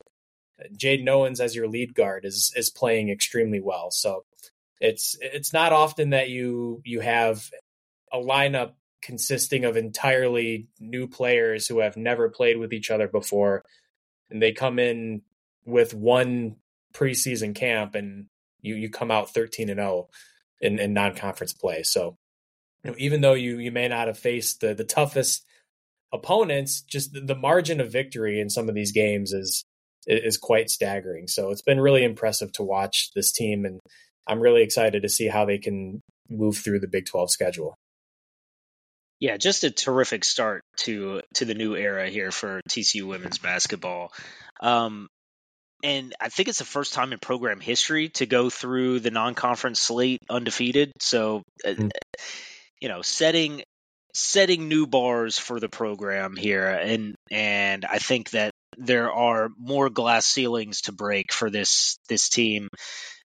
Jade 0.76 1.08
Owens 1.08 1.40
as 1.40 1.54
your 1.54 1.68
lead 1.68 1.94
guard 1.94 2.24
is 2.24 2.52
is 2.56 2.70
playing 2.70 3.10
extremely 3.10 3.60
well. 3.60 3.90
So 3.90 4.24
it's 4.80 5.16
it's 5.20 5.52
not 5.52 5.72
often 5.72 6.10
that 6.10 6.30
you 6.30 6.80
you 6.84 7.00
have 7.00 7.50
a 8.12 8.18
lineup 8.18 8.72
consisting 9.02 9.64
of 9.64 9.76
entirely 9.76 10.68
new 10.78 11.08
players 11.08 11.66
who 11.66 11.80
have 11.80 11.96
never 11.96 12.28
played 12.28 12.58
with 12.58 12.72
each 12.72 12.90
other 12.90 13.08
before 13.08 13.64
and 14.32 14.42
they 14.42 14.52
come 14.52 14.78
in 14.78 15.22
with 15.64 15.94
one 15.94 16.56
preseason 16.92 17.54
camp 17.54 17.94
and 17.94 18.26
you 18.60 18.74
you 18.74 18.90
come 18.90 19.10
out 19.10 19.32
13 19.32 19.68
and 19.68 19.78
0 19.78 20.08
in, 20.60 20.78
in 20.78 20.92
non-conference 20.92 21.52
play. 21.52 21.82
So 21.82 22.16
you 22.84 22.90
know, 22.90 22.96
even 22.98 23.20
though 23.20 23.34
you 23.34 23.58
you 23.58 23.72
may 23.72 23.88
not 23.88 24.08
have 24.08 24.18
faced 24.18 24.60
the 24.60 24.74
the 24.74 24.84
toughest 24.84 25.44
opponents, 26.12 26.82
just 26.82 27.12
the, 27.12 27.20
the 27.20 27.34
margin 27.34 27.80
of 27.80 27.92
victory 27.92 28.40
in 28.40 28.50
some 28.50 28.68
of 28.68 28.74
these 28.74 28.92
games 28.92 29.32
is 29.32 29.64
is 30.06 30.36
quite 30.36 30.68
staggering. 30.68 31.28
So 31.28 31.50
it's 31.50 31.62
been 31.62 31.80
really 31.80 32.04
impressive 32.04 32.52
to 32.52 32.62
watch 32.62 33.10
this 33.14 33.32
team, 33.32 33.64
and 33.64 33.80
I'm 34.26 34.40
really 34.40 34.62
excited 34.62 35.02
to 35.02 35.08
see 35.08 35.28
how 35.28 35.44
they 35.44 35.58
can 35.58 36.00
move 36.28 36.56
through 36.56 36.80
the 36.80 36.88
Big 36.88 37.06
12 37.06 37.30
schedule. 37.30 37.74
Yeah, 39.20 39.36
just 39.36 39.62
a 39.62 39.70
terrific 39.70 40.24
start 40.24 40.62
to 40.78 41.22
to 41.34 41.44
the 41.44 41.54
new 41.54 41.76
era 41.76 42.08
here 42.08 42.32
for 42.32 42.60
TCU 42.68 43.04
women's 43.04 43.38
basketball. 43.38 44.12
Um, 44.60 45.06
and 45.84 46.14
I 46.20 46.28
think 46.28 46.48
it's 46.48 46.58
the 46.58 46.64
first 46.64 46.92
time 46.92 47.12
in 47.12 47.18
program 47.18 47.60
history 47.60 48.08
to 48.10 48.26
go 48.26 48.50
through 48.50 49.00
the 49.00 49.10
non-conference 49.10 49.80
slate 49.80 50.20
undefeated. 50.30 50.92
So, 51.00 51.42
mm-hmm. 51.64 51.88
You 52.82 52.88
know, 52.88 53.00
setting 53.02 53.62
setting 54.12 54.66
new 54.66 54.88
bars 54.88 55.38
for 55.38 55.60
the 55.60 55.68
program 55.68 56.34
here, 56.34 56.66
and 56.66 57.14
and 57.30 57.84
I 57.84 57.98
think 57.98 58.30
that 58.30 58.50
there 58.76 59.12
are 59.12 59.50
more 59.56 59.88
glass 59.88 60.26
ceilings 60.26 60.80
to 60.82 60.92
break 60.92 61.32
for 61.32 61.48
this 61.48 61.96
this 62.08 62.28
team. 62.28 62.66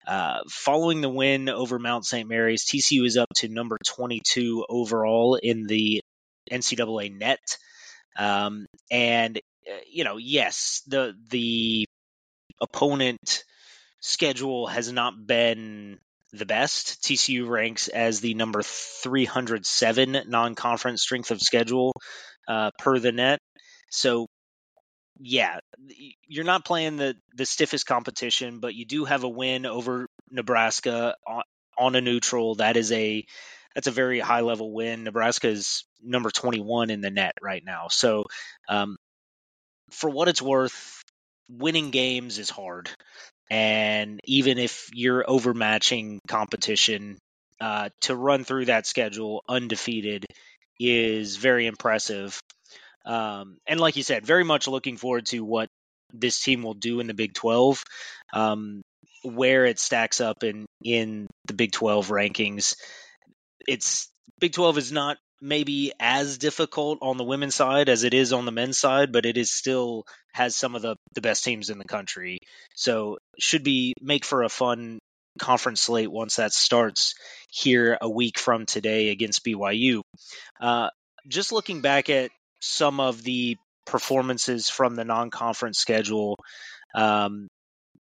Uh, 0.05 0.41
following 0.49 0.99
the 0.99 1.07
win 1.07 1.47
over 1.47 1.79
Mount 1.79 2.05
St. 2.05 2.27
Mary's, 2.27 2.65
TCU 2.65 3.05
is 3.05 3.15
up 3.15 3.29
to 3.37 3.47
number 3.47 3.77
22 3.87 4.65
overall 4.67 5.35
in 5.41 5.67
the 5.67 6.01
NCAA 6.51 7.17
NET. 7.17 7.39
Um, 8.17 8.65
and 8.91 9.37
uh, 9.37 9.79
you 9.89 10.03
know, 10.03 10.17
yes, 10.17 10.81
the 10.85 11.15
the 11.29 11.85
opponent 12.59 13.45
schedule 14.01 14.67
has 14.67 14.91
not 14.91 15.13
been 15.25 15.97
the 16.37 16.45
best. 16.45 17.03
TCU 17.03 17.47
ranks 17.47 17.87
as 17.87 18.19
the 18.19 18.33
number 18.33 18.61
307 18.63 20.23
non-conference 20.27 21.01
strength 21.01 21.31
of 21.31 21.41
schedule 21.41 21.93
uh, 22.47 22.71
per 22.79 22.99
the 22.99 23.11
NET. 23.11 23.39
So, 23.89 24.27
yeah, 25.19 25.59
you're 26.27 26.43
not 26.43 26.65
playing 26.65 26.97
the 26.97 27.15
the 27.35 27.45
stiffest 27.45 27.85
competition, 27.85 28.59
but 28.59 28.75
you 28.75 28.85
do 28.85 29.05
have 29.05 29.23
a 29.23 29.29
win 29.29 29.65
over 29.65 30.07
Nebraska 30.29 31.15
on, 31.25 31.43
on 31.77 31.95
a 31.95 32.01
neutral. 32.01 32.55
That 32.55 32.75
is 32.75 32.91
a 32.91 33.25
that's 33.73 33.87
a 33.87 33.91
very 33.91 34.19
high 34.19 34.41
level 34.41 34.73
win. 34.73 35.03
Nebraska 35.03 35.47
is 35.47 35.85
number 36.01 36.31
21 36.31 36.89
in 36.89 37.01
the 37.01 37.11
NET 37.11 37.33
right 37.41 37.63
now. 37.63 37.87
So, 37.89 38.25
um, 38.69 38.97
for 39.91 40.09
what 40.09 40.27
it's 40.27 40.41
worth, 40.41 41.03
winning 41.49 41.91
games 41.91 42.39
is 42.39 42.49
hard. 42.49 42.89
And 43.49 44.19
even 44.25 44.57
if 44.57 44.89
you're 44.93 45.23
overmatching 45.23 46.19
competition, 46.27 47.17
uh, 47.61 47.89
to 48.01 48.15
run 48.15 48.43
through 48.43 48.65
that 48.65 48.85
schedule 48.85 49.43
undefeated 49.47 50.25
is 50.79 51.37
very 51.37 51.67
impressive. 51.67 52.39
Um, 53.05 53.57
and 53.67 53.79
like 53.79 53.95
you 53.95 54.03
said, 54.03 54.25
very 54.25 54.43
much 54.43 54.67
looking 54.67 54.97
forward 54.97 55.27
to 55.27 55.39
what 55.41 55.69
this 56.13 56.41
team 56.41 56.63
will 56.63 56.73
do 56.73 56.99
in 56.99 57.07
the 57.07 57.13
Big 57.13 57.33
12, 57.33 57.83
um, 58.33 58.81
where 59.23 59.65
it 59.65 59.79
stacks 59.79 60.21
up 60.21 60.43
in 60.43 60.65
in 60.83 61.27
the 61.47 61.53
Big 61.53 61.71
12 61.71 62.09
rankings. 62.09 62.75
It's 63.67 64.09
Big 64.39 64.53
12 64.53 64.77
is 64.77 64.91
not 64.91 65.17
maybe 65.41 65.91
as 65.99 66.37
difficult 66.37 66.99
on 67.01 67.17
the 67.17 67.23
women's 67.23 67.55
side 67.55 67.89
as 67.89 68.03
it 68.03 68.13
is 68.13 68.33
on 68.33 68.45
the 68.45 68.51
men's 68.51 68.79
side, 68.79 69.11
but 69.11 69.25
it 69.25 69.37
is 69.37 69.51
still 69.51 70.05
has 70.33 70.55
some 70.55 70.75
of 70.75 70.81
the, 70.81 70.95
the 71.13 71.21
best 71.21 71.43
teams 71.43 71.69
in 71.69 71.77
the 71.77 71.85
country. 71.85 72.39
So 72.75 73.17
should 73.39 73.63
be 73.63 73.93
make 74.01 74.25
for 74.25 74.43
a 74.43 74.49
fun 74.49 74.99
conference 75.39 75.81
slate 75.81 76.11
once 76.11 76.37
that 76.37 76.53
starts 76.53 77.15
here 77.49 77.97
a 78.01 78.09
week 78.09 78.39
from 78.39 78.65
today 78.65 79.09
against 79.09 79.43
BYU. 79.43 80.01
Uh, 80.59 80.89
just 81.27 81.51
looking 81.51 81.81
back 81.81 82.09
at 82.09 82.31
some 82.61 82.99
of 82.99 83.21
the 83.23 83.57
performances 83.85 84.69
from 84.69 84.95
the 84.95 85.05
non-conference 85.05 85.77
schedule, 85.77 86.37
um, 86.95 87.47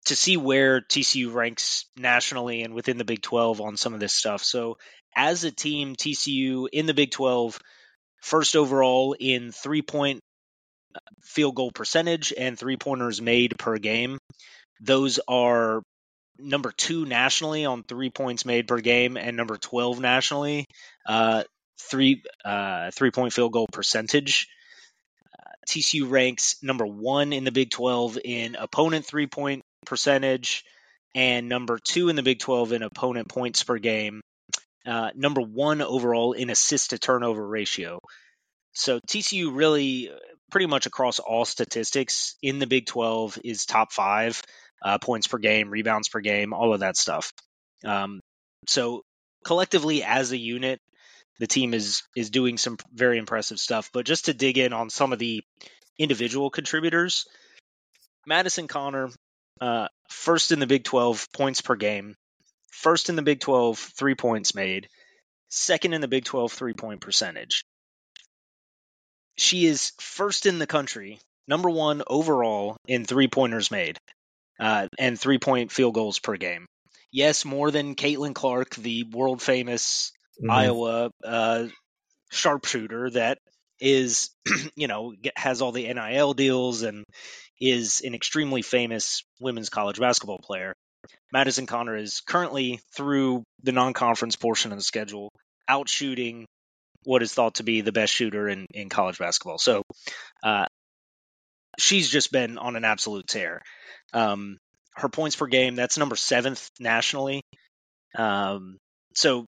to 0.07 0.17
see 0.17 0.37
where 0.37 0.83
TCU 0.83 1.33
ranks 1.33 1.87
nationally 1.97 2.63
and 2.63 2.75
within 2.75 2.99
the 2.99 3.05
Big 3.05 3.23
12 3.23 3.61
on 3.61 3.77
some 3.77 3.95
of 3.95 4.01
this 4.01 4.15
stuff. 4.15 4.45
So, 4.45 4.77
as 5.17 5.45
a 5.45 5.51
team, 5.51 5.97
TCU 5.97 6.69
in 6.73 6.87
the 6.87 6.95
Big 6.95 7.11
12, 7.11 7.59
first 8.21 8.57
overall 8.57 9.15
in 9.19 9.53
three 9.53 9.83
point 9.83 10.21
uh, 10.95 10.99
field 11.23 11.55
goal 11.55 11.71
percentage 11.71 12.33
and 12.37 12.59
three 12.59 12.77
pointers 12.77 13.21
made 13.21 13.59
per 13.59 13.79
game. 13.79 14.19
Those 14.81 15.21
are 15.29 15.83
number 16.39 16.73
two 16.73 17.05
nationally 17.05 17.65
on 17.65 17.83
three 17.83 18.11
points 18.11 18.45
made 18.45 18.67
per 18.67 18.81
game 18.81 19.17
and 19.17 19.37
number 19.37 19.57
12 19.57 20.01
nationally, 20.01 20.67
uh, 21.07 21.45
three, 21.79 22.23
uh, 22.45 22.91
three 22.93 23.11
point 23.11 23.33
field 23.33 23.53
goal 23.53 23.67
percentage. 23.71 24.49
Uh, 25.39 25.53
TCU 25.69 26.11
ranks 26.11 26.57
number 26.63 26.87
one 26.87 27.33
in 27.33 27.45
the 27.45 27.53
Big 27.53 27.71
12 27.71 28.19
in 28.25 28.57
opponent 28.57 29.07
three 29.07 29.27
point 29.27 29.63
percentage 29.87 30.65
and 31.15 31.49
number 31.49 31.79
two 31.79 32.09
in 32.09 32.17
the 32.17 32.23
Big 32.23 32.41
12 32.41 32.73
in 32.73 32.83
opponent 32.83 33.29
points 33.29 33.63
per 33.63 33.79
game. 33.79 34.21
Uh, 34.87 35.11
number 35.15 35.41
one 35.41 35.81
overall 35.81 36.33
in 36.33 36.51
assist 36.51 36.91
to 36.91 36.99
turnover 36.99 37.47
ratio. 37.47 38.01
So 38.75 39.01
TCU 39.01 39.55
really, 39.55 40.11
uh, 40.11 40.17
pretty 40.51 40.67
much 40.67 40.87
across 40.87 41.19
all 41.19 41.45
statistics 41.45 42.37
in 42.43 42.59
the 42.59 42.67
Big 42.67 42.87
12 42.87 43.39
is 43.45 43.65
top 43.65 43.93
five 43.93 44.43
uh, 44.85 44.99
points 44.99 45.27
per 45.27 45.39
game, 45.39 45.71
rebounds 45.71 46.09
per 46.09 46.21
game, 46.21 46.53
all 46.53 46.75
of 46.75 46.81
that 46.81 46.97
stuff. 46.97 47.33
Um, 47.85 48.21
so 48.67 49.03
collectively 49.45 50.03
as 50.03 50.33
a 50.33 50.37
unit, 50.37 50.81
the 51.39 51.47
team 51.47 51.75
is 51.75 52.03
is 52.15 52.31
doing 52.31 52.59
some 52.59 52.77
very 52.93 53.19
impressive 53.19 53.59
stuff. 53.59 53.91
But 53.93 54.07
just 54.07 54.27
to 54.27 54.35
dig 54.35 54.59
in 54.59 54.73
on 54.73 54.91
some 54.91 55.13
of 55.13 55.19
the 55.19 55.43
individual 55.99 56.51
contributors, 56.51 57.27
Madison 58.27 58.69
Conner 58.69 59.11
uh, 59.61 59.89
first 60.09 60.53
in 60.53 60.61
the 60.61 60.67
Big 60.67 60.85
12 60.85 61.29
points 61.33 61.61
per 61.61 61.77
game, 61.77 62.15
first 62.75 63.09
in 63.09 63.17
the 63.17 63.23
Big 63.23 63.41
12 63.41 63.79
three 63.79 64.15
points 64.15 64.55
made, 64.55 64.89
second 65.49 65.95
in 65.95 66.01
the 66.01 66.09
Big 66.09 66.25
12 66.25 66.53
three 66.53 66.75
point 66.75 67.01
percentage. 67.01 67.65
She 69.37 69.67
is 69.67 69.93
first 69.99 70.47
in 70.47 70.59
the 70.59 70.67
country, 70.67 71.19
number 71.49 71.71
one 71.71 72.03
overall 72.07 72.77
in 72.87 73.05
three 73.05 73.29
pointers 73.29 73.71
made, 73.71 73.99
uh, 74.61 74.89
and 74.99 75.19
three 75.19 75.39
point 75.39 75.73
field 75.73 75.95
goals 75.95 76.19
per 76.19 76.37
game. 76.37 76.67
Yes, 77.11 77.45
more 77.45 77.71
than 77.71 77.95
Caitlin 77.95 78.35
Clark, 78.35 78.75
the 78.75 79.05
world 79.05 79.41
famous 79.41 80.13
mm-hmm. 80.41 80.51
Iowa 80.51 81.11
uh, 81.25 81.67
sharpshooter 82.31 83.11
that 83.11 83.39
is, 83.81 84.31
you 84.77 84.89
know, 84.89 85.15
has 85.37 85.63
all 85.63 85.73
the 85.73 85.93
NIL 85.93 86.35
deals 86.35 86.83
and 86.83 87.05
is 87.61 88.03
an 88.05 88.15
extremely 88.15 88.63
famous 88.63 89.23
women's 89.41 89.69
college 89.69 90.01
basketball 90.01 90.39
player. 90.39 90.75
Madison 91.33 91.67
Conner 91.67 91.97
is 91.97 92.21
currently 92.21 92.81
through 92.97 93.43
the 93.63 93.73
non-conference 93.73 94.37
portion 94.37 94.73
of 94.73 94.79
the 94.79 94.85
schedule, 94.85 95.31
out 95.69 95.89
shooting 95.89 96.47
what 97.05 97.23
is 97.23 97.33
thought 97.33 97.57
to 97.57 97.63
be 97.63 97.81
the 97.81 97.93
best 97.93 98.13
shooter 98.13 98.49
in, 98.49 98.67
in 98.73 98.89
college 98.89 99.19
basketball. 99.19 99.59
So 99.59 99.83
uh, 100.43 100.67
she's 101.79 102.09
just 102.09 102.33
been 102.33 102.59
on 102.59 102.77
an 102.77 102.85
absolute 102.85 103.27
tear. 103.27 103.63
Um, 104.13 104.59
her 104.97 105.09
points 105.09 105.37
per 105.37 105.47
game, 105.47 105.75
that's 105.75 105.99
number 105.99 106.17
seventh 106.17 106.69
nationally. 106.79 107.43
Um, 108.17 108.79
so 109.15 109.45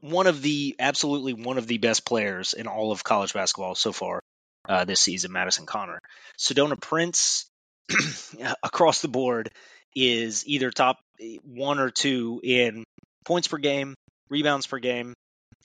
one 0.00 0.26
of 0.26 0.42
the 0.42 0.76
absolutely 0.78 1.34
one 1.34 1.58
of 1.58 1.66
the 1.66 1.78
best 1.78 2.06
players 2.06 2.54
in 2.54 2.66
all 2.66 2.92
of 2.92 3.04
college 3.04 3.34
basketball 3.34 3.74
so 3.74 3.92
far 3.92 4.20
uh, 4.68 4.84
this 4.84 5.00
season, 5.00 5.32
Madison 5.32 5.66
Conner. 5.66 6.00
Sedona 6.38 6.80
Prince 6.80 7.46
across 8.62 9.02
the 9.02 9.08
board 9.08 9.50
is 9.94 10.46
either 10.46 10.70
top 10.70 10.98
eh, 11.20 11.36
one 11.44 11.78
or 11.78 11.90
two 11.90 12.40
in 12.42 12.84
points 13.24 13.48
per 13.48 13.58
game, 13.58 13.94
rebounds 14.30 14.66
per 14.66 14.78
game, 14.78 15.14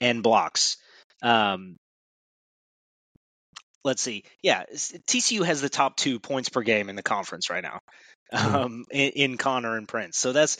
and 0.00 0.22
blocks. 0.22 0.76
Um, 1.22 1.76
let's 3.84 4.02
see. 4.02 4.24
Yeah, 4.42 4.64
TCU 4.72 5.44
has 5.44 5.60
the 5.60 5.68
top 5.68 5.96
two 5.96 6.18
points 6.18 6.48
per 6.48 6.62
game 6.62 6.88
in 6.88 6.96
the 6.96 7.02
conference 7.02 7.50
right 7.50 7.62
now, 7.62 7.78
mm-hmm. 8.32 8.54
um, 8.54 8.84
in, 8.90 9.10
in, 9.10 9.36
Conner 9.36 9.76
and 9.76 9.86
Prince. 9.86 10.18
So 10.18 10.32
that's 10.32 10.56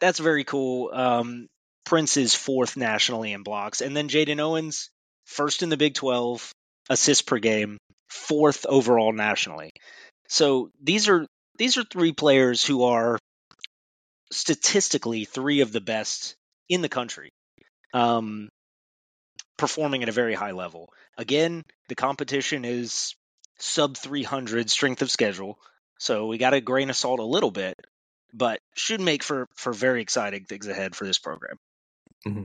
that's 0.00 0.18
very 0.18 0.44
cool. 0.44 0.90
Um, 0.92 1.46
Prince 1.84 2.16
is 2.16 2.34
fourth 2.34 2.76
nationally 2.76 3.32
in 3.32 3.42
blocks, 3.42 3.80
and 3.80 3.96
then 3.96 4.08
Jaden 4.08 4.40
Owens 4.40 4.90
first 5.26 5.62
in 5.62 5.68
the 5.68 5.76
Big 5.76 5.94
Twelve 5.94 6.52
assists 6.90 7.22
per 7.22 7.38
game, 7.38 7.78
fourth 8.08 8.66
overall 8.66 9.12
nationally. 9.12 9.70
So 10.28 10.70
these 10.82 11.08
are 11.08 11.26
these 11.58 11.78
are 11.78 11.84
three 11.84 12.12
players 12.12 12.64
who 12.64 12.84
are 12.84 13.18
statistically 14.32 15.24
three 15.24 15.60
of 15.60 15.72
the 15.72 15.80
best 15.80 16.36
in 16.68 16.82
the 16.82 16.88
country. 16.88 17.30
Um, 17.92 18.48
performing 19.56 20.02
at 20.02 20.08
a 20.08 20.12
very 20.12 20.34
high 20.34 20.50
level. 20.50 20.92
Again, 21.16 21.64
the 21.88 21.94
competition 21.94 22.64
is 22.64 23.14
sub 23.58 23.96
300 23.96 24.68
strength 24.70 25.02
of 25.02 25.10
schedule, 25.10 25.58
so 25.98 26.26
we 26.26 26.38
got 26.38 26.50
to 26.50 26.60
grain 26.60 26.90
of 26.90 26.96
salt 26.96 27.20
a 27.20 27.24
little 27.24 27.50
bit, 27.50 27.76
but 28.32 28.60
should 28.74 29.00
make 29.00 29.22
for 29.22 29.48
for 29.54 29.72
very 29.72 30.02
exciting 30.02 30.44
things 30.44 30.66
ahead 30.66 30.96
for 30.96 31.06
this 31.06 31.18
program. 31.18 31.56
Mm-hmm. 32.26 32.44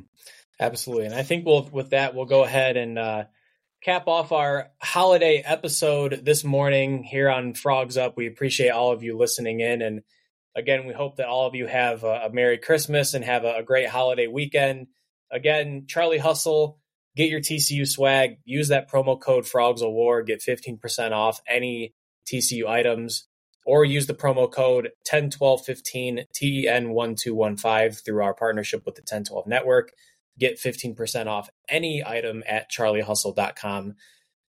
Absolutely, 0.59 1.05
and 1.05 1.15
I 1.15 1.23
think 1.23 1.45
we'll 1.45 1.67
with 1.71 1.91
that 1.91 2.13
we'll 2.13 2.25
go 2.25 2.43
ahead 2.43 2.77
and 2.77 2.99
uh, 2.99 3.23
cap 3.81 4.07
off 4.07 4.31
our 4.31 4.71
holiday 4.81 5.41
episode 5.45 6.21
this 6.25 6.43
morning 6.43 7.03
here 7.03 7.29
on 7.29 7.53
Frogs 7.53 7.97
Up. 7.97 8.17
We 8.17 8.27
appreciate 8.27 8.71
all 8.71 8.91
of 8.91 9.03
you 9.03 9.17
listening 9.17 9.61
in, 9.61 9.81
and 9.81 10.01
again, 10.55 10.85
we 10.85 10.93
hope 10.93 11.15
that 11.17 11.27
all 11.27 11.47
of 11.47 11.55
you 11.55 11.65
have 11.65 12.03
a, 12.03 12.29
Merry 12.31 12.57
Christmas 12.57 13.13
and 13.13 13.23
have 13.23 13.45
a, 13.45 13.63
great 13.63 13.87
holiday 13.87 14.27
weekend. 14.27 14.87
Again, 15.31 15.85
Charlie 15.87 16.17
Hustle 16.17 16.79
get 17.15 17.29
your 17.29 17.39
TCU 17.39 17.87
swag, 17.87 18.37
use 18.45 18.67
that 18.67 18.89
promo 18.89 19.19
code 19.19 19.47
Frogs 19.47 19.81
War, 19.81 20.23
get 20.23 20.41
15% 20.41 21.11
off 21.11 21.41
any 21.47 21.93
TCU 22.31 22.67
items, 22.67 23.27
or 23.65 23.85
use 23.85 24.07
the 24.07 24.13
promo 24.13 24.51
code 24.51 24.91
101215 25.09 26.25
TEN1215 26.35 28.05
through 28.05 28.23
our 28.23 28.33
partnership 28.33 28.85
with 28.85 28.95
the 28.95 29.01
1012 29.01 29.47
network. 29.47 29.91
Get 30.39 30.59
15% 30.59 31.27
off 31.27 31.49
any 31.67 32.03
item 32.05 32.43
at 32.47 32.71
charliehustle.com. 32.71 33.95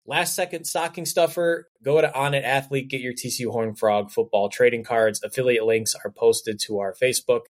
Last 0.06 0.36
second 0.36 0.66
stocking 0.66 1.06
stuffer, 1.06 1.70
go 1.84 2.02
to 2.02 2.08
Onit 2.08 2.44
Athlete, 2.44 2.90
get 2.90 3.02
your 3.02 3.14
TCU 3.14 3.52
Horn 3.52 3.76
Frog 3.76 4.10
football 4.10 4.50
trading 4.50 4.84
cards. 4.84 5.22
Affiliate 5.24 5.66
links 5.66 5.94
are 6.04 6.12
posted 6.12 6.60
to 6.62 6.80
our 6.80 6.94
Facebook, 6.94 7.42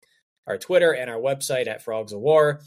our 0.47 0.59
Twitter, 0.59 0.93
and 0.93 1.09
our 1.09 1.21
website 1.21 1.69
at 1.69 1.83
Frogs 1.83 2.13
of 2.13 2.21
War. 2.21 2.61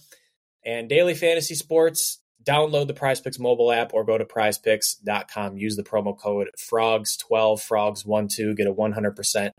And 0.64 0.88
daily 0.88 1.14
fantasy 1.14 1.56
sports, 1.56 2.22
download 2.44 2.88
the 2.88 2.94
PrizePicks 2.94 3.40
mobile 3.40 3.72
app 3.72 3.94
or 3.94 4.04
go 4.04 4.18
to 4.18 4.26
prizepicks.com. 4.26 5.58
Use 5.58 5.76
the 5.76 5.84
promo 5.84 6.18
code 6.18 6.50
FROGS12, 6.58 7.28
FROGS12, 7.30 8.56
get 8.56 8.68
a 8.68 8.74
100% 8.74 9.52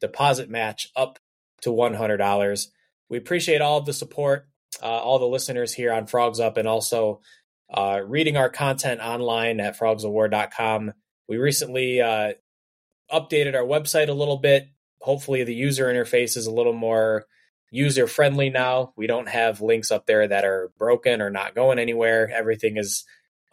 deposit 0.00 0.50
match 0.50 0.88
up 0.96 1.18
to 1.62 1.70
$100. 1.70 2.66
We 3.08 3.18
appreciate 3.18 3.60
all 3.60 3.78
of 3.78 3.86
the 3.86 3.92
support, 3.92 4.48
uh, 4.82 4.86
all 4.86 5.18
the 5.18 5.26
listeners 5.26 5.72
here 5.72 5.92
on 5.92 6.06
Frogs 6.06 6.40
Up, 6.40 6.56
and 6.56 6.66
also 6.66 7.20
uh, 7.72 8.00
reading 8.04 8.36
our 8.36 8.50
content 8.50 9.00
online 9.00 9.60
at 9.60 9.78
frogsowar.com. 9.78 10.92
We 11.28 11.36
recently 11.36 12.00
uh, 12.00 12.32
updated 13.10 13.54
our 13.54 13.64
website 13.64 14.08
a 14.08 14.14
little 14.14 14.38
bit. 14.38 14.68
Hopefully, 15.00 15.44
the 15.44 15.54
user 15.54 15.86
interface 15.86 16.36
is 16.36 16.46
a 16.46 16.52
little 16.52 16.72
more 16.72 17.26
user 17.70 18.06
friendly 18.06 18.50
now. 18.50 18.92
We 18.96 19.06
don't 19.06 19.28
have 19.28 19.60
links 19.60 19.90
up 19.90 20.06
there 20.06 20.28
that 20.28 20.44
are 20.44 20.70
broken 20.78 21.22
or 21.22 21.30
not 21.30 21.54
going 21.54 21.78
anywhere. 21.78 22.30
Everything 22.32 22.76
is 22.76 23.04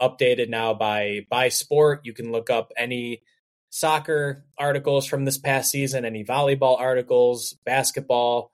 updated 0.02 0.50
now 0.50 0.74
by 0.74 1.26
by 1.30 1.50
sport. 1.50 2.02
You 2.04 2.14
can 2.14 2.32
look 2.32 2.50
up 2.50 2.72
any 2.78 3.22
soccer 3.70 4.46
articles 4.58 5.06
from 5.06 5.26
this 5.26 5.38
past 5.38 5.72
season, 5.72 6.06
any 6.06 6.24
volleyball 6.24 6.80
articles, 6.80 7.56
basketball, 7.66 8.52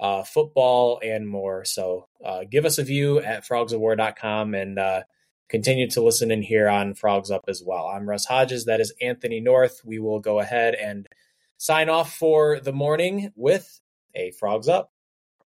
uh, 0.00 0.22
football, 0.22 1.00
and 1.02 1.28
more. 1.28 1.64
So 1.64 2.08
uh, 2.24 2.44
give 2.50 2.64
us 2.64 2.78
a 2.78 2.84
view 2.84 3.20
at 3.20 3.46
frogsofwar.com 3.46 4.54
and 4.54 4.78
uh, 4.78 5.02
continue 5.48 5.88
to 5.90 6.02
listen 6.02 6.30
in 6.30 6.42
here 6.42 6.68
on 6.68 6.94
Frogs 6.94 7.30
Up 7.30 7.44
as 7.48 7.62
well. 7.64 7.86
I'm 7.86 8.08
Russ 8.08 8.26
Hodges. 8.26 8.66
That 8.66 8.80
is 8.80 8.94
Anthony 9.00 9.40
North. 9.40 9.80
We 9.84 9.98
will 9.98 10.20
go 10.20 10.40
ahead 10.40 10.74
and 10.74 11.06
sign 11.56 11.88
off 11.88 12.14
for 12.14 12.60
the 12.60 12.72
morning 12.72 13.32
with 13.34 13.80
a 14.14 14.30
Frogs 14.32 14.68
Up. 14.68 14.92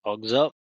Frogs 0.04 0.34
up. 0.34 0.54